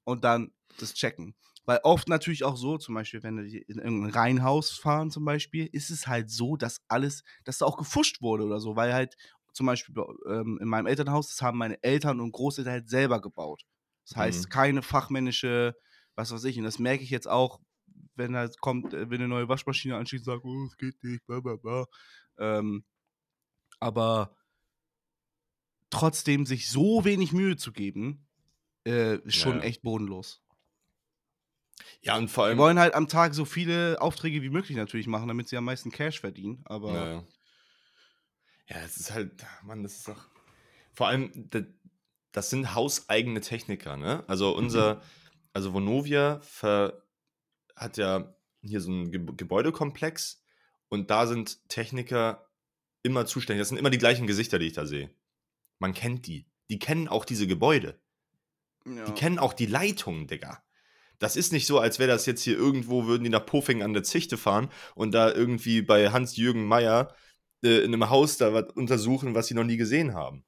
und 0.06 0.24
dann 0.24 0.54
das 0.80 0.94
checken. 0.94 1.36
Weil 1.66 1.82
oft 1.84 2.08
natürlich 2.08 2.46
auch 2.46 2.58
so, 2.58 2.78
zum 2.78 2.96
Beispiel, 2.96 3.22
wenn 3.22 3.38
die 3.46 3.60
in 3.60 3.78
irgendein 3.78 4.12
Reihenhaus 4.12 4.72
fahren, 4.72 5.12
zum 5.12 5.24
Beispiel, 5.24 5.70
ist 5.72 5.92
es 5.92 6.08
halt 6.08 6.32
so, 6.32 6.56
dass 6.56 6.82
alles, 6.88 7.24
dass 7.44 7.60
da 7.60 7.66
auch 7.66 7.78
gefuscht 7.78 8.22
wurde 8.22 8.46
oder 8.46 8.60
so, 8.60 8.76
weil 8.76 8.94
halt 8.94 9.16
zum 9.54 9.66
Beispiel 9.68 9.94
bei, 9.96 10.04
ähm, 10.30 10.58
in 10.62 10.68
meinem 10.68 10.88
Elternhaus, 10.88 11.30
das 11.30 11.42
haben 11.42 11.58
meine 11.58 11.82
Eltern 11.84 12.20
und 12.22 12.32
Großeltern 12.32 12.74
halt 12.74 12.90
selber 12.90 13.22
gebaut. 13.22 13.64
Das 14.08 14.16
heißt, 14.18 14.50
Mhm. 14.50 14.50
keine 14.50 14.82
fachmännische, 14.82 15.76
was 16.16 16.32
weiß 16.32 16.44
ich, 16.46 16.58
und 16.58 16.64
das 16.66 16.80
merke 16.80 17.04
ich 17.04 17.10
jetzt 17.10 17.28
auch, 17.28 17.60
wenn 18.16 18.34
da 18.34 18.48
kommt, 18.62 18.94
äh, 18.94 19.10
wenn 19.10 19.20
eine 19.22 19.28
neue 19.30 19.50
Waschmaschine 19.50 19.96
anschließt 19.98 20.28
und 20.28 20.34
sagt, 20.34 20.46
oh, 20.46 20.66
es 20.68 20.78
geht 20.78 21.04
nicht, 21.04 21.26
bla 21.26 21.40
bla 21.42 21.56
bla. 21.56 21.86
Ähm, 22.40 22.84
aber 23.80 24.36
trotzdem 25.92 26.46
sich 26.46 26.70
so 26.70 27.06
wenig 27.06 27.32
Mühe 27.34 27.56
zu 27.58 27.72
geben, 27.72 28.28
äh, 28.88 29.18
ist 29.20 29.36
schon 29.38 29.62
Ja. 29.62 29.62
echt 29.62 29.82
bodenlos. 29.84 30.44
ja, 32.02 32.18
und 32.18 32.30
vor 32.30 32.46
Wir 32.48 32.58
allem. 32.58 32.58
wollen 32.58 32.80
halt 32.80 32.94
am 32.96 33.08
Tag 33.08 33.34
so 33.34 33.46
viele 33.46 34.02
Aufträge 34.02 34.42
wie 34.42 34.50
möglich 34.50 34.76
natürlich 34.78 35.08
machen, 35.08 35.28
damit 35.28 35.48
sie 35.50 35.58
am 35.58 35.66
meisten 35.66 35.92
Cash 35.92 36.20
verdienen. 36.20 36.62
Aber 36.66 37.10
Ja, 37.10 37.24
ja. 38.70 38.78
es 38.86 38.98
ist 38.98 39.12
halt, 39.14 39.32
Mann, 39.64 39.84
das 39.84 39.98
ist 39.98 40.08
doch. 40.08 40.28
Vor 40.94 41.08
allem, 41.08 41.32
da- 41.50 41.64
das 42.32 42.50
sind 42.50 42.76
hauseigene 42.76 43.42
Techniker, 43.42 43.98
ne? 43.98 44.24
Also 44.28 44.56
unser, 44.56 45.02
also 45.54 45.74
Vonovia 45.74 46.40
ver, 46.42 47.04
hat 47.76 47.98
ja 47.98 48.36
hier 48.62 48.82
so 48.82 48.92
einen 48.92 49.12
Ge 49.12 49.26
Gebäudekomplex 49.36 50.44
und 50.90 51.10
da 51.10 51.26
sind 51.28 51.68
Techniker 51.70 52.50
immer 53.04 53.26
zuständig. 53.26 53.62
Das 53.62 53.70
sind 53.70 53.78
immer 53.78 53.90
die 53.90 53.98
gleichen 53.98 54.28
Gesichter, 54.28 54.60
die 54.60 54.68
ich 54.68 54.74
da 54.74 54.86
sehe. 54.86 55.10
Man 55.80 55.94
kennt 55.94 56.28
die. 56.28 56.46
Die 56.70 56.78
kennen 56.80 57.08
auch 57.08 57.26
diese 57.26 57.48
Gebäude. 57.48 58.00
ja. 58.86 59.06
Die 59.06 59.14
kennen 59.14 59.40
auch 59.40 59.54
die 59.54 59.66
Leitungen, 59.66 60.28
Digga. 60.28 60.64
Das 61.18 61.36
ist 61.36 61.52
nicht 61.52 61.66
so, 61.66 61.80
als 61.80 62.00
wäre 62.00 62.10
das 62.10 62.26
jetzt 62.26 62.44
hier 62.44 62.56
irgendwo, 62.58 63.06
würden 63.06 63.24
die 63.24 63.30
nach 63.30 63.46
Pofing 63.46 63.82
an 63.82 63.94
der 63.94 64.04
Zichte 64.04 64.38
fahren 64.38 64.70
und 64.96 65.14
da 65.14 65.32
irgendwie 65.32 65.82
bei 65.82 66.12
Hans-Jürgen 66.12 66.66
Meyer 66.66 67.14
äh, 67.64 67.80
in 67.80 67.94
einem 67.94 68.10
Haus 68.10 68.38
da 68.38 68.54
was 68.54 68.72
untersuchen, 68.74 69.36
was 69.36 69.48
sie 69.48 69.54
noch 69.54 69.64
nie 69.64 69.78
gesehen 69.78 70.14
haben. 70.14 70.44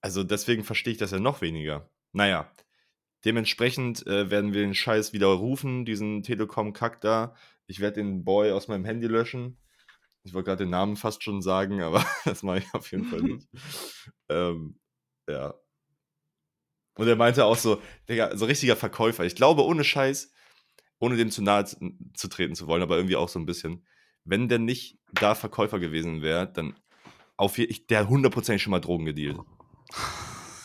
Also 0.00 0.24
deswegen 0.24 0.64
verstehe 0.64 0.92
ich 0.92 0.98
das 0.98 1.10
ja 1.10 1.20
noch 1.20 1.40
weniger. 1.40 1.90
Naja, 2.12 2.50
dementsprechend 3.24 4.06
äh, 4.06 4.30
werden 4.30 4.52
wir 4.54 4.62
den 4.62 4.74
Scheiß 4.74 5.12
wieder 5.12 5.26
rufen, 5.26 5.84
diesen 5.84 6.22
Telekom-Kack 6.22 7.00
da. 7.00 7.34
Ich 7.66 7.80
werde 7.80 7.96
den 7.96 8.24
Boy 8.24 8.52
aus 8.52 8.68
meinem 8.68 8.84
Handy 8.84 9.06
löschen. 9.06 9.58
Ich 10.22 10.34
wollte 10.34 10.46
gerade 10.46 10.64
den 10.64 10.70
Namen 10.70 10.96
fast 10.96 11.22
schon 11.22 11.42
sagen, 11.42 11.82
aber 11.82 12.04
das 12.24 12.42
mache 12.42 12.58
ich 12.58 12.74
auf 12.74 12.90
jeden 12.90 13.04
Fall 13.04 13.22
nicht. 13.22 13.48
ähm, 14.28 14.78
ja. 15.28 15.54
Und 16.94 17.08
er 17.08 17.16
meinte 17.16 17.44
auch 17.44 17.56
so, 17.56 17.80
Digga, 18.08 18.36
so 18.36 18.46
richtiger 18.46 18.76
Verkäufer. 18.76 19.24
Ich 19.24 19.36
glaube, 19.36 19.64
ohne 19.64 19.84
Scheiß, 19.84 20.32
ohne 20.98 21.16
dem 21.16 21.30
zu 21.30 21.42
nahe 21.42 21.64
zu, 21.64 21.76
zu 22.14 22.28
treten 22.28 22.54
zu 22.54 22.66
wollen, 22.66 22.82
aber 22.82 22.96
irgendwie 22.96 23.16
auch 23.16 23.28
so 23.28 23.38
ein 23.38 23.46
bisschen, 23.46 23.86
wenn 24.24 24.48
der 24.48 24.58
nicht 24.58 24.99
da 25.14 25.34
Verkäufer 25.34 25.78
gewesen 25.78 26.22
wäre, 26.22 26.46
dann 26.46 26.74
auf 27.36 27.58
je, 27.58 27.64
ich, 27.64 27.86
der 27.86 28.08
hundertprozentig 28.08 28.62
schon 28.62 28.70
mal 28.72 28.80
Drogen 28.80 29.06
gedealt. 29.06 29.38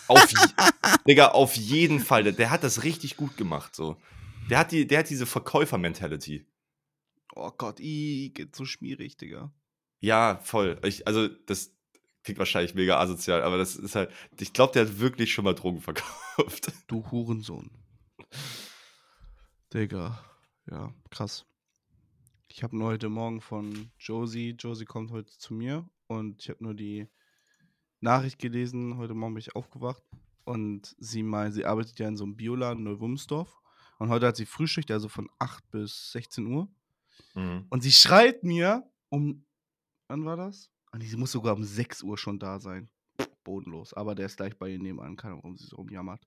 Auf, 0.07 0.27
Digga, 1.07 1.29
auf 1.29 1.55
jeden 1.55 1.99
Fall. 1.99 2.23
Der, 2.23 2.33
der 2.33 2.51
hat 2.51 2.63
das 2.63 2.83
richtig 2.83 3.17
gut 3.17 3.37
gemacht. 3.37 3.75
So. 3.75 3.97
Der, 4.49 4.59
hat 4.59 4.71
die, 4.71 4.85
der 4.85 4.99
hat 4.99 5.09
diese 5.09 5.25
Verkäufer-Mentality. 5.25 6.45
Oh 7.33 7.51
Gott, 7.57 7.79
i, 7.79 8.31
geht 8.33 8.55
so 8.55 8.65
schmierig, 8.65 9.17
Digga. 9.17 9.53
Ja, 9.99 10.39
voll. 10.43 10.79
Ich, 10.83 11.07
also, 11.07 11.27
das 11.27 11.73
klingt 12.23 12.39
wahrscheinlich 12.39 12.75
mega 12.75 12.99
asozial, 12.99 13.43
aber 13.43 13.57
das 13.57 13.75
ist 13.75 13.95
halt, 13.95 14.11
ich 14.39 14.53
glaube, 14.53 14.73
der 14.73 14.85
hat 14.85 14.99
wirklich 14.99 15.33
schon 15.33 15.45
mal 15.45 15.55
Drogen 15.55 15.81
verkauft. 15.81 16.71
Du 16.87 17.09
Hurensohn. 17.09 17.71
Digga. 19.73 20.23
Ja, 20.69 20.93
krass. 21.09 21.45
Ich 22.55 22.63
habe 22.63 22.77
nur 22.77 22.87
heute 22.87 23.09
Morgen 23.09 23.41
von 23.41 23.91
Josie, 23.99 24.55
Josie 24.57 24.85
kommt 24.85 25.11
heute 25.11 25.37
zu 25.37 25.53
mir 25.53 25.89
und 26.07 26.41
ich 26.41 26.49
habe 26.49 26.63
nur 26.63 26.73
die 26.73 27.05
Nachricht 27.99 28.39
gelesen, 28.39 28.95
heute 28.95 29.13
Morgen 29.13 29.33
bin 29.33 29.41
ich 29.41 29.57
aufgewacht 29.57 30.01
und 30.45 30.95
sie 30.97 31.21
meint, 31.21 31.53
sie 31.53 31.65
arbeitet 31.65 31.99
ja 31.99 32.07
in 32.07 32.15
so 32.15 32.23
einem 32.23 32.37
Bioladen 32.37 32.85
Neuwumsdorf 32.85 33.59
und 33.99 34.07
heute 34.07 34.27
hat 34.27 34.37
sie 34.37 34.45
Frühschicht, 34.45 34.89
also 34.89 35.09
von 35.09 35.29
8 35.37 35.69
bis 35.69 36.13
16 36.13 36.47
Uhr 36.47 36.69
Mhm. 37.33 37.65
und 37.71 37.83
sie 37.83 37.91
schreit 37.91 38.45
mir 38.45 38.89
um, 39.09 39.45
wann 40.07 40.23
war 40.23 40.37
das? 40.37 40.71
Ah, 40.91 40.97
nee, 40.97 41.07
sie 41.07 41.17
muss 41.17 41.33
sogar 41.33 41.55
um 41.55 41.63
6 41.65 42.03
Uhr 42.03 42.17
schon 42.17 42.39
da 42.39 42.61
sein. 42.61 42.89
Bodenlos, 43.43 43.93
aber 43.93 44.15
der 44.15 44.27
ist 44.27 44.37
gleich 44.37 44.57
bei 44.57 44.69
ihr 44.69 44.79
nebenan, 44.79 45.17
keine 45.17 45.33
Ahnung, 45.33 45.43
warum 45.43 45.57
sie 45.57 45.65
so 45.65 45.75
rumjammert. 45.75 46.25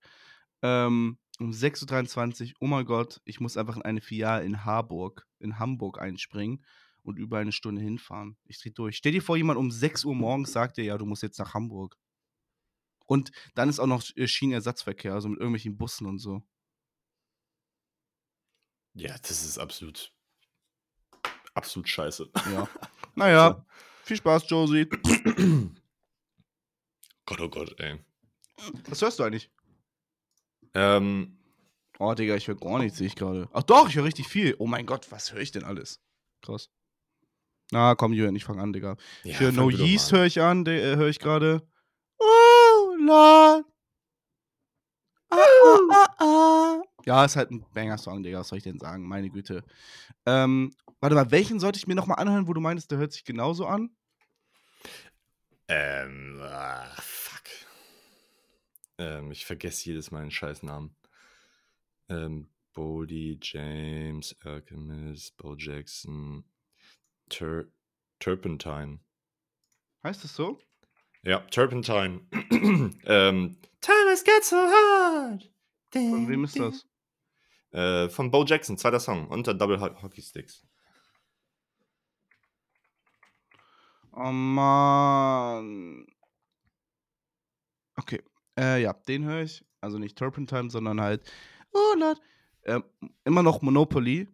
Ähm, 0.61 1.17
um 1.39 1.51
6.23 1.53 2.51
Uhr, 2.51 2.57
oh 2.61 2.67
mein 2.67 2.85
Gott, 2.85 3.21
ich 3.25 3.41
muss 3.41 3.57
einfach 3.57 3.77
in 3.77 3.83
eine 3.83 4.01
Filiale 4.01 4.45
in 4.45 4.65
Harburg, 4.65 5.27
in 5.39 5.59
Hamburg 5.59 6.01
einspringen 6.01 6.65
und 7.03 7.19
über 7.19 7.39
eine 7.39 7.53
Stunde 7.53 7.81
hinfahren. 7.81 8.37
Ich 8.45 8.61
dreh 8.61 8.71
durch. 8.71 8.97
Stell 8.97 9.13
dir 9.13 9.23
vor, 9.23 9.37
jemand 9.37 9.59
um 9.59 9.71
6 9.71 10.05
Uhr 10.05 10.15
morgens 10.15 10.53
sagt 10.53 10.77
dir, 10.77 10.85
ja, 10.85 10.99
du 10.99 11.07
musst 11.07 11.23
jetzt 11.23 11.39
nach 11.39 11.55
Hamburg. 11.55 11.97
Und 13.07 13.31
dann 13.55 13.69
ist 13.69 13.79
auch 13.79 13.87
noch 13.87 14.05
äh, 14.17 14.27
Schienenersatzverkehr, 14.27 15.15
also 15.15 15.29
mit 15.29 15.39
irgendwelchen 15.39 15.79
Bussen 15.79 16.07
und 16.07 16.19
so. 16.19 16.43
Ja, 18.95 19.17
das 19.19 19.45
ist 19.45 19.59
absolut, 19.59 20.13
absolut 21.55 21.89
scheiße. 21.89 22.29
Ja. 22.53 22.69
naja, 23.15 23.65
viel 24.03 24.17
Spaß, 24.17 24.51
Josie. 24.51 24.87
Gott, 27.27 27.41
oh 27.41 27.49
Gott, 27.49 27.79
ey. 27.79 28.01
Was 28.89 29.01
hörst 29.01 29.21
du 29.21 29.23
eigentlich? 29.23 29.51
Ähm, 30.75 31.39
Oh, 32.01 32.15
Digga, 32.15 32.37
ich 32.37 32.47
höre 32.47 32.55
gar 32.55 32.79
nichts, 32.79 32.99
sehe 32.99 33.09
ich 33.09 33.17
gerade. 33.17 33.49
Ach 33.53 33.65
doch, 33.65 33.89
ich 33.89 33.97
höre 33.97 34.05
richtig 34.05 34.29
viel. 34.29 34.55
Oh 34.59 34.67
mein 34.67 34.87
Gott, 34.87 35.11
was 35.11 35.33
höre 35.33 35.41
ich 35.41 35.51
denn 35.51 35.65
alles? 35.65 36.01
Krass. 36.43 36.71
Na, 37.73 37.97
komm, 37.97 38.13
Julian, 38.13 38.37
ich 38.37 38.45
fange 38.45 38.63
an, 38.63 38.73
Digga. 38.73 38.97
ja, 39.25 39.33
ich 39.33 39.41
höre 39.41 39.53
No 39.53 39.69
Yeast, 39.69 40.13
höre 40.13 40.25
ich 40.25 40.41
an, 40.41 40.65
äh, 40.67 40.97
höre 40.97 41.09
ich 41.09 41.19
gerade. 41.19 41.67
Oh, 42.19 42.95
Lord. 43.01 43.65
Ah, 45.31 45.37
ah, 45.37 45.79
ah, 45.91 46.25
ah. 46.25 46.83
Ja, 47.05 47.25
ist 47.25 47.37
halt 47.37 47.51
ein 47.51 47.67
Banger-Song, 47.75 48.23
Digga, 48.23 48.39
was 48.41 48.49
soll 48.49 48.59
ich 48.59 48.65
denn 48.65 48.79
sagen? 48.79 49.07
Meine 49.07 49.29
Güte. 49.29 49.65
Ähm, 50.25 50.73
warte 51.01 51.17
mal, 51.17 51.31
welchen 51.33 51.59
sollte 51.59 51.79
ich 51.79 51.89
mir 51.89 51.95
nochmal 51.97 52.19
anhören, 52.21 52.47
wo 52.47 52.53
du 52.53 52.61
meintest, 52.61 52.91
der 52.93 52.99
hört 52.99 53.13
sich 53.13 53.25
genauso 53.25 53.67
an? 53.67 53.91
Ähm, 55.67 56.41
fuck. 56.97 57.18
Ähm, 58.99 59.31
ich 59.31 59.47
vergesse 59.47 59.87
jedes 59.87 60.11
Mal 60.11 60.23
den 60.23 60.31
Scheißnamen. 60.31 60.95
Ähm, 62.09 62.49
Bodie, 62.75 63.39
James, 63.43 64.37
Alchemist, 64.45 65.37
Bo 65.37 65.55
Jackson, 65.57 66.45
Tur 67.29 67.67
Turpentine. 68.19 69.01
Heißt 70.03 70.25
das 70.25 70.35
so? 70.35 70.59
Ja, 71.23 71.41
Turpentine. 71.51 72.21
ähm, 72.51 73.59
Time 73.81 74.11
has 74.11 74.25
got 74.25 74.45
so 74.45 74.57
hard. 74.57 75.51
Von 75.93 76.29
wem 76.29 76.45
ist 76.45 76.59
das? 76.59 76.87
Äh, 77.71 78.09
von 78.09 78.31
Bo 78.31 78.45
Jackson, 78.45 78.79
zweiter 78.79 79.01
Song, 79.01 79.29
unter 79.29 79.55
Double 79.55 79.81
Ho- 79.81 80.03
Hockey 80.03 80.23
Sticks. 80.23 80.67
Oh 84.13 84.33
Mann. 84.33 86.07
Okay. 87.97 88.23
Äh, 88.59 88.83
ja, 88.83 88.93
den 88.93 89.25
höre 89.25 89.43
ich. 89.43 89.65
Also 89.81 89.99
nicht 89.99 90.19
Turpentine, 90.19 90.71
sondern 90.71 91.01
halt. 91.01 91.23
Oh 91.73 91.95
Lord. 91.99 92.21
Ähm, 92.65 92.83
immer 93.25 93.43
noch 93.43 93.63
Monopoly. 93.63 94.29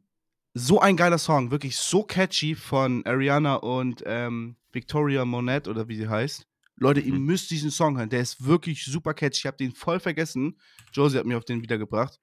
So 0.55 0.81
ein 0.81 0.97
geiler 0.97 1.19
Song, 1.19 1.51
wirklich 1.51 1.77
so 1.77 2.05
catchy 2.05 2.55
von 2.55 3.05
Ariana 3.07 3.57
und 3.57 4.03
ähm, 4.07 4.57
Victoria 4.73 5.25
Monette 5.25 5.69
oder 5.69 5.89
wie 5.89 5.97
sie 5.97 6.09
heißt. 6.09 6.47
Leute, 6.77 7.01
ihr 7.01 7.13
Mhm. 7.13 7.25
müsst 7.25 7.51
diesen 7.51 7.71
Song 7.71 7.99
hören. 7.99 8.09
Der 8.09 8.21
ist 8.21 8.45
wirklich 8.45 8.85
super 8.85 9.15
catchy. 9.15 9.41
Ich 9.41 9.47
habe 9.47 9.57
den 9.57 9.73
voll 9.73 10.01
vergessen. 10.01 10.59
Josie 10.93 11.19
hat 11.19 11.27
mir 11.27 11.37
auf 11.37 11.45
den 11.45 11.63
wiedergebracht. 11.63 12.19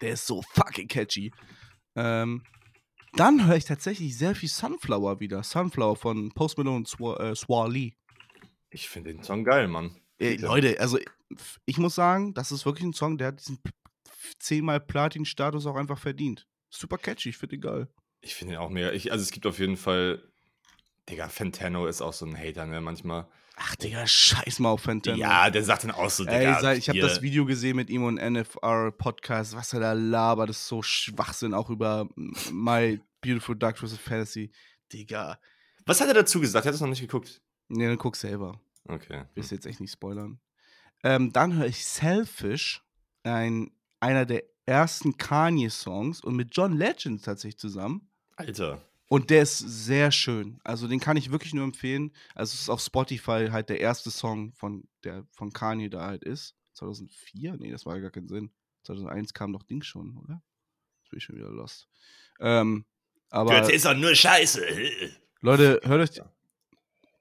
Der 0.00 0.12
ist 0.12 0.26
so 0.26 0.42
fucking 0.42 0.88
catchy. 0.88 1.32
Ähm, 1.96 2.42
dann 3.14 3.46
höre 3.46 3.56
ich 3.56 3.64
tatsächlich 3.64 4.16
sehr 4.16 4.34
viel 4.34 4.48
Sunflower 4.48 5.18
wieder. 5.20 5.42
Sunflower 5.42 5.96
von 5.96 6.30
Post 6.32 6.58
Malone 6.58 6.76
und 6.76 6.88
Swa 6.88 7.16
äh, 7.16 7.34
Swally. 7.34 7.96
Ich 8.70 8.88
finde 8.88 9.12
den 9.12 9.22
Song 9.22 9.44
geil, 9.44 9.68
Mann. 9.68 9.96
Äh. 10.18 10.36
Leute, 10.36 10.78
also 10.80 10.98
f- 10.98 11.60
ich 11.64 11.78
muss 11.78 11.94
sagen, 11.94 12.34
das 12.34 12.50
ist 12.52 12.64
wirklich 12.66 12.84
ein 12.84 12.92
Song, 12.92 13.18
der 13.18 13.28
hat 13.28 13.40
diesen 13.40 13.58
zehnmal 14.38 14.80
Platin-Status 14.80 15.66
auch 15.66 15.76
einfach 15.76 15.98
verdient. 15.98 16.46
Super 16.70 16.98
catchy, 16.98 17.30
ich 17.30 17.36
finde 17.38 17.56
ihn 17.56 17.60
geil. 17.62 17.88
Ich 18.20 18.34
finde 18.34 18.54
ihn 18.54 18.58
auch 18.58 18.68
mega. 18.70 18.90
Ich, 18.92 19.12
also 19.12 19.22
es 19.22 19.30
gibt 19.30 19.46
auf 19.46 19.58
jeden 19.58 19.76
Fall. 19.76 20.22
Digga, 21.08 21.28
Fantano 21.28 21.86
ist 21.86 22.02
auch 22.02 22.12
so 22.12 22.26
ein 22.26 22.36
Hater, 22.36 22.66
ne? 22.66 22.80
Manchmal. 22.80 23.26
Ach, 23.56 23.74
Digga, 23.76 24.06
scheiß 24.06 24.58
mal 24.60 24.68
auf 24.70 24.82
Fentanyl. 24.82 25.18
Ja, 25.20 25.48
der 25.50 25.64
sagt 25.64 25.84
dann 25.84 25.90
auch 25.92 26.10
so, 26.10 26.24
Ey, 26.26 26.38
Digga. 26.40 26.60
sei- 26.60 26.76
ich 26.76 26.88
habe 26.88 27.00
das 27.00 27.22
Video 27.22 27.44
gesehen 27.46 27.76
mit 27.76 27.88
ihm 27.90 28.04
und 28.04 28.18
NFR 28.18 28.92
Podcast, 28.92 29.56
was 29.56 29.72
er 29.72 29.80
da 29.80 29.92
labert, 29.94 30.50
das 30.50 30.58
ist 30.58 30.68
so 30.68 30.82
Schwachsinn, 30.82 31.54
auch 31.54 31.70
über 31.70 32.08
My 32.52 33.00
Beautiful 33.20 33.56
Dark 33.56 33.76
Twisted 33.76 34.00
Fantasy. 34.00 34.50
Digga. 34.92 35.40
Was 35.86 36.00
hat 36.00 36.08
er 36.08 36.14
dazu 36.14 36.40
gesagt? 36.40 36.66
Er 36.66 36.68
hat 36.68 36.74
es 36.74 36.80
noch 36.80 36.88
nicht 36.88 37.00
geguckt. 37.00 37.40
Nee, 37.68 37.86
dann 37.86 37.98
guck 37.98 38.14
selber. 38.16 38.60
Okay. 38.88 39.24
Will 39.34 39.44
jetzt 39.44 39.66
echt 39.66 39.80
nicht 39.80 39.92
spoilern. 39.92 40.40
Ähm, 41.04 41.32
dann 41.32 41.54
höre 41.56 41.66
ich 41.66 41.84
Selfish, 41.84 42.82
ein, 43.22 43.70
einer 44.00 44.26
der 44.26 44.42
ersten 44.66 45.16
Kanye-Songs 45.16 46.22
und 46.22 46.36
mit 46.36 46.56
John 46.56 46.76
Legend 46.76 47.24
tatsächlich 47.24 47.58
zusammen. 47.58 48.10
Alter. 48.36 48.82
Und 49.08 49.30
der 49.30 49.42
ist 49.42 49.58
sehr 49.58 50.10
schön. 50.12 50.60
Also 50.64 50.86
den 50.86 51.00
kann 51.00 51.16
ich 51.16 51.30
wirklich 51.30 51.54
nur 51.54 51.64
empfehlen. 51.64 52.12
Also 52.34 52.54
es 52.54 52.62
ist 52.62 52.68
auf 52.68 52.80
Spotify 52.80 53.48
halt 53.50 53.70
der 53.70 53.80
erste 53.80 54.10
Song 54.10 54.52
von 54.52 54.86
der 55.04 55.24
von 55.30 55.52
Kanye 55.52 55.88
da 55.88 56.06
halt 56.06 56.24
ist. 56.24 56.54
2004? 56.74 57.56
Nee, 57.56 57.70
das 57.70 57.86
war 57.86 57.96
ja 57.96 58.02
gar 58.02 58.10
keinen 58.10 58.28
Sinn. 58.28 58.50
2001 58.84 59.32
kam 59.32 59.52
doch 59.52 59.62
Ding 59.62 59.82
schon, 59.82 60.16
oder? 60.18 60.42
Jetzt 61.00 61.10
bin 61.10 61.18
ich 61.18 61.24
schon 61.24 61.36
wieder 61.36 61.50
lost. 61.50 61.88
Ähm, 62.38 62.84
aber 63.30 63.60
Goethe 63.60 63.72
ist 63.72 63.86
doch 63.86 63.96
nur 63.96 64.14
Scheiße. 64.14 64.62
Leute, 65.40 65.80
hört 65.84 66.10
euch 66.10 66.22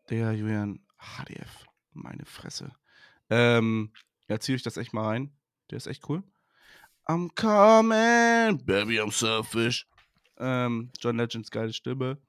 der 0.10 0.34
Julian 0.34 0.80
HDF, 1.00 1.66
meine 1.94 2.26
Fresse. 2.26 2.72
Ähm, 3.30 3.92
ja, 4.30 4.40
zieht 4.40 4.56
euch 4.56 4.64
das 4.64 4.78
echt 4.78 4.94
mal 4.94 5.06
rein. 5.06 5.38
Der 5.70 5.78
ist 5.78 5.88
echt 5.88 6.08
cool. 6.10 6.24
I'm 7.08 7.30
coming, 7.36 8.66
baby, 8.66 9.00
I'm 9.00 9.12
selfish. 9.12 9.88
Ähm, 10.40 10.92
John 11.00 11.18
Legends 11.18 11.50
geile 11.52 11.74
Stimme. 11.74 12.22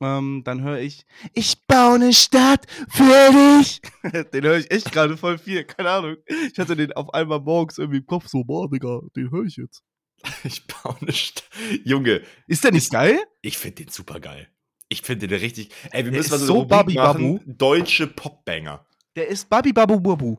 Ähm, 0.00 0.42
dann 0.44 0.62
höre 0.62 0.78
ich, 0.78 1.04
ich 1.34 1.66
baue 1.66 1.96
eine 1.96 2.12
Stadt 2.12 2.66
für 2.88 3.30
dich. 3.58 3.80
den 4.32 4.44
höre 4.44 4.58
ich 4.58 4.70
echt 4.70 4.92
gerade 4.92 5.16
voll 5.16 5.38
viel, 5.38 5.64
keine 5.64 5.90
Ahnung. 5.90 6.16
Ich 6.52 6.58
hatte 6.58 6.76
den 6.76 6.92
auf 6.92 7.12
einmal 7.12 7.40
morgens 7.40 7.78
irgendwie 7.78 7.98
im 7.98 8.06
Kopf 8.06 8.28
so, 8.28 8.44
boah, 8.44 8.70
Digga, 8.70 9.00
den 9.16 9.30
höre 9.30 9.44
ich 9.44 9.56
jetzt. 9.56 9.82
Ich 10.44 10.66
baue 10.66 10.96
eine 11.00 11.12
St 11.12 11.48
Junge, 11.84 12.22
Ist 12.46 12.64
der 12.64 12.72
nicht 12.72 12.90
geil? 12.90 13.18
ich 13.42 13.56
finde 13.58 13.84
den 13.84 13.88
super 13.92 14.20
geil. 14.20 14.48
Ich 14.88 15.02
finde 15.02 15.28
den 15.28 15.38
richtig. 15.38 15.70
Ey, 15.90 16.04
wir 16.04 16.10
Der 16.10 16.20
müssen 16.20 16.30
mal 16.30 16.36
ist 16.36 16.46
so, 16.46 16.60
so 16.60 16.64
Babi 16.64 16.94
machen. 16.94 17.40
Deutsche 17.46 18.06
Popbanger. 18.06 18.86
Der 19.16 19.28
ist 19.28 19.48
Babi 19.48 19.72
Babu 19.72 20.00
Babu. 20.00 20.36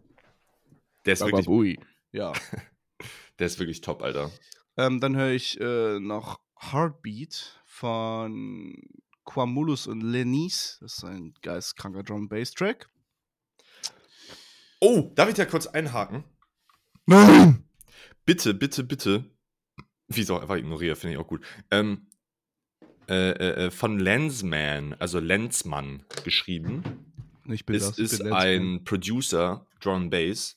Der 1.05 1.13
ist 1.13 1.21
wirklich, 1.21 1.45
Bababui. 1.45 1.79
Ja. 2.11 2.33
der 3.39 3.47
ist 3.47 3.59
wirklich 3.59 3.81
top, 3.81 4.01
Alter. 4.01 4.31
Ähm, 4.77 4.99
dann 4.99 5.15
höre 5.15 5.31
ich 5.31 5.59
äh, 5.59 5.99
noch 5.99 6.39
Heartbeat 6.59 7.61
von 7.65 8.75
Quamulus 9.25 9.87
und 9.87 10.01
Lenise. 10.01 10.77
Das 10.81 10.97
ist 10.97 11.03
ein 11.03 11.33
geistkranker 11.41 12.03
Drum 12.03 12.27
Bass 12.27 12.51
Track. 12.51 12.89
Oh, 14.81 15.11
darf 15.15 15.29
ich 15.29 15.35
da 15.35 15.45
kurz 15.45 15.67
einhaken? 15.67 16.23
Nein! 17.05 17.63
Bitte, 18.25 18.53
bitte, 18.53 18.83
bitte. 18.83 19.25
Wie 20.07 20.21
ich 20.21 20.31
auch 20.31 20.41
einfach 20.41 20.55
ignoriere, 20.55 20.95
finde 20.95 21.15
ich 21.15 21.19
auch 21.19 21.27
gut. 21.27 21.45
Ähm, 21.69 22.07
äh, 23.09 23.31
äh, 23.31 23.65
äh, 23.65 23.71
von 23.71 23.97
Lensman, 23.99 24.93
also 24.99 25.19
Lensmann 25.19 26.05
geschrieben. 26.23 26.83
Ich 27.47 27.65
bin 27.65 27.75
Es 27.75 27.87
das. 27.87 27.97
ist 27.97 28.19
bin 28.19 28.33
ein 28.33 28.83
Producer, 28.83 29.65
Drum 29.79 30.11
Bass, 30.11 30.55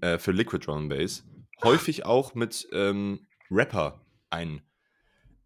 äh, 0.00 0.18
für 0.18 0.30
Liquid 0.30 0.64
Drum 0.64 0.88
Bass. 0.88 1.24
Häufig 1.64 2.04
auch 2.04 2.34
mit 2.36 2.68
ähm, 2.72 3.26
Rapper 3.50 4.00
ein 4.30 4.62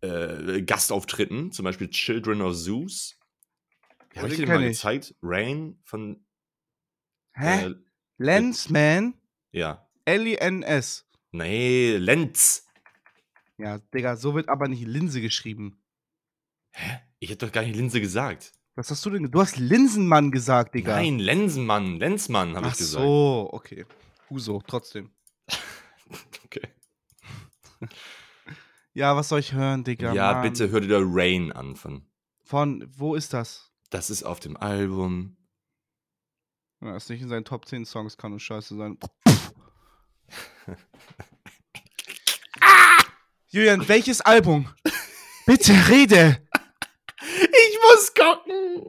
äh, 0.02 0.60
Gastauftritten, 0.60 1.52
zum 1.52 1.64
Beispiel 1.64 1.88
Children 1.88 2.42
of 2.42 2.54
Zeus. 2.54 3.16
Ja, 4.14 4.22
Habe 4.22 4.32
ich 4.32 4.40
dir 4.40 4.46
mal 4.46 4.62
gezeigt? 4.62 5.14
Rain 5.22 5.78
von. 5.84 6.22
Hä? 7.32 7.74
Lensman? 8.18 9.14
ja. 9.52 9.86
L-I-N-S. 10.04 11.06
Nee, 11.32 11.96
Lenz. 11.96 12.66
Ja, 13.58 13.78
Digga, 13.78 14.16
so 14.16 14.34
wird 14.34 14.48
aber 14.48 14.68
nicht 14.68 14.84
Linse 14.86 15.20
geschrieben. 15.20 15.79
Hä? 16.72 17.00
Ich 17.18 17.30
hätte 17.30 17.46
doch 17.46 17.52
gar 17.52 17.62
nicht 17.62 17.76
Linse 17.76 18.00
gesagt. 18.00 18.52
Was 18.76 18.90
hast 18.90 19.04
du 19.04 19.10
denn? 19.10 19.30
Du 19.30 19.40
hast 19.40 19.58
Linsenmann 19.58 20.30
gesagt, 20.30 20.74
Digga. 20.74 20.94
Nein, 20.96 21.18
Lensenmann, 21.18 21.98
Lenzmann, 21.98 22.56
habe 22.56 22.66
Ach 22.66 22.72
ich 22.72 22.78
gesagt. 22.78 23.02
so, 23.04 23.48
okay. 23.52 23.84
Huso, 24.30 24.62
trotzdem. 24.66 25.10
Okay. 26.44 26.68
Ja, 28.92 29.14
was 29.14 29.28
soll 29.28 29.38
ich 29.38 29.52
hören, 29.52 29.84
Digga? 29.84 30.12
Ja, 30.12 30.32
Mann. 30.32 30.42
bitte 30.42 30.68
hör 30.70 30.80
dir 30.80 30.88
da 30.88 30.98
Rain 31.00 31.52
an 31.52 31.76
von. 31.76 32.04
Von, 32.42 32.84
wo 32.96 33.14
ist 33.14 33.32
das? 33.32 33.70
Das 33.90 34.10
ist 34.10 34.24
auf 34.24 34.40
dem 34.40 34.56
Album. 34.56 35.36
Ja, 36.80 36.96
ist 36.96 37.08
nicht 37.08 37.22
in 37.22 37.28
seinen 37.28 37.44
Top 37.44 37.66
10 37.68 37.84
Songs, 37.86 38.16
kann 38.16 38.32
nur 38.32 38.40
scheiße 38.40 38.76
sein. 38.76 38.98
Julian, 43.48 43.86
welches 43.88 44.20
Album? 44.20 44.68
Bitte 45.46 45.72
rede! 45.88 46.44
Gucken. 48.14 48.86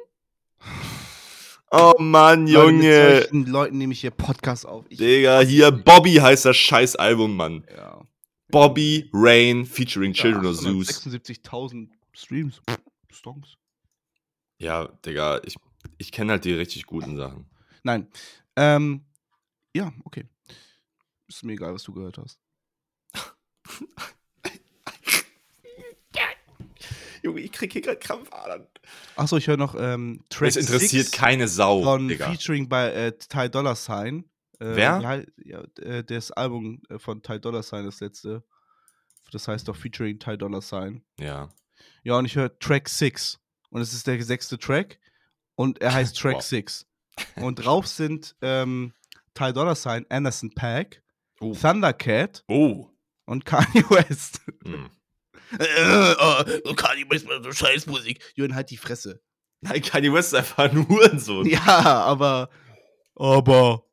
Oh 1.72 1.94
Mann, 2.00 2.44
Mit 2.44 2.54
Junge. 2.54 3.22
solchen 3.22 3.46
Leuten 3.46 3.78
nehme 3.78 3.94
ich 3.94 4.02
hier 4.02 4.12
Podcast 4.12 4.66
auf. 4.66 4.86
Ich, 4.90 4.98
Digga, 4.98 5.40
hier 5.42 5.72
Bobby 5.72 6.16
heißt 6.16 6.46
das 6.46 6.58
scheiß 6.58 6.96
Album, 6.98 7.36
Mann. 7.36 7.66
ja. 7.74 8.06
Bobby 8.50 9.10
Rain 9.14 9.66
featuring 9.66 10.12
Children 10.14 10.46
of 10.48 10.58
Zeus. 10.60 10.88
76.000 11.06 11.90
Streams. 12.14 12.62
Songs. 13.14 13.56
Ja, 14.58 14.88
Digga, 15.06 15.40
ich, 15.46 15.56
ich 15.98 16.12
kenne 16.12 16.34
halt 16.34 16.44
die 16.44 16.54
richtig 16.54 16.86
guten 16.86 17.16
Sachen. 17.16 17.50
Nein. 17.84 18.08
Ähm, 18.58 19.06
ja, 19.74 19.94
okay. 20.04 20.26
Ist 21.30 21.44
mir 21.46 21.54
egal, 21.54 21.74
was 21.74 21.84
du 21.84 21.94
gehört 21.94 22.18
hast. 22.18 22.38
Junge, 27.24 27.42
ich 27.42 27.52
krieg 27.52 27.72
hier 27.74 27.82
gerade 27.82 28.00
Krampfadern. 28.00 28.68
Achso, 29.16 29.38
ich 29.38 29.48
höre 29.48 29.58
noch 29.58 29.76
ähm, 29.78 30.24
Track 30.30 30.50
Es 30.50 30.56
interessiert 30.58 31.06
6 31.08 31.18
keine 31.18 31.48
Sau, 31.48 31.84
von 31.84 32.08
Digga. 32.08 32.30
Featuring 32.32 32.68
bei 32.70 32.92
äh, 32.92 33.18
Ty 33.18 33.50
Dollar 33.50 33.76
Sign. 33.76 34.26
Äh, 34.60 34.76
Wer? 34.76 35.00
hei- 35.04 35.28
Ja, 35.38 35.64
äh, 35.80 36.04
das 36.04 36.32
Album 36.32 36.82
äh, 36.90 36.98
von 37.00 37.22
Ty 37.22 37.40
Dollar 37.40 37.64
Sign, 37.64 37.86
das 37.86 38.00
letzte. 38.00 38.44
Das 39.32 39.48
heißt 39.48 39.68
doch 39.68 39.76
Featuring 39.76 40.20
Ty 40.20 40.38
Dollar 40.38 40.62
Sign. 40.62 41.04
Ja. 41.20 41.50
Ja, 42.04 42.18
und 42.18 42.26
ich 42.26 42.36
höre 42.36 42.58
Track 42.60 42.90
6. 42.90 43.40
Und 43.70 43.82
es 43.82 43.94
ist 43.94 44.06
der 44.08 44.22
sechste 44.24 44.58
Track. 44.58 45.00
Und 45.56 45.80
er 45.82 45.94
heißt 45.94 46.18
Track 46.18 46.36
Wow. 46.36 46.42
6. 46.44 46.88
Und 47.38 47.56
drauf 47.56 47.88
sind 47.88 48.36
ähm, 48.42 48.94
Ty 49.34 49.54
Dollar 49.54 49.76
Sign, 49.76 50.06
Anderson 50.10 50.52
Pack, 50.54 51.02
Oh. 51.40 51.54
Thundercat 51.56 52.44
Oh. 52.48 52.90
und 53.26 53.46
Kanye 53.46 53.84
West. 53.90 54.42
Hm. 54.64 54.90
Äh, 55.60 56.16
oh, 56.66 56.74
Kanye 56.74 57.10
West 57.10 57.28
macht 57.28 57.44
so 57.44 57.52
Scheißmusik. 57.52 58.20
Julian, 58.36 58.56
halt 58.56 58.70
die 58.70 58.78
Fresse. 58.78 59.22
Nein, 59.62 59.82
Kanye 59.82 60.14
West 60.14 60.34
ist 60.34 60.40
einfach 60.40 60.72
nur 60.72 61.04
ein 61.04 61.20
Sohn. 61.20 61.46
Ja, 61.46 62.04
aber. 62.06 62.50
Aber. 63.16 63.84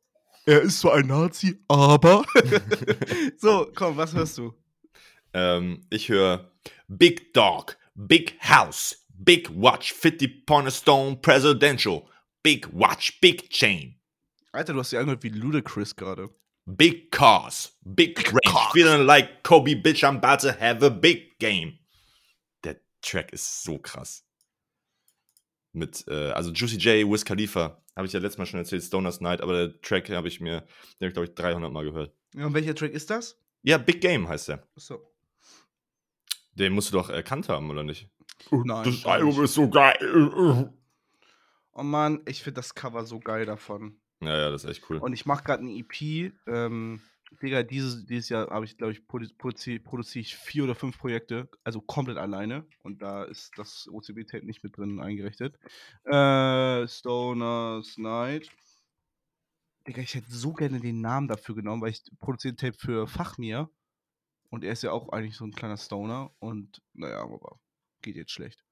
Er 0.45 0.61
ist 0.61 0.79
zwar 0.79 0.95
ein 0.95 1.07
Nazi, 1.07 1.59
aber. 1.67 2.25
so, 3.37 3.71
komm, 3.75 3.97
was 3.97 4.13
hörst 4.13 4.37
du? 4.37 4.53
Ähm, 5.33 5.85
ich 5.89 6.09
höre 6.09 6.51
Big 6.87 7.33
Dog, 7.33 7.77
Big 7.93 8.39
House, 8.41 9.05
Big 9.09 9.49
Watch, 9.51 9.93
50 9.93 10.47
Pound 10.47 10.71
Stone 10.71 11.17
Presidential, 11.17 12.03
Big 12.41 12.67
Watch, 12.73 13.19
Big 13.19 13.51
Chain, 13.51 13.99
Alter, 14.51 14.73
du 14.73 14.79
hast 14.79 14.91
dich 14.91 14.99
angehört 14.99 15.23
wie 15.23 15.29
Ludacris 15.29 15.95
gerade. 15.95 16.29
Big 16.77 17.11
Cars, 17.11 17.77
Big, 17.83 18.17
Range, 18.17 18.39
Cars. 18.45 18.71
feeling 18.73 19.05
like 19.05 19.43
Kobe, 19.43 19.75
bitch, 19.75 20.03
I'm 20.03 20.17
about 20.17 20.39
to 20.41 20.51
have 20.51 20.83
a 20.83 20.89
big 20.89 21.39
game. 21.39 21.79
Der 22.63 22.75
Track 23.01 23.33
ist 23.33 23.63
so 23.63 23.79
krass. 23.79 24.23
Mit, 25.73 26.05
äh, 26.07 26.31
also 26.31 26.51
Juicy 26.51 26.77
J, 26.77 27.09
Wiz 27.09 27.25
Khalifa, 27.25 27.81
habe 27.95 28.07
ich 28.07 28.13
ja 28.13 28.19
letztes 28.19 28.37
Mal 28.37 28.45
schon 28.45 28.59
erzählt, 28.59 28.83
Stoner's 28.83 29.19
Night, 29.21 29.41
aber 29.41 29.53
der 29.53 29.81
Track 29.81 30.09
habe 30.09 30.27
ich 30.27 30.39
mir, 30.39 30.61
den 30.99 31.05
habe 31.05 31.07
ich 31.07 31.13
glaube 31.13 31.27
ich 31.27 31.35
300 31.35 31.71
Mal 31.71 31.85
gehört. 31.85 32.13
Ja, 32.35 32.45
und 32.45 32.53
welcher 32.53 32.75
Track 32.75 32.91
ist 32.91 33.09
das? 33.09 33.39
Ja, 33.63 33.77
Big 33.77 34.01
Game 34.01 34.27
heißt 34.27 34.49
der. 34.49 34.67
Achso. 34.75 34.99
Den 36.53 36.73
musst 36.73 36.89
du 36.89 36.97
doch 36.97 37.09
erkannt 37.09 37.49
haben, 37.49 37.69
oder 37.69 37.83
nicht? 37.83 38.09
Oh 38.51 38.63
nein. 38.63 38.83
das 38.83 39.05
Album 39.05 39.43
ist 39.43 39.53
so 39.53 39.69
geil. 39.69 39.97
Oh 41.73 41.83
Mann, 41.83 42.21
ich 42.25 42.43
finde 42.43 42.55
das 42.55 42.75
Cover 42.75 43.05
so 43.05 43.19
geil 43.19 43.45
davon. 43.45 43.98
Ja, 44.21 44.37
ja, 44.37 44.49
das 44.51 44.63
ist 44.63 44.69
echt 44.69 44.89
cool. 44.89 44.97
Und 44.97 45.13
ich 45.13 45.25
mache 45.25 45.43
gerade 45.43 45.63
eine 45.63 45.71
EP. 45.71 46.33
Ähm, 46.47 47.01
Digga, 47.41 47.61
dieses, 47.63 48.05
dieses 48.05 48.27
Jahr 48.29 48.49
habe 48.49 48.65
ich, 48.65 48.75
glaube 48.77 48.91
ich, 48.91 48.99
produ- 49.01 49.31
produzi 49.37 49.77
produziere 49.79 50.21
ich 50.21 50.35
vier 50.35 50.63
oder 50.63 50.73
fünf 50.75 50.97
Projekte, 50.97 51.47
also 51.63 51.79
komplett 51.79 52.17
alleine. 52.17 52.65
Und 52.83 53.01
da 53.01 53.23
ist 53.23 53.51
das 53.57 53.87
OCB-Tape 53.87 54.45
nicht 54.45 54.63
mit 54.63 54.75
drin 54.77 54.99
eingerichtet. 54.99 55.57
Äh, 56.05 56.87
Stoner's 56.87 57.97
Night. 57.97 58.49
Digga, 59.87 60.01
ich 60.01 60.15
hätte 60.15 60.31
so 60.31 60.53
gerne 60.53 60.79
den 60.79 61.01
Namen 61.01 61.27
dafür 61.27 61.55
genommen, 61.55 61.81
weil 61.81 61.91
ich 61.91 62.03
produziere 62.19 62.55
Tape 62.55 62.77
für 62.77 63.07
Fachmir. 63.07 63.69
Und 64.49 64.63
er 64.63 64.73
ist 64.73 64.83
ja 64.83 64.91
auch 64.91 65.09
eigentlich 65.09 65.37
so 65.37 65.45
ein 65.45 65.53
kleiner 65.53 65.77
Stoner. 65.77 66.31
Und 66.39 66.81
naja, 66.93 67.21
aber 67.21 67.59
geht 68.01 68.15
jetzt 68.15 68.31
schlecht. 68.31 68.63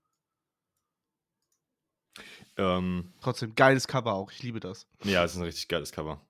Ähm, 2.58 3.14
Trotzdem, 3.22 3.54
geiles 3.56 3.88
Cover 3.88 4.14
auch. 4.14 4.32
Ich 4.32 4.42
liebe 4.44 4.60
das. 4.60 4.88
ja, 5.04 5.24
es 5.24 5.32
ist 5.34 5.38
ein 5.38 5.44
richtig 5.44 5.68
geiles 5.68 5.92
Cover. 5.92 6.22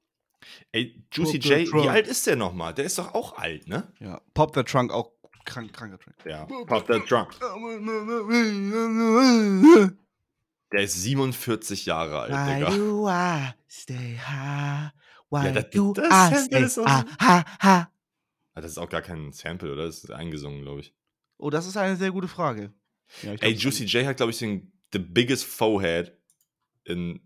Ey, 0.72 1.04
Juicy 1.12 1.40
Pop 1.40 1.50
J, 1.50 1.60
wie 1.60 1.66
Trunk. 1.70 1.90
alt 1.90 2.08
ist 2.08 2.28
der 2.28 2.36
nochmal? 2.36 2.74
Der 2.74 2.86
ist 2.86 2.98
doch 3.00 3.14
auch 3.14 3.38
alt, 3.38 3.68
ne? 3.68 3.92
Ja. 4.00 4.22
Pop 4.34 4.54
the 4.56 4.64
Trunk 4.64 4.92
auch 4.92 5.12
krank, 5.46 5.74
kranker 5.74 5.98
Track. 6.00 6.16
Ja. 6.26 6.46
Pop 6.46 6.86
the 6.88 7.00
Trunk. 7.02 7.34
Der 10.72 10.82
ist 10.82 11.02
47 11.02 11.86
Jahre 11.86 12.20
alt, 12.20 12.32
Why 12.34 12.56
Digga. 12.56 12.70
do 12.76 13.08
I 13.10 13.54
stay 13.70 14.18
high? 14.18 14.92
Why 15.30 15.46
Ja, 15.46 15.52
das- 15.54 15.70
do 15.72 15.94
das 15.94 16.06
I 16.08 16.10
Sample 16.10 16.40
stay 16.46 16.64
ist 16.64 16.78
auch- 16.80 16.86
ha, 16.86 17.06
ha? 17.62 17.92
Ah, 18.54 18.62
Das 18.62 18.72
ist 18.72 18.78
auch 18.78 18.90
gar 18.90 19.02
kein 19.02 19.32
Sample, 19.32 19.72
oder? 19.72 19.86
Das 19.86 20.04
ist 20.04 20.12
eingesungen, 20.12 20.64
glaube 20.64 20.82
ich. 20.82 20.94
Oh, 21.38 21.50
das 21.50 21.68
ist 21.68 21.78
eine 21.78 21.96
sehr 21.96 22.12
gute 22.12 22.28
Frage. 22.28 22.74
Ja, 23.22 23.34
ich 23.34 23.42
Ey, 23.44 23.54
glaub, 23.54 23.64
Juicy 23.64 23.86
J 23.86 24.06
hat, 24.06 24.18
glaube 24.18 24.32
ich, 24.32 24.40
den 24.40 24.72
the 24.92 25.00
biggest 25.00 25.46
forehead 25.46 26.18
in, 26.86 27.20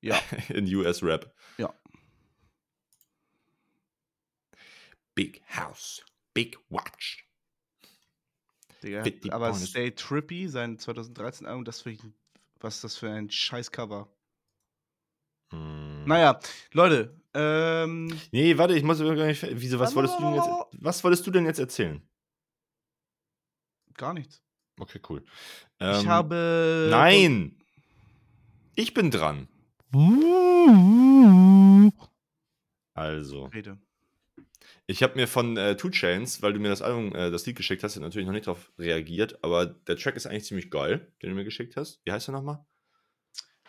Ja. 0.00 0.18
in 0.48 0.66
US 0.76 1.02
Rap. 1.02 1.32
Ja. 1.58 1.72
Big 5.14 5.42
House, 5.48 6.04
Big 6.34 6.58
Watch. 6.68 7.24
Digga, 8.82 9.02
50 9.02 9.32
aber 9.32 9.50
Bonus. 9.50 9.70
Stay 9.70 9.90
Trippy, 9.92 10.48
sein 10.48 10.78
2013 10.78 11.46
Album, 11.46 11.64
das 11.64 11.80
für 11.80 11.96
was 12.60 12.76
ist 12.76 12.84
das 12.84 12.96
für 12.96 13.10
ein 13.10 13.30
scheiß 13.30 13.70
Cover. 13.70 14.08
Hm. 15.50 16.04
Naja, 16.06 16.38
Leute, 16.72 17.20
ähm, 17.34 18.08
Nee, 18.30 18.56
warte, 18.58 18.76
ich 18.76 18.82
muss 18.82 18.98
gar 18.98 19.14
nicht. 19.14 19.46
Wieso, 19.50 19.78
was 19.78 19.94
wolltest 19.94 20.18
du 20.18 20.22
denn 20.22 20.34
jetzt, 20.34 20.48
was 20.72 21.04
wolltest 21.04 21.26
du 21.26 21.30
denn 21.30 21.46
jetzt 21.46 21.58
erzählen? 21.58 22.02
gar 23.96 24.12
nichts. 24.12 24.42
Okay, 24.78 25.00
cool. 25.08 25.22
ich 25.78 25.86
Ähm, 25.86 26.08
habe. 26.08 26.88
Nein! 26.90 27.56
Ich 28.74 28.92
bin 28.92 29.10
dran. 29.10 29.48
Also, 32.94 33.44
Rede. 33.46 33.78
ich 34.86 35.02
habe 35.02 35.14
mir 35.14 35.28
von 35.28 35.56
äh, 35.56 35.76
Two 35.76 35.90
Chains, 35.90 36.42
weil 36.42 36.52
du 36.52 36.60
mir 36.60 36.68
das 36.68 36.82
Album, 36.82 37.14
äh, 37.14 37.30
das 37.30 37.46
Lied 37.46 37.56
geschickt 37.56 37.82
hast, 37.84 37.96
natürlich 37.96 38.26
noch 38.26 38.32
nicht 38.32 38.46
darauf 38.46 38.72
reagiert, 38.78 39.38
aber 39.42 39.66
der 39.66 39.96
Track 39.96 40.16
ist 40.16 40.26
eigentlich 40.26 40.44
ziemlich 40.46 40.70
geil, 40.70 41.12
den 41.22 41.30
du 41.30 41.36
mir 41.36 41.44
geschickt 41.44 41.76
hast. 41.76 42.00
Wie 42.04 42.12
heißt 42.12 42.28
der 42.28 42.34
nochmal? 42.34 42.64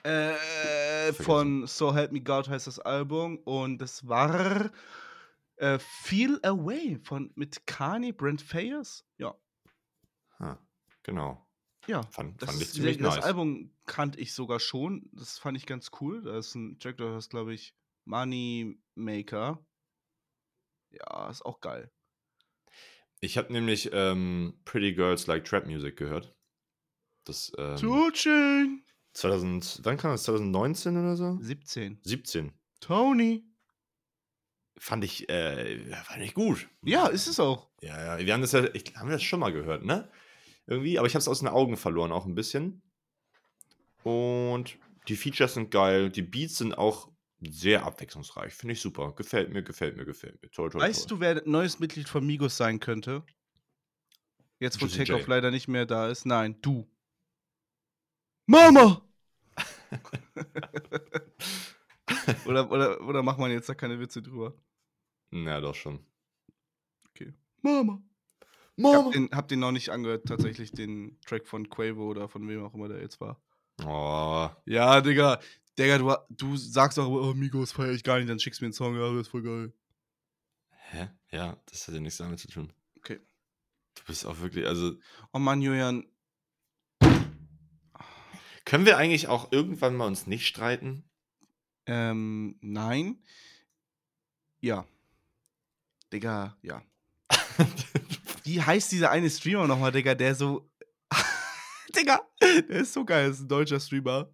Äh, 0.03 1.13
von 1.13 1.65
So 1.67 1.95
Help 1.95 2.11
Me 2.11 2.21
God 2.21 2.49
heißt 2.49 2.67
das 2.67 2.79
Album 2.79 3.37
und 3.39 3.79
das 3.79 4.07
war 4.07 4.69
äh, 5.57 5.79
Feel 5.79 6.39
Away 6.43 6.99
von 7.03 7.31
mit 7.35 7.65
Kanye, 7.65 8.11
Brent 8.13 8.41
Fayers. 8.41 9.03
Ja, 9.17 9.35
genau. 11.05 11.47
ja. 11.87 12.03
Fand, 12.11 12.41
Das, 12.41 12.49
fand 12.49 12.61
ich 12.61 12.71
ziemlich 12.71 12.97
das 12.97 13.15
nice. 13.15 13.25
Album 13.25 13.71
kannte 13.85 14.19
ich 14.19 14.33
sogar 14.33 14.59
schon. 14.59 15.09
Das 15.13 15.39
fand 15.39 15.57
ich 15.57 15.65
ganz 15.65 15.91
cool. 16.01 16.21
Da 16.21 16.37
ist 16.37 16.55
ein 16.55 16.77
Track, 16.79 16.97
der 16.97 17.13
heißt, 17.13 17.29
glaube 17.29 17.53
ich, 17.53 17.73
Money 18.05 18.77
Maker. 18.95 19.65
Ja, 20.91 21.29
ist 21.29 21.45
auch 21.45 21.61
geil. 21.61 21.91
Ich 23.21 23.37
habe 23.37 23.51
nämlich 23.51 23.89
ähm, 23.93 24.59
Pretty 24.65 24.93
Girls 24.93 25.27
Like 25.27 25.45
Trap 25.45 25.65
Music 25.65 25.97
gehört. 25.97 26.35
Das 27.23 27.51
ähm, 27.57 27.77
Two 27.77 28.11
Chain. 28.11 28.83
2000, 29.13 29.79
wann 29.83 29.97
kam 29.97 30.11
das? 30.11 30.23
2019 30.23 30.97
oder 30.97 31.15
so? 31.15 31.37
17. 31.39 31.99
17. 32.03 32.53
Tony. 32.81 33.45
Fand 34.77 35.05
ich, 35.05 35.29
äh, 35.29 35.79
fand 36.03 36.21
ich 36.21 36.33
gut. 36.33 36.67
Ja, 36.83 37.07
ist 37.07 37.27
es 37.27 37.39
auch. 37.39 37.69
Ja, 37.81 38.19
ja, 38.19 38.25
wir 38.25 38.33
haben 38.33 38.41
das 38.41 38.51
ja, 38.51 38.65
ich, 38.73 38.93
haben 38.95 39.07
wir 39.07 39.15
das 39.15 39.23
schon 39.23 39.39
mal 39.39 39.53
gehört, 39.53 39.85
ne? 39.85 40.11
Irgendwie, 40.67 40.97
aber 40.97 41.07
ich 41.07 41.13
habe 41.13 41.21
es 41.21 41.27
aus 41.27 41.39
den 41.39 41.47
Augen 41.47 41.77
verloren, 41.77 42.11
auch 42.11 42.25
ein 42.25 42.35
bisschen. 42.35 42.81
Und 44.03 44.77
die 45.07 45.15
Features 45.15 45.53
sind 45.53 45.71
geil, 45.71 46.09
die 46.09 46.21
Beats 46.21 46.57
sind 46.57 46.77
auch 46.77 47.09
sehr 47.41 47.85
abwechslungsreich, 47.85 48.53
finde 48.53 48.73
ich 48.73 48.81
super. 48.81 49.13
Gefällt 49.13 49.51
mir, 49.51 49.63
gefällt 49.63 49.97
mir, 49.97 50.05
gefällt 50.05 50.41
mir. 50.41 50.49
Toll, 50.51 50.69
toll, 50.69 50.81
Weißt 50.81 51.09
toll. 51.09 51.17
du, 51.17 51.21
wer 51.21 51.47
neues 51.47 51.79
Mitglied 51.79 52.09
von 52.09 52.25
Migos 52.25 52.57
sein 52.57 52.79
könnte? 52.79 53.23
Jetzt, 54.59 54.81
wo 54.81 54.87
Takeoff 54.87 55.27
leider 55.27 55.51
nicht 55.51 55.67
mehr 55.67 55.85
da 55.85 56.09
ist. 56.09 56.25
Nein, 56.25 56.59
du. 56.61 56.89
Mama! 58.47 59.01
oder, 62.45 62.71
oder, 62.71 63.01
oder 63.01 63.23
macht 63.23 63.39
man 63.39 63.51
jetzt 63.51 63.69
da 63.69 63.75
keine 63.75 63.99
Witze 63.99 64.21
drüber? 64.21 64.53
Ja, 65.31 65.59
doch 65.59 65.75
schon. 65.75 66.05
Mama! 67.61 68.01
Ich 68.77 68.83
Mama! 68.83 69.05
hab 69.05 69.11
den, 69.11 69.29
hab 69.31 69.47
den 69.47 69.59
noch 69.59 69.71
nicht 69.71 69.89
angehört, 69.89 70.27
tatsächlich, 70.27 70.71
den 70.71 71.19
Track 71.25 71.47
von 71.47 71.69
Quavo 71.69 72.09
oder 72.09 72.27
von 72.27 72.47
wem 72.47 72.63
auch 72.63 72.73
immer 72.73 72.89
der 72.89 73.01
jetzt 73.01 73.21
war. 73.21 73.41
Oh, 73.83 74.49
Ja, 74.65 75.01
Digga. 75.01 75.39
Digga, 75.77 75.97
du, 75.97 76.15
du 76.29 76.55
sagst 76.57 76.97
auch, 76.99 77.09
oh, 77.09 77.33
Migos 77.33 77.73
feier 77.73 77.91
ich 77.91 78.03
gar 78.03 78.17
nicht, 78.17 78.29
dann 78.29 78.39
schickst 78.39 78.61
du 78.61 78.63
mir 78.63 78.67
einen 78.67 78.73
Song, 78.73 78.95
ja, 78.95 79.09
das 79.11 79.21
ist 79.23 79.27
voll 79.27 79.43
geil. 79.43 79.73
hä? 80.91 81.09
Ja, 81.31 81.57
das 81.65 81.87
hat 81.87 81.95
ja 81.95 81.99
nichts 81.99 82.17
damit 82.17 82.39
zu 82.39 82.47
tun. 82.47 82.71
Okay. 82.97 83.19
Du 83.95 84.03
bist 84.05 84.25
auch 84.25 84.39
wirklich, 84.39 84.65
also, 84.65 84.93
Oh 85.33 85.39
Mann, 85.39 85.61
Julian, 85.61 86.05
können 88.65 88.85
wir 88.85 88.97
eigentlich 88.97 89.27
auch 89.27 89.51
irgendwann 89.51 89.95
mal 89.95 90.07
uns 90.07 90.27
nicht 90.27 90.47
streiten? 90.47 91.09
Ähm, 91.85 92.57
nein. 92.61 93.21
Ja. 94.59 94.87
Digga, 96.11 96.57
ja. 96.61 96.81
Wie 98.45 98.61
heißt 98.61 98.91
dieser 98.91 99.11
eine 99.11 99.29
Streamer 99.29 99.67
nochmal, 99.67 99.91
Digga, 99.91 100.15
der 100.15 100.35
so. 100.35 100.69
Digga, 101.95 102.21
der 102.41 102.69
ist 102.69 102.93
so 102.93 103.05
geil, 103.05 103.27
das 103.27 103.37
ist 103.37 103.43
ein 103.43 103.47
deutscher 103.47 103.79
Streamer. 103.79 104.29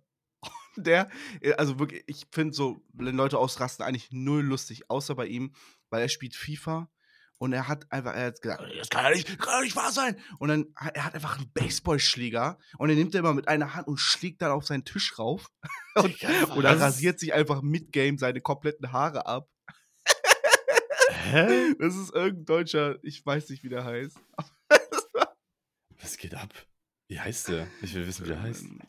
Und 0.78 0.88
Der, 0.88 1.10
äh, 1.42 1.54
also 1.54 1.80
wirklich, 1.80 2.04
ich 2.08 2.26
finde 2.32 2.54
so, 2.54 2.82
wenn 2.94 3.16
Leute 3.16 3.38
ausrasten, 3.38 3.86
eigentlich 3.86 4.10
null 4.12 4.44
lustig, 4.44 4.90
außer 4.90 5.16
bei 5.16 5.28
ihm, 5.28 5.54
weil 5.90 6.02
er 6.02 6.10
spielt 6.10 6.34
FIFA 6.36 6.90
und 7.40 7.52
er 7.54 7.68
hat 7.68 7.92
einfach, 7.92 8.14
er 8.14 8.28
hat 8.28 8.42
gesagt, 8.42 8.64
das 8.80 8.90
kann 8.90 9.04
ja 9.04 9.10
nicht, 9.12 9.38
kann 9.40 9.54
ja 9.56 9.62
nicht 9.62 9.76
wahr 9.76 9.92
sein. 9.92 10.18
Und 10.40 10.48
dann, 10.50 10.68
hat- 10.76 10.96
er 10.96 11.06
hat 11.06 11.14
einfach 11.16 11.38
einen 11.38 11.52
Baseballschläger 11.52 12.58
und 12.78 12.88
den 12.88 12.98
nimmt 12.98 13.14
er 13.16 13.20
immer 13.20 13.34
mit 13.34 13.48
einer 13.50 13.74
Hand 13.76 13.88
und 13.88 13.98
schlägt 14.00 14.42
dann 14.42 14.52
auf 14.52 14.66
seinen 14.66 14.86
Tisch 14.86 15.20
rauf. 15.20 15.48
und, 15.96 16.24
er 16.24 16.48
was? 16.56 16.80
rasiert 16.80 17.20
sich 17.20 17.34
einfach 17.34 17.62
mit 17.62 17.92
Game 17.92 18.18
seine 18.18 18.40
kompletten 18.42 18.92
Haare 18.94 19.26
ab. 19.26 19.50
Hä? 21.22 21.76
Das 21.80 21.96
ist 21.96 22.14
irgendein 22.14 22.46
Deutscher, 22.46 23.00
ich 23.04 23.26
weiß 23.26 23.50
nicht, 23.50 23.64
wie 23.64 23.70
der 23.70 23.86
heißt. 23.86 24.20
Was 26.02 26.18
geht 26.18 26.34
ab? 26.34 26.54
Wie 27.08 27.20
heißt 27.20 27.50
der? 27.50 27.68
Ich 27.82 27.94
will 27.94 28.08
wissen, 28.08 28.26
wie 28.26 28.30
der 28.30 28.42
heißt. 28.42 28.64
Ähm, 28.64 28.80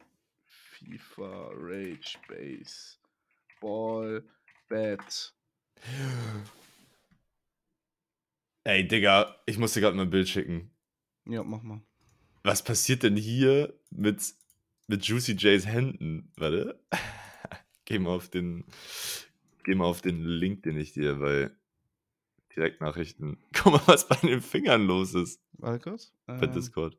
FIFA, 0.47 1.51
Rage, 1.55 2.19
Base, 2.29 2.97
Ball, 3.61 4.25
Bat. 4.69 5.35
Ey, 8.65 8.87
Digga, 8.87 9.37
ich 9.47 9.59
muss 9.59 9.75
dir 9.75 9.81
gerade 9.81 9.97
mal 9.97 10.05
ein 10.05 10.11
Bild 10.11 10.29
schicken. 10.29 10.71
Ja, 11.27 11.43
mach 11.43 11.63
mal. 11.63 11.83
Was 12.45 12.65
passiert 12.65 13.03
denn 13.03 13.17
hier 13.17 13.79
mit, 13.91 14.23
mit 14.87 15.05
Juicy 15.05 15.33
J's 15.33 15.67
Händen? 15.67 16.33
Warte. 16.37 16.81
Geh 17.85 17.99
mal 17.99 18.11
auf 18.11 18.31
den. 18.31 18.65
Geh 19.65 19.75
mal 19.75 19.85
auf 19.85 20.01
den 20.01 20.25
Link, 20.25 20.63
den 20.63 20.79
ich 20.79 20.93
dir 20.93 21.17
bei 21.17 21.51
Direktnachrichten. 22.57 23.39
Guck 23.55 23.73
mal, 23.73 23.83
was 23.87 24.09
bei 24.09 24.17
den 24.17 24.41
Fingern 24.41 24.87
los 24.87 25.15
ist. 25.15 25.41
Warte 25.55 25.79
kurz. 25.81 26.13
Bei 26.27 26.35
Ähm, 26.43 26.53
Discord. 26.53 26.99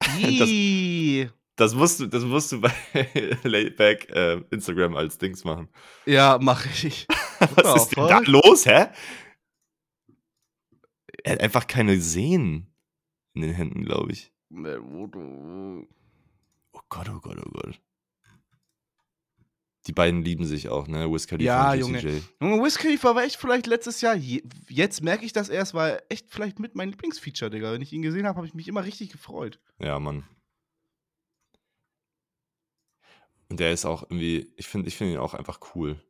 Ih. 0.18 1.28
Das 1.56 1.74
musst 1.74 2.00
du, 2.00 2.06
das 2.06 2.24
musst 2.24 2.50
du 2.52 2.60
bei 2.60 2.72
Layback 3.44 4.10
äh, 4.10 4.40
Instagram 4.50 4.96
als 4.96 5.18
Dings 5.18 5.44
machen. 5.44 5.68
ja, 6.04 6.36
mach 6.40 6.66
ich. 6.66 7.06
Was 7.38 7.82
ist 7.84 7.96
denn 7.96 8.08
da 8.08 8.18
los, 8.20 8.66
hä? 8.66 8.88
Er 11.22 11.32
hat 11.32 11.40
einfach 11.40 11.66
keine 11.68 12.00
Sehnen 12.00 12.74
in 13.34 13.42
den 13.42 13.52
Händen, 13.54 13.84
glaube 13.84 14.10
ich. 14.12 14.32
Oh 14.50 15.86
Gott, 16.88 17.08
oh 17.08 17.20
Gott, 17.20 17.38
oh 17.38 17.50
Gott. 17.50 17.80
Die 19.86 19.92
beiden 19.92 20.22
lieben 20.22 20.46
sich 20.46 20.70
auch, 20.70 20.88
ne? 20.88 21.10
Wiz 21.12 21.26
Khalifa 21.26 21.44
Ja, 21.46 21.72
und 21.72 21.78
Junge. 21.78 22.00
J. 22.00 22.22
Junge, 22.40 22.62
Wiz 22.64 22.78
Khalifa 22.78 23.14
war 23.14 23.22
echt 23.24 23.36
vielleicht 23.36 23.66
letztes 23.66 24.00
Jahr, 24.00 24.14
je, 24.14 24.42
jetzt 24.68 25.02
merke 25.02 25.26
ich 25.26 25.32
das 25.34 25.50
erst, 25.50 25.74
war 25.74 26.00
echt 26.08 26.30
vielleicht 26.30 26.58
mit 26.58 26.74
mein 26.74 26.90
Lieblingsfeature, 26.90 27.50
Digga. 27.50 27.72
Wenn 27.72 27.82
ich 27.82 27.92
ihn 27.92 28.02
gesehen 28.02 28.26
habe, 28.26 28.36
habe 28.36 28.46
ich 28.46 28.54
mich 28.54 28.68
immer 28.68 28.84
richtig 28.84 29.10
gefreut. 29.10 29.60
Ja, 29.78 29.98
Mann. 30.00 30.24
Und 33.50 33.60
der 33.60 33.72
ist 33.72 33.84
auch 33.84 34.02
irgendwie, 34.02 34.52
ich 34.56 34.66
finde 34.66 34.88
ich 34.88 34.96
find 34.96 35.12
ihn 35.12 35.18
auch 35.18 35.34
einfach 35.34 35.60
cool. 35.74 36.00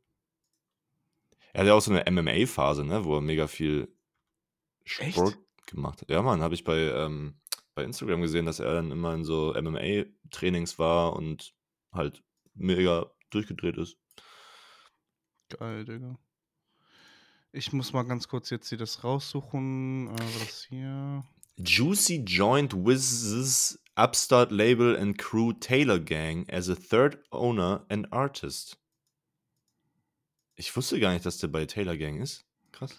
Er 1.53 1.61
hat 1.61 1.67
ja 1.67 1.75
auch 1.75 1.81
so 1.81 1.93
eine 1.93 2.11
MMA-Phase, 2.11 2.85
ne, 2.85 3.05
wo 3.05 3.17
er 3.17 3.21
mega 3.21 3.47
viel 3.49 3.89
Echt? 4.85 5.13
Sport 5.13 5.39
gemacht 5.67 6.01
hat. 6.01 6.11
Ja, 6.11 6.23
Mann, 6.23 6.43
habe 6.43 6.55
ich 6.55 6.65
bei, 6.65 6.79
ähm, 6.79 7.41
bei 7.75 7.85
Instagram 7.85 8.23
gesehen, 8.23 8.47
dass 8.47 8.61
er 8.61 8.75
dann 8.75 8.91
immer 8.93 9.15
in 9.15 9.25
so 9.25 9.53
MMA-Trainings 9.55 10.79
war 10.79 11.15
und 11.15 11.55
halt 11.93 12.23
mega 12.55 13.11
durchgedreht 13.35 13.77
ist. 13.77 13.97
Geil, 15.49 15.85
Digga. 15.85 16.19
Ich 17.53 17.73
muss 17.73 17.93
mal 17.93 18.03
ganz 18.03 18.27
kurz 18.29 18.51
jetzt 18.51 18.69
hier 18.69 18.79
das 18.79 19.05
raussuchen. 19.05 20.09
Äh, 20.09 20.19
war 20.19 20.41
das 20.41 20.67
hier? 20.69 21.23
Juicy 21.57 22.25
joined 22.25 22.75
Wiz's 22.75 23.79
upstart 23.97 24.51
label 24.51 24.97
and 24.97 25.17
crew 25.17 25.53
Taylor 25.53 26.01
Gang 26.01 26.49
as 26.51 26.69
a 26.69 26.75
third 26.75 27.19
owner 27.31 27.85
and 27.89 28.13
artist. 28.13 28.79
Ich 30.57 30.75
wusste 30.77 30.99
gar 30.99 31.13
nicht, 31.13 31.25
dass 31.27 31.39
der 31.39 31.49
bei 31.49 31.65
Taylor 31.67 31.97
Gang 31.97 32.21
ist. 32.21 32.45
Krass. 32.73 32.97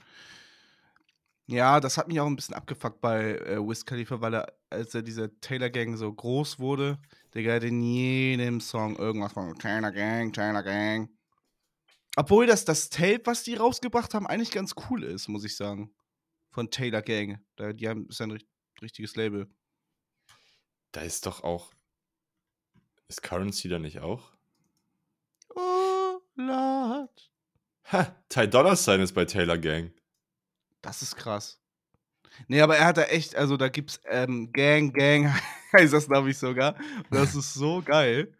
Ja, 1.47 1.79
das 1.79 1.97
hat 1.97 2.07
mich 2.07 2.19
auch 2.19 2.25
ein 2.25 2.35
bisschen 2.35 2.55
abgefuckt 2.55 3.01
bei 3.01 3.37
äh, 3.37 3.57
Wiz 3.59 3.85
Khalifa, 3.85 4.19
weil 4.19 4.33
er, 4.33 4.53
als 4.71 4.95
er 4.95 5.03
diese 5.03 5.39
Taylor 5.41 5.69
Gang 5.69 5.95
so 5.95 6.11
groß 6.11 6.57
wurde, 6.57 6.97
Digga, 7.35 7.53
hat 7.53 7.63
in 7.63 7.81
jedem 7.81 8.59
Song 8.59 8.95
irgendwas 8.95 9.33
von 9.33 9.53
Taylor 9.59 9.91
Gang, 9.91 10.33
Taylor 10.33 10.63
Gang. 10.63 11.09
Obwohl 12.15 12.47
das, 12.47 12.65
das 12.65 12.89
Tape, 12.89 13.21
was 13.25 13.43
die 13.43 13.55
rausgebracht 13.55 14.13
haben, 14.15 14.25
eigentlich 14.25 14.51
ganz 14.51 14.73
cool 14.89 15.03
ist, 15.03 15.27
muss 15.27 15.43
ich 15.43 15.55
sagen. 15.55 15.93
Von 16.51 16.71
Taylor 16.71 17.01
Gang. 17.01 17.39
Da, 17.57 17.73
die 17.73 17.87
haben, 17.89 18.07
ist 18.07 18.21
ein 18.21 18.31
richt- 18.31 18.47
richtiges 18.81 19.15
Label. 19.15 19.47
Da 20.93 21.01
ist 21.01 21.25
doch 21.25 21.43
auch. 21.43 21.73
Ist 23.07 23.21
Currency 23.21 23.67
da 23.69 23.77
nicht 23.77 23.99
auch? 23.99 24.31
Oh, 25.53 26.21
Lord. 26.35 27.31
Ha, 27.91 28.15
Ty 28.29 28.47
Dolla 28.49 28.75
Sign 28.75 29.01
ist 29.01 29.13
bei 29.13 29.25
Taylor 29.25 29.57
Gang. 29.59 29.91
Das 30.85 31.01
ist 31.01 31.15
krass. 31.15 31.59
Nee, 32.47 32.61
aber 32.61 32.77
er 32.77 32.85
hat 32.85 32.97
da 32.97 33.03
echt, 33.05 33.35
also 33.35 33.57
da 33.57 33.69
gibt's 33.69 33.99
ähm, 34.05 34.51
Gang, 34.51 34.93
Gang, 34.93 35.33
heißt 35.73 35.93
das, 35.93 36.07
glaube 36.07 36.29
ich, 36.29 36.37
sogar. 36.37 36.77
Das 37.09 37.33
ist 37.33 37.55
so 37.55 37.81
geil. 37.81 38.37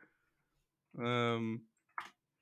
Ähm, 0.95 1.67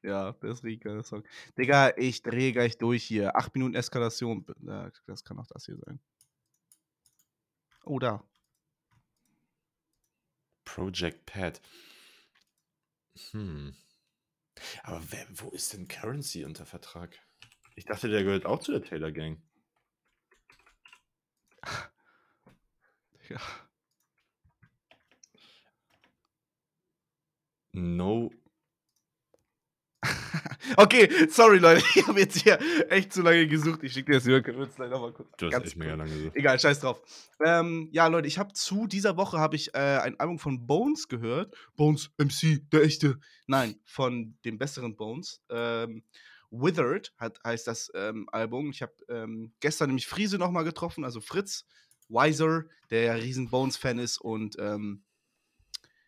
ja, 0.01 0.33
das 0.33 0.57
ist 0.57 0.63
richtig 0.65 0.83
geiler 0.83 1.03
Song. 1.03 1.23
Digga, 1.57 1.93
ich 1.95 2.21
drehe 2.21 2.51
gleich 2.51 2.77
durch 2.77 3.05
hier. 3.05 3.37
Acht 3.37 3.55
Minuten 3.55 3.75
Eskalation. 3.75 4.45
Ja, 4.59 4.91
das 5.07 5.23
kann 5.23 5.39
auch 5.39 5.47
das 5.47 5.65
hier 5.65 5.77
sein. 5.77 6.01
Oh, 7.85 7.97
da. 7.97 8.21
Project 10.65 11.25
Pat. 11.25 11.61
Hm. 13.31 13.73
Aber 14.83 15.01
wer, 15.11 15.25
wo 15.29 15.49
ist 15.51 15.71
denn 15.71 15.87
Currency 15.87 16.43
unter 16.43 16.65
Vertrag? 16.65 17.17
Ich 17.75 17.85
dachte, 17.85 18.09
der 18.09 18.25
gehört 18.25 18.45
auch 18.45 18.59
zu 18.59 18.73
der 18.73 18.83
Taylor 18.83 19.13
Gang. 19.13 19.41
Ja. 23.33 23.39
No. 27.73 28.29
Okay, 30.77 31.27
sorry, 31.29 31.57
Leute. 31.57 31.83
Ich 31.95 32.07
habe 32.07 32.19
jetzt 32.19 32.37
hier 32.37 32.59
echt 32.89 33.11
zu 33.13 33.21
lange 33.21 33.47
gesucht. 33.47 33.83
Ich 33.83 33.93
schicke 33.93 34.11
dir 34.11 34.17
das 34.17 34.27
über. 34.27 34.41
Können 34.41 34.57
wir 34.59 34.65
uns 34.65 34.77
leider 34.77 34.99
mal 34.99 35.11
kurz. 35.11 35.29
Du 35.37 35.47
hast 35.47 35.51
ganz 35.51 35.65
echt 35.65 35.77
mega 35.77 35.95
lange 35.95 36.11
gesucht. 36.11 36.35
Egal, 36.35 36.59
scheiß 36.59 36.79
drauf. 36.79 37.01
Ähm, 37.43 37.89
ja, 37.91 38.07
Leute, 38.07 38.27
ich 38.27 38.37
habe 38.37 38.53
zu 38.53 38.87
dieser 38.87 39.17
Woche 39.17 39.39
habe 39.39 39.55
ich 39.55 39.73
äh, 39.73 39.79
ein 39.79 40.19
Album 40.19 40.39
von 40.39 40.65
Bones 40.65 41.07
gehört. 41.07 41.55
Bones 41.75 42.11
MC, 42.17 42.69
der 42.71 42.83
echte. 42.83 43.19
Nein, 43.47 43.79
von 43.83 44.37
dem 44.45 44.57
besseren 44.57 44.95
Bones. 44.95 45.41
Ähm, 45.49 46.03
Withered 46.51 47.13
hat, 47.17 47.39
heißt 47.43 47.67
das 47.67 47.91
ähm, 47.95 48.27
Album. 48.31 48.69
Ich 48.69 48.81
habe 48.81 48.93
ähm, 49.09 49.53
gestern 49.59 49.87
nämlich 49.87 50.07
Friese 50.07 50.37
nochmal 50.37 50.63
getroffen, 50.63 51.03
also 51.03 51.19
Fritz 51.19 51.65
Weiser, 52.09 52.65
der 52.89 53.03
ja 53.03 53.13
riesen 53.13 53.49
Bones-Fan 53.49 53.99
ist 53.99 54.19
und 54.19 54.57
ähm, 54.59 55.05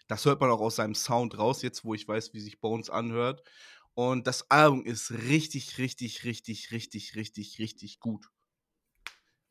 das 0.07 0.25
hört 0.25 0.39
man 0.41 0.49
auch 0.51 0.61
aus 0.61 0.75
seinem 0.77 0.95
Sound 0.95 1.37
raus, 1.37 1.61
jetzt 1.61 1.83
wo 1.83 1.93
ich 1.93 2.07
weiß, 2.07 2.33
wie 2.33 2.39
sich 2.39 2.59
Bones 2.59 2.89
anhört. 2.89 3.43
Und 3.93 4.27
das 4.27 4.49
Album 4.51 4.85
ist 4.85 5.11
richtig, 5.11 5.77
richtig, 5.77 6.23
richtig, 6.23 6.71
richtig, 6.71 7.15
richtig, 7.15 7.59
richtig 7.59 7.99
gut. 7.99 8.27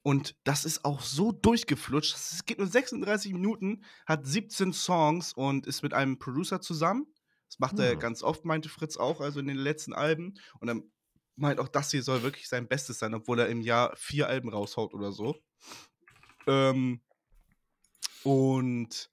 Und 0.03 0.37
das 0.45 0.65
ist 0.67 0.85
auch 0.85 1.01
so 1.01 1.33
durchgeflutscht. 1.33 2.15
Es 2.15 2.45
geht 2.45 2.59
nur 2.59 2.67
36 2.67 3.33
Minuten, 3.33 3.85
hat 4.07 4.27
17 4.27 4.73
Songs 4.73 5.33
und 5.33 5.67
ist 5.67 5.83
mit 5.83 5.95
einem 5.95 6.19
Producer 6.19 6.61
zusammen. 6.61 7.07
Das 7.49 7.59
macht 7.59 7.79
er 7.79 7.97
Hm. 7.97 7.97
ganz 7.97 8.23
oft, 8.23 8.45
meinte 8.45 8.69
Fritz 8.69 8.97
auch, 8.99 9.21
also 9.21 9.41
in 9.41 9.47
den 9.47 9.57
letzten 9.57 9.95
Alben. 9.95 10.35
Und 10.61 10.69
er 10.69 10.83
meint 11.37 11.59
auch, 11.59 11.69
das 11.69 11.91
hier 11.91 12.03
soll 12.03 12.23
wirklich 12.23 12.49
sein 12.49 12.69
Bestes 12.69 12.99
sein, 12.99 13.15
obwohl 13.15 13.39
er 13.41 13.49
im 13.49 13.63
Jahr 13.63 13.97
vier 13.97 14.29
Alben 14.29 14.51
raushaut 14.51 14.93
oder 14.93 15.11
so. 15.13 15.37
Ähm, 16.47 17.01
und 18.23 19.11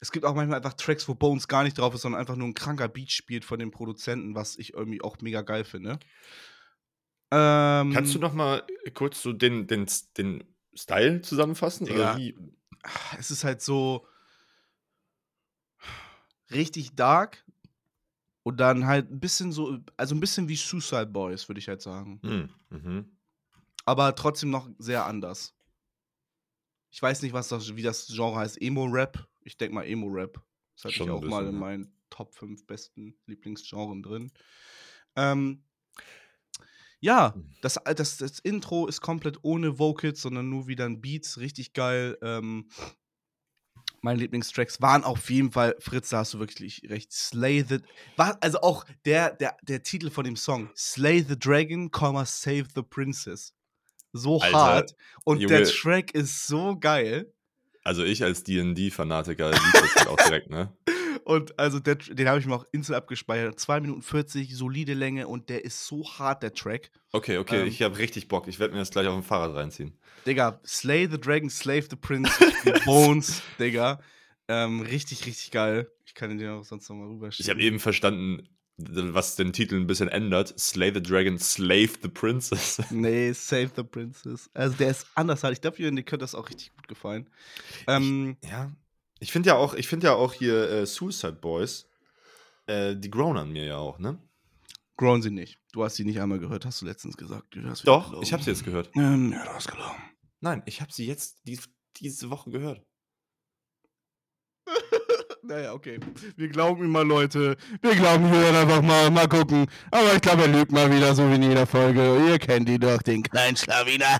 es 0.00 0.12
gibt 0.12 0.24
auch 0.26 0.34
manchmal 0.34 0.58
einfach 0.58 0.74
Tracks, 0.74 1.08
wo 1.08 1.14
Bones 1.14 1.48
gar 1.48 1.62
nicht 1.64 1.78
drauf 1.78 1.94
ist, 1.94 2.02
sondern 2.02 2.20
einfach 2.20 2.36
nur 2.36 2.48
ein 2.48 2.54
kranker 2.54 2.88
Beat 2.88 3.10
spielt 3.10 3.44
von 3.44 3.58
den 3.58 3.70
Produzenten, 3.70 4.34
was 4.34 4.56
ich 4.56 4.74
irgendwie 4.74 5.02
auch 5.02 5.16
mega 5.20 5.42
geil 5.42 5.64
finde. 5.64 5.98
Ähm, 7.30 7.92
Kannst 7.92 8.14
du 8.14 8.18
noch 8.18 8.34
mal 8.34 8.64
kurz 8.92 9.22
so 9.22 9.32
den, 9.32 9.66
den, 9.66 9.86
den 10.18 10.44
Style 10.74 11.22
zusammenfassen? 11.22 11.86
Ja. 11.86 12.18
Es 13.18 13.30
ist 13.30 13.44
halt 13.44 13.62
so 13.62 14.06
richtig 16.50 16.94
dark 16.94 17.44
und 18.42 18.58
dann 18.58 18.86
halt 18.86 19.10
ein 19.10 19.20
bisschen 19.20 19.52
so, 19.52 19.78
also 19.96 20.14
ein 20.14 20.20
bisschen 20.20 20.48
wie 20.48 20.56
Suicide 20.56 21.06
Boys, 21.06 21.48
würde 21.48 21.58
ich 21.58 21.68
halt 21.68 21.80
sagen. 21.80 22.20
Hm. 22.22 22.50
Mhm. 22.68 23.18
Aber 23.86 24.14
trotzdem 24.14 24.50
noch 24.50 24.68
sehr 24.78 25.06
anders. 25.06 25.54
Ich 26.94 27.02
weiß 27.02 27.22
nicht, 27.22 27.32
was 27.32 27.48
das, 27.48 27.74
wie 27.74 27.82
das 27.82 28.06
Genre 28.06 28.36
heißt. 28.36 28.62
Emo-Rap. 28.62 29.26
Ich 29.42 29.56
denke 29.56 29.74
mal 29.74 29.84
Emo-Rap. 29.84 30.40
Das 30.76 30.84
hatte 30.84 30.94
Schon 30.94 31.06
ich 31.08 31.12
auch 31.12 31.20
mal 31.22 31.40
bisschen, 31.40 31.48
in 31.48 31.54
ja. 31.54 31.60
meinen 31.60 31.92
Top 32.08 32.36
5 32.36 32.68
besten 32.68 33.18
Lieblingsgenren 33.26 34.00
drin. 34.00 34.30
Ähm, 35.16 35.64
ja, 37.00 37.34
Hm. 37.34 37.50
das, 37.62 37.80
das, 37.96 38.18
das 38.18 38.38
Intro 38.38 38.86
ist 38.86 39.00
komplett 39.00 39.40
ohne 39.42 39.80
Vocals, 39.80 40.22
sondern 40.22 40.48
nur 40.48 40.68
wieder 40.68 40.84
ein 40.86 41.00
Beats. 41.00 41.38
Richtig 41.38 41.72
geil. 41.72 42.16
Ähm, 42.22 42.68
meine 44.00 44.20
Lieblingstracks 44.20 44.80
waren 44.80 45.02
auf 45.02 45.30
jeden 45.30 45.50
Fall, 45.50 45.74
Fritz, 45.80 46.10
da 46.10 46.18
hast 46.18 46.34
du 46.34 46.38
wirklich 46.38 46.82
recht, 46.88 47.12
Slay 47.12 47.64
the, 47.68 47.78
war, 48.16 48.38
also 48.40 48.60
auch 48.60 48.84
der, 49.04 49.34
der, 49.34 49.56
der 49.62 49.82
Titel 49.82 50.10
von 50.10 50.24
dem 50.24 50.36
Song, 50.36 50.70
Slay 50.76 51.24
the 51.26 51.36
Dragon, 51.36 51.90
comma, 51.90 52.24
Save 52.24 52.66
the 52.72 52.82
Princess. 52.82 53.52
So 54.16 54.40
Alter, 54.40 54.56
hart. 54.56 54.96
Und 55.24 55.40
der 55.50 55.60
Junge. 55.62 55.70
Track 55.70 56.14
ist 56.14 56.46
so 56.46 56.76
geil. 56.78 57.30
Also 57.82 58.02
ich 58.04 58.22
als 58.24 58.42
D&D-Fanatiker 58.44 59.50
liebe 59.50 59.62
das 59.72 59.94
halt 59.96 60.08
auch 60.08 60.16
direkt, 60.16 60.48
ne? 60.50 60.72
Und 61.24 61.58
also 61.58 61.80
der, 61.80 61.94
den 61.94 62.28
habe 62.28 62.38
ich 62.38 62.44
mir 62.46 62.54
auch 62.54 62.66
instant 62.70 62.98
abgespeichert. 62.98 63.58
2 63.58 63.80
Minuten 63.80 64.02
40, 64.02 64.54
solide 64.54 64.92
Länge 64.92 65.26
und 65.26 65.48
der 65.48 65.64
ist 65.64 65.86
so 65.86 66.04
hart, 66.06 66.42
der 66.42 66.52
Track. 66.52 66.90
Okay, 67.12 67.38
okay, 67.38 67.62
Ähm. 67.62 67.66
ich 67.66 67.80
habe 67.80 67.96
richtig 67.96 68.28
Bock. 68.28 68.46
Ich 68.46 68.58
werde 68.58 68.74
mir 68.74 68.80
das 68.80 68.90
gleich 68.90 69.06
auf 69.06 69.14
dem 69.14 69.22
Fahrrad 69.22 69.54
reinziehen. 69.56 69.96
Digga, 70.26 70.60
Slay 70.66 71.08
the 71.10 71.18
Dragon, 71.18 71.48
Slave 71.48 71.86
the 71.88 71.96
Prince, 71.96 72.30
Bones, 72.84 73.40
Digga. 73.58 74.00
Ähm, 74.48 74.82
richtig, 74.82 75.24
richtig 75.24 75.50
geil. 75.50 75.90
Ich 76.04 76.14
kann 76.14 76.36
den 76.36 76.46
auch 76.50 76.64
sonst 76.64 76.88
nochmal 76.90 77.06
Ich 77.08 77.14
rüberschieben. 77.14 77.50
habe 77.52 77.62
eben 77.62 77.80
verstanden, 77.80 78.46
was 78.76 79.36
den 79.36 79.52
Titel 79.52 79.76
ein 79.76 79.86
bisschen 79.86 80.08
ändert. 80.08 80.58
Slay 80.58 80.92
the 80.92 81.02
Dragon, 81.02 81.38
Slave 81.38 81.90
the 82.02 82.08
Princess. 82.08 82.82
Nee, 82.90 83.32
Save 83.32 83.70
the 83.76 83.82
Princess. 83.84 84.50
Also 84.54 84.76
der 84.76 84.90
ist 84.90 85.06
anders 85.14 85.44
halt. 85.44 85.54
Ich 85.54 85.60
glaube, 85.60 85.76
dir 85.76 85.90
könnte 86.02 86.18
das 86.18 86.34
auch 86.34 86.48
richtig 86.48 86.74
gut 86.74 86.88
gefallen. 86.88 87.30
Ähm, 87.86 88.36
ja. 88.42 88.72
Ich 89.20 89.32
finde 89.32 89.50
ja 89.50 89.56
auch, 89.56 89.74
ich 89.74 89.88
finde 89.88 90.08
ja 90.08 90.14
auch 90.14 90.32
hier 90.32 90.70
äh, 90.70 90.86
Suicide 90.86 91.38
Boys, 91.40 91.88
äh, 92.66 92.96
die 92.96 93.10
grown 93.10 93.36
an 93.36 93.52
mir 93.52 93.64
ja 93.64 93.76
auch, 93.76 93.98
ne? 93.98 94.18
grown 94.96 95.22
sie 95.22 95.30
nicht. 95.30 95.58
Du 95.72 95.84
hast 95.84 95.96
sie 95.96 96.04
nicht 96.04 96.20
einmal 96.20 96.38
gehört, 96.38 96.64
hast 96.64 96.80
du 96.82 96.86
letztens 96.86 97.16
gesagt. 97.16 97.54
Du 97.54 97.60
Doch, 97.84 98.06
gelogen. 98.06 98.22
ich 98.22 98.32
habe 98.32 98.42
sie 98.42 98.50
jetzt 98.50 98.64
gehört. 98.64 98.90
Ähm, 98.94 99.32
ja, 99.32 99.44
du 99.44 99.50
hast 99.50 99.68
gelogen. 99.68 100.02
Nein, 100.40 100.62
ich 100.66 100.80
habe 100.80 100.92
sie 100.92 101.06
jetzt 101.06 101.38
die, 101.46 101.58
diese 101.96 102.30
Woche 102.30 102.50
gehört. 102.50 102.84
Naja, 105.46 105.74
okay. 105.74 106.00
Wir 106.36 106.48
glauben 106.48 106.82
ihm 106.84 106.90
mal, 106.90 107.06
Leute. 107.06 107.56
Wir 107.82 107.94
glauben 107.94 108.26
hier 108.32 108.58
einfach 108.58 108.80
mal. 108.80 109.10
Mal 109.10 109.28
gucken. 109.28 109.66
Aber 109.90 110.14
ich 110.14 110.20
glaube, 110.22 110.42
er 110.42 110.48
lügt 110.48 110.72
mal 110.72 110.90
wieder, 110.90 111.14
so 111.14 111.28
wie 111.30 111.34
in 111.34 111.42
jeder 111.42 111.66
Folge. 111.66 112.28
Ihr 112.28 112.38
kennt 112.38 112.68
ihn 112.68 112.80
doch, 112.80 113.02
den 113.02 113.22
kleinen 113.22 113.56
Schlawiner. 113.56 114.18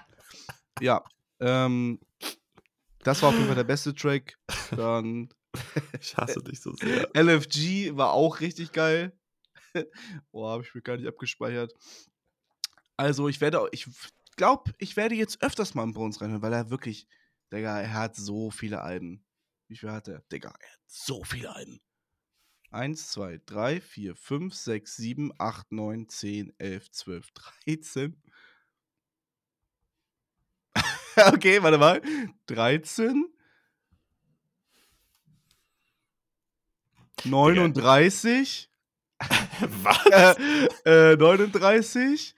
ja. 0.80 1.02
Ähm, 1.40 1.98
Das 2.98 3.22
war 3.22 3.30
auf 3.30 3.34
jeden 3.34 3.46
Fall 3.46 3.56
der 3.56 3.64
beste 3.64 3.94
Track. 3.94 4.36
Dann 4.76 5.30
Ich 6.00 6.16
hasse 6.16 6.42
dich 6.42 6.60
so 6.60 6.74
sehr. 6.74 7.08
LFG 7.16 7.96
war 7.96 8.12
auch 8.12 8.40
richtig 8.40 8.72
geil. 8.72 9.12
Boah, 10.32 10.52
habe 10.52 10.64
ich 10.64 10.74
mir 10.74 10.82
gar 10.82 10.98
nicht 10.98 11.08
abgespeichert. 11.08 11.72
Also, 12.98 13.28
ich 13.28 13.40
werde, 13.40 13.66
ich 13.72 13.86
glaube, 14.36 14.72
ich 14.78 14.96
werde 14.96 15.14
jetzt 15.14 15.42
öfters 15.42 15.74
mal 15.74 15.84
in 15.84 15.94
Bones 15.94 16.20
reinhören, 16.20 16.42
weil 16.42 16.52
er 16.52 16.68
wirklich, 16.68 17.06
Digga, 17.50 17.80
er 17.80 17.94
hat 17.94 18.16
so 18.16 18.50
viele 18.50 18.82
Alben. 18.82 19.24
Wie 19.72 19.76
viel 19.78 19.90
hat 19.90 20.06
er? 20.06 20.20
Digga, 20.30 20.50
er 20.50 20.70
hat 20.70 20.80
so 20.86 21.24
viele 21.24 21.50
Alben. 21.56 21.80
1, 22.72 23.10
2, 23.12 23.40
3, 23.46 23.80
4, 23.80 24.14
5, 24.14 24.54
6, 24.54 24.96
7, 24.96 25.32
8, 25.38 25.72
9, 25.72 26.08
10, 26.10 26.52
11, 26.58 26.90
12, 26.90 27.30
13. 27.30 28.22
okay, 31.16 31.62
warte 31.62 31.78
mal. 31.78 32.02
13. 32.48 33.32
39. 37.24 38.68
Was? 39.82 40.36
Äh, 40.84 41.12
äh, 41.12 41.16
39. 41.16 42.34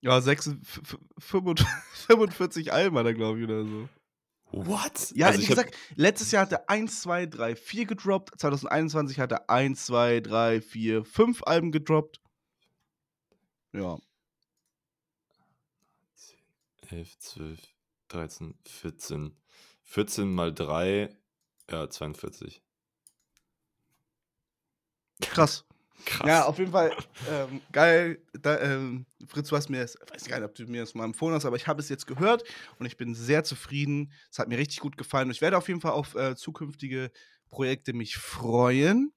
Ja, 0.00 0.22
46, 0.22 0.98
45 1.18 2.72
Alben 2.72 2.96
hat 2.96 3.04
er, 3.04 3.12
glaube 3.12 3.40
ich, 3.40 3.44
oder 3.44 3.62
so. 3.62 3.90
What? 4.52 5.10
Ja, 5.14 5.26
Also 5.26 5.38
wie 5.40 5.42
ich 5.44 5.50
hab- 5.50 5.56
gesagt, 5.56 5.76
letztes 5.96 6.30
Jahr 6.30 6.42
hat 6.42 6.52
er 6.52 6.70
1, 6.70 7.02
2, 7.02 7.26
3, 7.26 7.56
4 7.56 7.84
gedroppt. 7.86 8.38
2021 8.40 9.18
hat 9.20 9.32
er 9.32 9.50
1, 9.50 9.86
2, 9.86 10.20
3, 10.20 10.60
4, 10.60 11.04
5 11.04 11.42
Alben 11.42 11.72
gedroppt. 11.72 12.20
Ja. 13.72 13.98
11, 16.88 17.18
12, 17.18 17.58
13, 18.08 18.54
14. 18.64 19.36
14 19.82 20.32
mal 20.32 20.52
3, 20.54 21.14
ja, 21.70 21.88
42. 21.90 22.62
Krass. 25.20 25.64
Krass. 26.04 26.28
Ja, 26.28 26.44
auf 26.44 26.58
jeden 26.58 26.72
Fall 26.72 26.92
ähm, 27.30 27.60
geil. 27.72 28.20
Da, 28.40 28.60
ähm, 28.60 29.06
Fritz, 29.26 29.48
du 29.48 29.56
hast 29.56 29.68
mir 29.68 29.80
das, 29.80 29.96
ich 30.04 30.12
weiß 30.12 30.24
gar 30.26 30.38
nicht, 30.38 30.48
ob 30.48 30.54
du 30.54 30.66
mir 30.66 30.82
das 30.82 30.94
mal 30.94 31.04
empfohlen 31.04 31.34
hast, 31.34 31.44
aber 31.44 31.56
ich 31.56 31.66
habe 31.66 31.80
es 31.80 31.88
jetzt 31.88 32.06
gehört 32.06 32.44
und 32.78 32.86
ich 32.86 32.96
bin 32.96 33.14
sehr 33.14 33.44
zufrieden. 33.44 34.12
Es 34.30 34.38
hat 34.38 34.48
mir 34.48 34.58
richtig 34.58 34.80
gut 34.80 34.96
gefallen 34.96 35.28
und 35.28 35.32
ich 35.32 35.40
werde 35.40 35.58
auf 35.58 35.68
jeden 35.68 35.80
Fall 35.80 35.92
auf 35.92 36.14
äh, 36.14 36.36
zukünftige 36.36 37.10
Projekte 37.48 37.92
mich 37.92 38.16
freuen. 38.16 39.12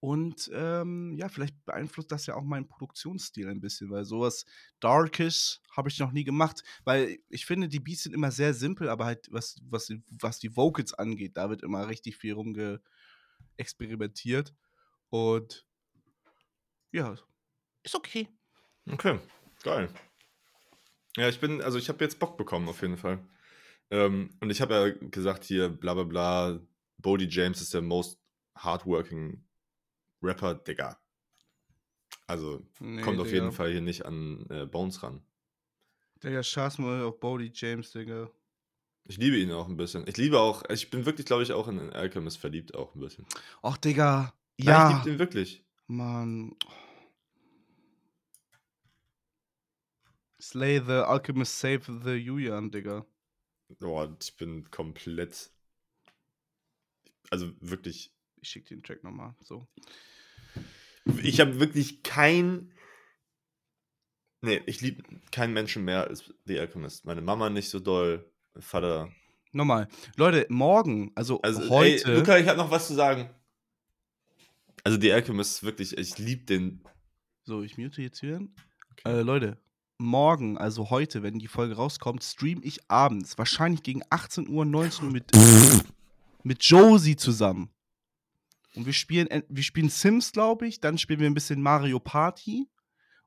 Und 0.00 0.50
ähm, 0.54 1.16
ja, 1.16 1.28
vielleicht 1.28 1.64
beeinflusst 1.64 2.12
das 2.12 2.26
ja 2.26 2.34
auch 2.36 2.44
meinen 2.44 2.68
Produktionsstil 2.68 3.48
ein 3.48 3.60
bisschen, 3.60 3.90
weil 3.90 4.04
sowas 4.04 4.44
Darkes 4.80 5.60
habe 5.76 5.88
ich 5.88 5.98
noch 5.98 6.12
nie 6.12 6.24
gemacht. 6.24 6.62
Weil 6.84 7.18
ich 7.28 7.46
finde, 7.46 7.68
die 7.68 7.80
Beats 7.80 8.04
sind 8.04 8.14
immer 8.14 8.30
sehr 8.30 8.54
simpel, 8.54 8.88
aber 8.88 9.06
halt, 9.06 9.26
was, 9.30 9.56
was, 9.62 9.92
was 10.10 10.38
die 10.38 10.56
Vocals 10.56 10.94
angeht, 10.94 11.36
da 11.36 11.50
wird 11.50 11.62
immer 11.62 11.88
richtig 11.88 12.16
viel 12.16 12.34
rumge 12.34 12.80
experimentiert. 13.56 14.54
Und 15.12 15.66
ja, 16.90 17.14
ist 17.82 17.94
okay. 17.94 18.28
Okay, 18.90 19.20
geil. 19.62 19.90
Ja, 21.18 21.28
ich 21.28 21.38
bin, 21.38 21.60
also 21.60 21.76
ich 21.76 21.90
habe 21.90 22.02
jetzt 22.02 22.18
Bock 22.18 22.38
bekommen 22.38 22.66
auf 22.66 22.80
jeden 22.80 22.96
Fall. 22.96 23.18
Ähm, 23.90 24.30
und 24.40 24.48
ich 24.48 24.62
habe 24.62 24.72
ja 24.74 25.08
gesagt 25.10 25.44
hier, 25.44 25.68
bla 25.68 25.92
bla 25.92 26.04
bla, 26.04 26.60
Bodie 26.96 27.28
James 27.28 27.60
ist 27.60 27.74
der 27.74 27.82
most 27.82 28.18
hardworking 28.56 29.44
Rapper, 30.22 30.54
Digga. 30.54 30.98
Also 32.26 32.66
Nee, 32.80 33.02
kommt 33.02 33.20
auf 33.20 33.26
Digga. 33.28 33.42
jeden 33.42 33.52
Fall 33.52 33.70
hier 33.70 33.82
nicht 33.82 34.06
an 34.06 34.46
äh, 34.48 34.64
Bones 34.64 35.02
ran. 35.02 35.22
Digga, 36.24 36.42
scheiß 36.42 36.78
mal 36.78 37.02
auf 37.02 37.20
Bodie 37.20 37.52
James, 37.54 37.90
Digga. 37.92 38.30
Ich 39.04 39.18
liebe 39.18 39.36
ihn 39.36 39.52
auch 39.52 39.68
ein 39.68 39.76
bisschen. 39.76 40.06
Ich 40.06 40.16
liebe 40.16 40.40
auch, 40.40 40.62
ich 40.70 40.88
bin 40.88 41.04
wirklich, 41.04 41.26
glaube 41.26 41.42
ich, 41.42 41.52
auch 41.52 41.68
in 41.68 41.92
Alchemist 41.92 42.38
verliebt 42.38 42.74
auch 42.74 42.94
ein 42.94 43.00
bisschen. 43.00 43.26
Ach, 43.62 43.76
Digga. 43.76 44.32
Nein, 44.58 44.66
Ja, 44.66 44.90
ich 44.90 45.04
liebe 45.04 45.10
ihn 45.14 45.18
wirklich. 45.18 45.64
Mann. 45.86 46.56
Slay 50.40 50.80
the 50.80 51.04
Alchemist, 51.04 51.58
save 51.58 51.82
the 52.04 52.10
Yuyan, 52.10 52.70
Digga. 52.70 53.06
Boah, 53.78 54.14
ich 54.20 54.36
bin 54.36 54.70
komplett, 54.70 55.50
also 57.30 57.52
wirklich 57.60 58.12
Ich 58.40 58.48
schick 58.50 58.66
den 58.66 58.82
Track 58.82 59.04
nochmal. 59.04 59.34
So. 59.40 59.68
Ich 61.22 61.40
habe 61.40 61.60
wirklich 61.60 62.02
kein. 62.02 62.72
Nee, 64.40 64.60
ich 64.66 64.80
liebe 64.80 65.02
keinen 65.30 65.52
Menschen 65.54 65.84
mehr 65.84 66.08
als 66.08 66.34
The 66.46 66.58
Alchemist. 66.58 67.04
Meine 67.04 67.22
Mama 67.22 67.48
nicht 67.48 67.70
so 67.70 67.78
doll. 67.78 68.28
Vater. 68.58 69.10
Nochmal. 69.52 69.88
Leute, 70.16 70.46
morgen, 70.48 71.12
also, 71.14 71.40
Also, 71.42 71.68
heute. 71.70 72.10
Ey, 72.10 72.18
Luca, 72.18 72.36
ich 72.38 72.48
habe 72.48 72.58
noch 72.58 72.70
was 72.70 72.88
zu 72.88 72.94
sagen. 72.94 73.30
Also, 74.84 75.00
The 75.00 75.12
Alchemist 75.12 75.56
ist 75.56 75.62
wirklich. 75.62 75.96
Ich 75.98 76.18
liebe 76.18 76.44
den. 76.44 76.82
so, 77.44 77.62
ich 77.62 77.78
mute 77.78 78.02
jetzt 78.02 78.20
hier. 78.20 78.36
Okay. 78.92 79.02
Äh, 79.18 79.22
Leute, 79.22 79.58
morgen, 79.98 80.58
also 80.58 80.90
heute, 80.90 81.22
wenn 81.22 81.38
die 81.38 81.48
Folge 81.48 81.74
rauskommt, 81.76 82.22
stream 82.24 82.60
ich 82.64 82.90
abends, 82.90 83.38
wahrscheinlich 83.38 83.82
gegen 83.82 84.02
18 84.10 84.48
Uhr, 84.48 84.64
19 84.64 85.06
Uhr 85.06 85.12
mit, 85.12 85.30
mit 86.42 86.62
Josie 86.64 87.16
zusammen. 87.16 87.70
Und 88.74 88.86
wir 88.86 88.92
spielen, 88.92 89.28
en- 89.28 89.44
wir 89.48 89.62
spielen 89.62 89.88
Sims, 89.90 90.32
glaube 90.32 90.66
ich, 90.66 90.80
dann 90.80 90.98
spielen 90.98 91.20
wir 91.20 91.26
ein 91.28 91.34
bisschen 91.34 91.60
Mario 91.62 92.00
Party 92.00 92.68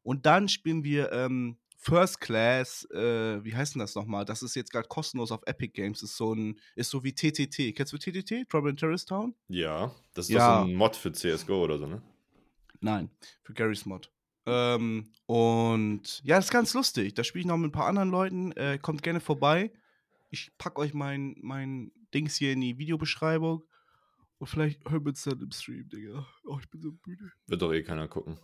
und 0.01 0.25
dann 0.25 0.49
spielen 0.49 0.83
wir 0.83 1.11
ähm, 1.11 1.57
First 1.85 2.19
Class, 2.19 2.83
äh, 2.91 3.43
wie 3.43 3.55
heißt 3.55 3.75
denn 3.75 3.79
das 3.79 3.93
nochmal? 3.93 4.25
Das 4.25 4.41
ist 4.41 4.55
jetzt 4.55 4.71
gerade 4.71 4.87
kostenlos 4.87 5.31
auf 5.31 5.41
Epic 5.45 5.71
Games, 5.73 6.01
ist 6.01 6.17
so 6.17 6.33
ein, 6.33 6.59
ist 6.75 6.89
so 6.89 7.03
wie 7.03 7.13
TTT. 7.13 7.75
Kennst 7.75 7.93
du 7.93 7.97
TTT? 7.99 8.49
Trouble 8.49 8.71
in 8.71 8.75
Terrorist 8.77 9.07
Town? 9.09 9.35
Ja, 9.49 9.93
das 10.15 10.25
ist 10.25 10.31
Ja. 10.33 10.61
doch 10.61 10.63
so 10.63 10.71
ein 10.71 10.75
Mod 10.75 10.95
für 10.95 11.11
CSGO 11.11 11.63
oder 11.63 11.77
so, 11.77 11.85
ne? 11.85 12.01
Nein, 12.79 13.11
für 13.43 13.53
Garys 13.53 13.85
Mod. 13.85 14.11
Ähm, 14.47 15.11
und 15.27 16.21
ja, 16.23 16.37
das 16.37 16.45
ist 16.45 16.51
ganz 16.51 16.73
lustig. 16.73 17.13
Da 17.13 17.23
spiele 17.23 17.41
ich 17.41 17.45
noch 17.47 17.57
mit 17.57 17.69
ein 17.69 17.71
paar 17.71 17.87
anderen 17.87 18.09
Leuten. 18.09 18.51
Äh, 18.53 18.79
kommt 18.81 19.03
gerne 19.03 19.19
vorbei. 19.19 19.71
Ich 20.31 20.51
packe 20.57 20.79
euch 20.81 20.93
mein, 20.95 21.35
mein 21.41 21.91
Dings 22.15 22.35
hier 22.35 22.51
in 22.53 22.61
die 22.61 22.79
Videobeschreibung. 22.79 23.63
Und 24.39 24.47
vielleicht 24.47 24.83
hören 24.89 25.03
wir 25.05 25.09
uns 25.09 25.23
dann 25.23 25.39
im 25.39 25.51
Stream, 25.51 25.87
Digga. 25.89 26.27
Oh, 26.45 26.57
ich 26.59 26.69
bin 26.69 26.81
so 26.81 26.91
müde. 27.05 27.31
Wird 27.47 27.61
doch 27.61 27.71
eh 27.73 27.83
keiner 27.83 28.07
gucken. 28.07 28.39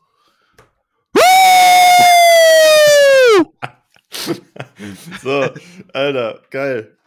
So, 5.21 5.49
Alter, 5.93 6.41
geil. 6.49 6.97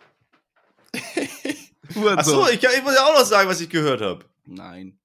Achso, 2.16 2.48
ich, 2.48 2.62
ich 2.62 2.82
muss 2.82 2.94
ja 2.94 3.04
auch 3.06 3.18
noch 3.18 3.26
sagen, 3.26 3.48
was 3.48 3.60
ich 3.60 3.68
gehört 3.68 4.00
habe. 4.00 4.24
Nein. 4.46 4.98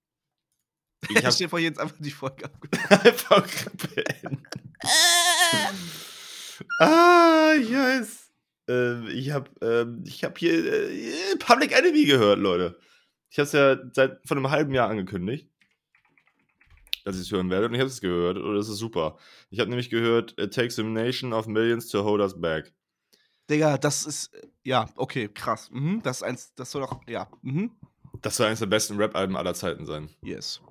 Ich 1.10 1.18
habe 1.18 1.32
stehe 1.32 1.50
vor 1.50 1.60
jetzt 1.60 1.80
einfach 1.80 1.96
die 2.00 2.12
Folge 2.12 2.46
ab. 2.46 2.52
einfach 2.90 3.48
beendet. 3.96 4.46
ah, 6.80 7.54
ich 7.58 7.72
weiß. 7.72 8.32
Ähm, 8.68 9.08
ich 9.08 9.32
habe 9.32 9.50
ähm, 9.62 10.04
ich 10.06 10.24
hab 10.24 10.38
hier 10.38 10.54
äh, 10.54 11.36
Public 11.40 11.72
Enemy 11.72 12.06
gehört, 12.06 12.40
Leute. 12.40 12.78
Ich 13.30 13.40
habe 13.40 13.46
es 13.46 13.52
ja 13.54 13.78
seit 13.94 14.20
von 14.28 14.38
einem 14.38 14.52
halben 14.52 14.74
Jahr 14.74 14.90
angekündigt, 14.90 15.50
dass 17.04 17.16
ich 17.16 17.24
es 17.24 17.32
hören 17.32 17.50
werde. 17.50 17.68
Und 17.68 17.74
ich 17.74 17.80
habe 17.80 17.90
es 17.90 18.02
gehört 18.02 18.38
und 18.38 18.56
es 18.56 18.70
ist 18.70 18.78
super. 18.78 19.18
Ich 19.50 19.60
habe 19.60 19.70
nämlich 19.70 19.90
gehört, 19.90 20.40
It 20.40 20.54
takes 20.54 20.80
a 20.80 20.84
nation 20.84 21.34
of 21.34 21.48
millions 21.48 21.88
to 21.90 22.04
hold 22.04 22.22
us 22.22 22.40
back. 22.40 22.74
Digga, 23.50 23.78
das 23.78 24.06
ist. 24.06 24.32
Ja, 24.64 24.90
okay, 24.96 25.28
krass. 25.28 25.70
Mhm, 25.72 26.02
das 26.04 26.18
ist 26.18 26.24
eins. 26.24 26.54
Das 26.56 26.72
soll 26.72 26.82
doch. 26.82 27.02
Ja. 27.08 27.30
Mhm. 27.42 27.72
Das 28.22 28.38
soll 28.38 28.48
eines 28.48 28.60
der 28.60 28.68
besten 28.68 28.98
Rap-Alben 28.98 29.38
aller 29.38 29.54
Zeiten 29.54 29.86
sein. 29.86 30.10
Yes. 30.22 30.62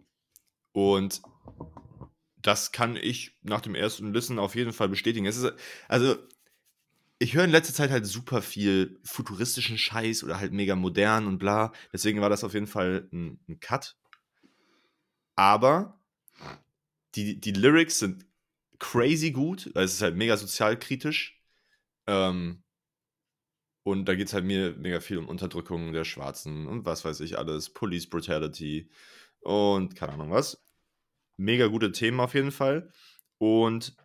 Und 0.72 1.22
das 2.37 2.72
kann 2.72 2.97
ich 2.97 3.37
nach 3.43 3.61
dem 3.61 3.74
ersten 3.74 4.12
Listen 4.12 4.39
auf 4.39 4.55
jeden 4.55 4.72
Fall 4.72 4.89
bestätigen. 4.89 5.26
Es 5.26 5.37
ist, 5.37 5.53
also, 5.89 6.16
ich 7.18 7.35
höre 7.35 7.45
in 7.45 7.51
letzter 7.51 7.74
Zeit 7.74 7.91
halt 7.91 8.07
super 8.07 8.43
viel 8.43 9.01
futuristischen 9.03 9.76
Scheiß 9.76 10.22
oder 10.22 10.39
halt 10.39 10.53
mega 10.53 10.76
modern 10.76 11.26
und 11.26 11.39
bla. 11.39 11.72
Deswegen 11.93 12.20
war 12.20 12.31
das 12.31 12.45
auf 12.45 12.55
jeden 12.55 12.68
Fall 12.68 13.09
ein, 13.12 13.41
ein 13.49 13.59
Cut. 13.59 13.97
Aber 15.35 15.97
die, 17.14 17.41
die 17.41 17.53
Lyrics 17.53 17.99
sind 17.99 18.26
crazy 18.78 19.30
gut. 19.30 19.70
weil 19.74 19.84
Es 19.84 19.95
ist 19.95 20.03
halt 20.03 20.16
mega 20.16 20.36
sozialkritisch. 20.36 21.41
Ähm, 22.07 22.62
und 23.84 24.05
da 24.07 24.14
geht 24.14 24.28
es 24.28 24.34
halt 24.34 24.45
mir 24.45 24.74
mega 24.76 25.01
viel 25.01 25.18
um 25.18 25.28
Unterdrückung 25.28 25.93
der 25.93 26.05
Schwarzen 26.05 26.66
und 26.66 26.84
was 26.84 27.05
weiß 27.05 27.20
ich 27.20 27.39
alles. 27.39 27.70
Police 27.70 28.09
Brutality 28.09 28.91
und 29.41 29.97
keine 29.97 30.12
Ahnung 30.12 30.30
was. 30.30 30.62
Mega 31.39 31.68
gute 31.68 31.93
Themen 31.93 32.20
auf 32.20 32.34
jeden 32.34 32.53
Fall. 32.53 32.93
Und 33.39 33.97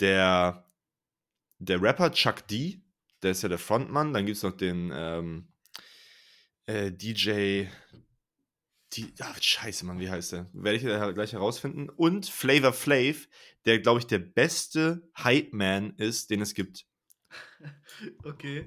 der, 0.00 0.70
der 1.58 1.80
Rapper 1.80 2.12
Chuck 2.12 2.46
D, 2.48 2.82
der 3.22 3.30
ist 3.30 3.42
ja 3.42 3.48
der 3.48 3.58
Frontmann. 3.58 4.12
Dann 4.12 4.26
gibt 4.26 4.36
es 4.36 4.42
noch 4.42 4.56
den 4.56 4.90
ähm, 4.92 5.48
äh, 6.66 6.90
DJ. 6.92 7.66
Die, 8.94 9.12
ah, 9.20 9.34
scheiße, 9.40 9.84
Mann, 9.86 9.98
wie 9.98 10.10
heißt 10.10 10.32
der? 10.32 10.46
Werde 10.52 10.76
ich 10.76 11.14
gleich 11.14 11.32
herausfinden. 11.32 11.88
Und 11.88 12.26
Flavor 12.26 12.72
Flav, 12.72 13.28
der, 13.64 13.80
glaube 13.80 14.00
ich, 14.00 14.06
der 14.06 14.18
beste 14.18 15.08
Hype-Man 15.18 15.94
ist, 15.96 16.30
den 16.30 16.40
es 16.40 16.54
gibt. 16.54 16.86
Okay. 18.24 18.66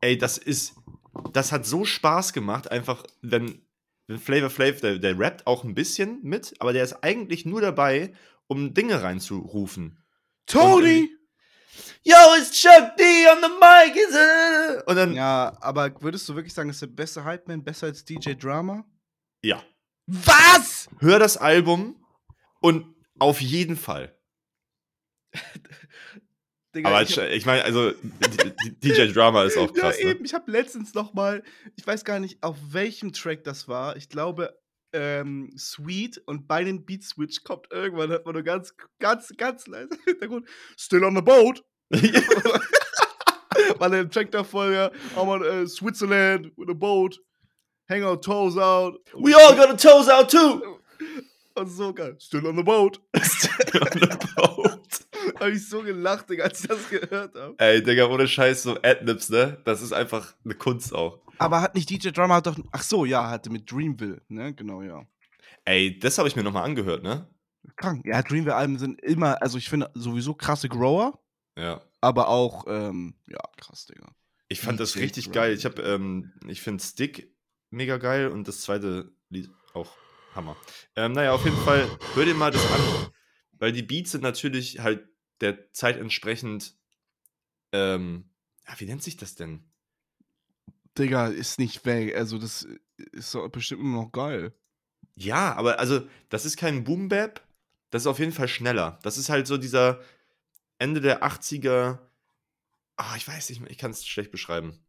ey, 0.00 0.16
das 0.18 0.38
ist, 0.38 0.74
das 1.32 1.50
hat 1.50 1.66
so 1.66 1.84
Spaß 1.84 2.32
gemacht, 2.32 2.70
einfach, 2.70 3.04
wenn, 3.22 3.66
wenn 4.06 4.18
Flavor 4.18 4.50
Flav, 4.50 4.80
der, 4.80 4.98
der 4.98 5.18
rappt 5.18 5.46
auch 5.46 5.64
ein 5.64 5.74
bisschen 5.74 6.20
mit, 6.22 6.54
aber 6.58 6.72
der 6.72 6.84
ist 6.84 7.02
eigentlich 7.02 7.46
nur 7.46 7.60
dabei, 7.60 8.14
um 8.46 8.74
Dinge 8.74 9.02
reinzurufen. 9.02 10.02
Tony! 10.46 11.10
Yo, 12.04 12.16
it's 12.38 12.52
Chuck 12.52 12.96
D 12.96 13.02
on 13.30 13.42
the 13.42 13.48
mic. 13.60 14.86
Und 14.86 14.96
dann, 14.96 15.14
ja. 15.14 15.50
Ja, 15.50 15.58
aber 15.60 16.00
würdest 16.00 16.28
du 16.28 16.34
wirklich 16.34 16.54
sagen, 16.54 16.70
ist 16.70 16.82
der 16.82 16.86
beste 16.86 17.24
Hype-Man 17.24 17.64
besser 17.64 17.86
als 17.86 18.04
DJ 18.04 18.34
Drama? 18.34 18.84
Ja, 19.46 19.62
Was? 20.06 20.88
hör 20.98 21.18
das 21.18 21.36
Album 21.36 21.96
und 22.60 22.94
auf 23.18 23.40
jeden 23.40 23.76
Fall. 23.76 24.16
Digga, 26.74 26.88
Aber 26.90 27.02
ich 27.02 27.16
ich, 27.16 27.46
meine, 27.46 27.64
also 27.64 27.92
DJ 28.82 29.12
Drama 29.12 29.44
ist 29.44 29.56
auch 29.56 29.72
krass. 29.74 29.98
ja, 29.98 30.04
ne? 30.06 30.10
eben. 30.12 30.24
Ich 30.24 30.34
habe 30.34 30.50
letztens 30.50 30.92
noch 30.94 31.14
mal, 31.14 31.42
ich 31.76 31.86
weiß 31.86 32.04
gar 32.04 32.18
nicht, 32.20 32.42
auf 32.42 32.56
welchem 32.70 33.12
Track 33.12 33.44
das 33.44 33.66
war. 33.68 33.96
Ich 33.96 34.08
glaube, 34.10 34.58
ähm, 34.92 35.52
Sweet 35.56 36.18
und 36.26 36.46
bei 36.46 36.64
den 36.64 36.84
Beat 36.84 37.04
Switch 37.04 37.42
kommt 37.44 37.68
irgendwann, 37.70 38.10
hört 38.10 38.26
man 38.26 38.34
nur 38.34 38.42
ganz, 38.42 38.74
ganz, 38.98 39.32
ganz 39.36 39.66
leise 39.66 39.90
im 39.94 40.00
Hintergrund, 40.04 40.48
Still 40.76 41.04
on 41.04 41.16
the 41.16 41.22
boat. 41.22 41.64
Weil 43.78 43.90
der 43.90 44.10
Track 44.10 44.30
davor 44.32 44.70
ja, 44.70 44.90
I'm 45.14 45.28
on 45.28 45.42
äh, 45.42 45.66
Switzerland 45.66 46.52
with 46.56 46.68
a 46.68 46.74
boat, 46.74 47.20
hang 47.88 48.02
our 48.04 48.20
toes 48.20 48.56
out. 48.56 49.00
We 49.14 49.34
all 49.34 49.54
got 49.56 49.68
our 49.70 49.76
toes 49.76 50.08
out 50.08 50.30
too. 50.30 50.62
Und 51.54 51.66
so 51.70 51.92
geil, 51.92 52.16
Still 52.18 52.46
on 52.46 52.56
the 52.56 52.62
boat. 52.62 53.00
On 53.14 54.00
the 54.00 54.18
boat. 54.36 54.72
Hab 55.40 55.48
ich 55.48 55.68
so 55.68 55.82
gelacht, 55.82 56.30
Digga, 56.30 56.44
als 56.44 56.60
ich 56.62 56.68
das 56.68 56.88
gehört 56.88 57.34
habe. 57.34 57.54
Ey, 57.58 57.82
Digga, 57.82 58.06
ohne 58.06 58.26
Scheiß, 58.28 58.62
so 58.62 58.76
Adlibs, 58.82 59.28
ne? 59.28 59.60
Das 59.64 59.82
ist 59.82 59.92
einfach 59.92 60.34
eine 60.44 60.54
Kunst 60.54 60.94
auch. 60.94 61.20
Aber 61.38 61.60
hat 61.60 61.74
nicht 61.74 61.90
DJ 61.90 62.10
Drama 62.10 62.40
doch. 62.40 62.56
Ach 62.72 62.82
so, 62.82 63.04
ja, 63.04 63.28
hatte 63.30 63.50
mit 63.50 63.70
Dreamville, 63.70 64.22
ne? 64.28 64.54
Genau, 64.54 64.82
ja. 64.82 65.04
Ey, 65.64 65.98
das 65.98 66.16
habe 66.18 66.28
ich 66.28 66.36
mir 66.36 66.42
nochmal 66.44 66.64
angehört, 66.64 67.02
ne? 67.02 67.28
Krank. 67.76 68.06
Ja, 68.06 68.22
Dreamville-Alben 68.22 68.78
sind 68.78 69.00
immer, 69.02 69.42
also 69.42 69.58
ich 69.58 69.68
finde 69.68 69.90
sowieso 69.94 70.34
krasse 70.34 70.68
Grower, 70.68 71.18
Ja. 71.58 71.82
aber 72.00 72.28
auch, 72.28 72.64
ähm, 72.68 73.14
ja, 73.28 73.40
krass, 73.58 73.86
Digga. 73.86 74.06
Ich 74.48 74.60
fand 74.60 74.78
das 74.78 74.96
richtig 74.96 75.24
Drama. 75.26 75.34
geil. 75.34 75.54
Ich 75.54 75.64
habe, 75.64 75.82
ähm, 75.82 76.32
ich 76.46 76.62
finde 76.62 76.82
Stick 76.82 77.34
mega 77.70 77.96
geil 77.98 78.28
und 78.28 78.48
das 78.48 78.60
zweite 78.60 79.12
Lied 79.28 79.50
auch 79.74 79.96
Hammer. 80.34 80.56
Ähm, 80.94 81.12
naja, 81.12 81.32
auf 81.32 81.44
jeden 81.44 81.56
Fall, 81.58 81.88
hör 82.14 82.24
dir 82.24 82.34
mal 82.34 82.50
das 82.50 82.64
an. 82.70 83.10
Weil 83.52 83.72
die 83.72 83.82
Beats 83.82 84.12
sind 84.12 84.22
natürlich 84.22 84.80
halt 84.80 85.08
der 85.40 85.72
Zeit 85.72 85.96
entsprechend, 85.96 86.76
ähm, 87.72 88.30
ja, 88.68 88.78
wie 88.78 88.84
nennt 88.84 89.02
sich 89.02 89.16
das 89.16 89.34
denn? 89.34 89.70
Digga, 90.98 91.28
ist 91.28 91.58
nicht 91.58 91.84
weg. 91.84 92.16
Also, 92.16 92.38
das 92.38 92.66
ist 93.12 93.34
doch 93.34 93.48
bestimmt 93.48 93.82
immer 93.82 94.02
noch 94.02 94.12
geil. 94.12 94.54
Ja, 95.14 95.54
aber 95.54 95.78
also, 95.78 96.06
das 96.28 96.44
ist 96.44 96.56
kein 96.56 96.84
Boom 96.84 97.08
Bap, 97.08 97.46
das 97.90 98.02
ist 98.02 98.06
auf 98.06 98.18
jeden 98.18 98.32
Fall 98.32 98.48
schneller. 98.48 98.98
Das 99.02 99.18
ist 99.18 99.28
halt 99.28 99.46
so 99.46 99.56
dieser 99.56 100.00
Ende 100.78 101.00
der 101.00 101.22
80er. 101.22 101.98
Ah, 102.96 103.14
ich 103.16 103.26
weiß 103.26 103.50
nicht, 103.50 103.60
mehr, 103.60 103.70
ich 103.70 103.78
kann 103.78 103.90
es 103.90 104.06
schlecht 104.06 104.30
beschreiben. 104.30 104.85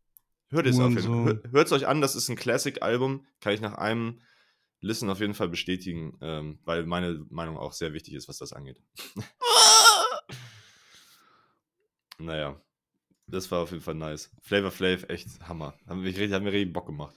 Hört 0.50 0.66
es 0.66 0.80
auf 0.80 0.90
jeden 0.90 1.04
Hurensohn. 1.08 1.42
Fall. 1.42 1.52
Hört 1.52 1.68
es 1.68 1.74
euch 1.74 1.88
an, 1.88 2.02
das 2.02 2.16
ist 2.16 2.30
ein 2.30 2.36
Classic-Album. 2.36 3.26
Kann 3.42 3.54
ich 3.54 3.62
nach 3.62 3.74
einem 3.76 4.22
Listen 4.80 5.10
auf 5.10 5.20
jeden 5.20 5.34
Fall 5.34 5.50
bestätigen, 5.50 6.18
ähm, 6.22 6.60
weil 6.64 6.86
meine 6.86 7.26
Meinung 7.30 7.58
auch 7.58 7.74
sehr 7.74 7.94
wichtig 7.94 8.14
ist, 8.14 8.28
was 8.30 8.38
das 8.38 8.54
angeht. 8.54 8.82
Naja, 12.20 12.60
das 13.28 13.52
war 13.52 13.60
auf 13.60 13.72
jeden 13.72 13.84
Fall 13.84 13.94
nice. 13.96 14.32
Flavor 14.42 14.72
Flav, 14.72 15.04
echt 15.10 15.28
Hammer. 15.48 15.78
Haben 15.88 16.02
wir, 16.04 16.10
richtig- 16.10 16.32
haben 16.34 16.46
wir 16.46 16.52
richtig 16.54 16.74
Bock 16.74 16.88
gemacht. 16.88 17.16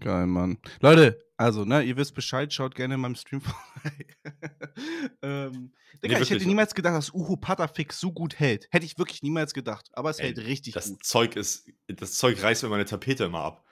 Geil, 0.00 0.26
Mann. 0.26 0.58
Leute, 0.80 1.18
also, 1.36 1.64
ne, 1.64 1.82
ihr 1.82 1.96
wisst 1.96 2.14
Bescheid, 2.14 2.52
schaut 2.52 2.74
gerne 2.74 2.94
in 2.94 3.00
meinem 3.00 3.14
Stream 3.14 3.40
vorbei. 3.42 4.06
ähm, 5.22 5.72
Digga, 6.02 6.14
ich 6.14 6.20
wirklich. 6.20 6.30
hätte 6.30 6.46
niemals 6.46 6.74
gedacht, 6.74 6.94
dass 6.94 7.12
Uhu 7.12 7.36
Patafix 7.36 8.00
so 8.00 8.12
gut 8.12 8.38
hält. 8.38 8.68
Hätte 8.70 8.86
ich 8.86 8.96
wirklich 8.98 9.22
niemals 9.22 9.52
gedacht. 9.52 9.90
Aber 9.92 10.10
es 10.10 10.18
Ey, 10.18 10.26
hält 10.34 10.38
richtig 10.46 10.74
Das 10.74 10.88
gut. 10.88 11.04
Zeug 11.04 11.36
ist, 11.36 11.68
das 11.88 12.14
Zeug 12.14 12.42
reißt 12.42 12.62
mir 12.62 12.68
meine 12.68 12.84
Tapete 12.84 13.24
immer 13.24 13.40
ab. 13.40 13.64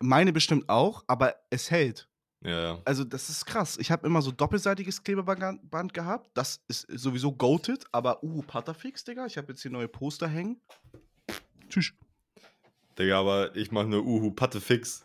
Meine 0.00 0.32
bestimmt 0.32 0.68
auch, 0.68 1.04
aber 1.08 1.34
es 1.50 1.70
hält. 1.70 2.08
Ja, 2.44 2.60
ja. 2.62 2.82
Also, 2.84 3.02
das 3.02 3.28
ist 3.28 3.44
krass. 3.46 3.76
Ich 3.80 3.90
habe 3.90 4.06
immer 4.06 4.22
so 4.22 4.30
doppelseitiges 4.30 5.02
Klebeband 5.02 5.68
Band 5.70 5.92
gehabt. 5.92 6.30
Das 6.34 6.62
ist 6.68 6.86
sowieso 6.88 7.32
goated, 7.32 7.84
aber 7.90 8.22
Uhu 8.22 8.42
Patafix, 8.42 9.02
Digga. 9.02 9.26
Ich 9.26 9.36
habe 9.36 9.48
jetzt 9.48 9.62
hier 9.62 9.72
neue 9.72 9.88
Poster 9.88 10.28
hängen. 10.28 10.60
Tschüss. 11.68 11.92
Digga, 12.96 13.18
aber 13.18 13.56
ich 13.56 13.72
mache 13.72 13.86
nur 13.88 14.04
Uhu 14.04 14.30
Patte 14.30 14.60
fix. 14.60 15.04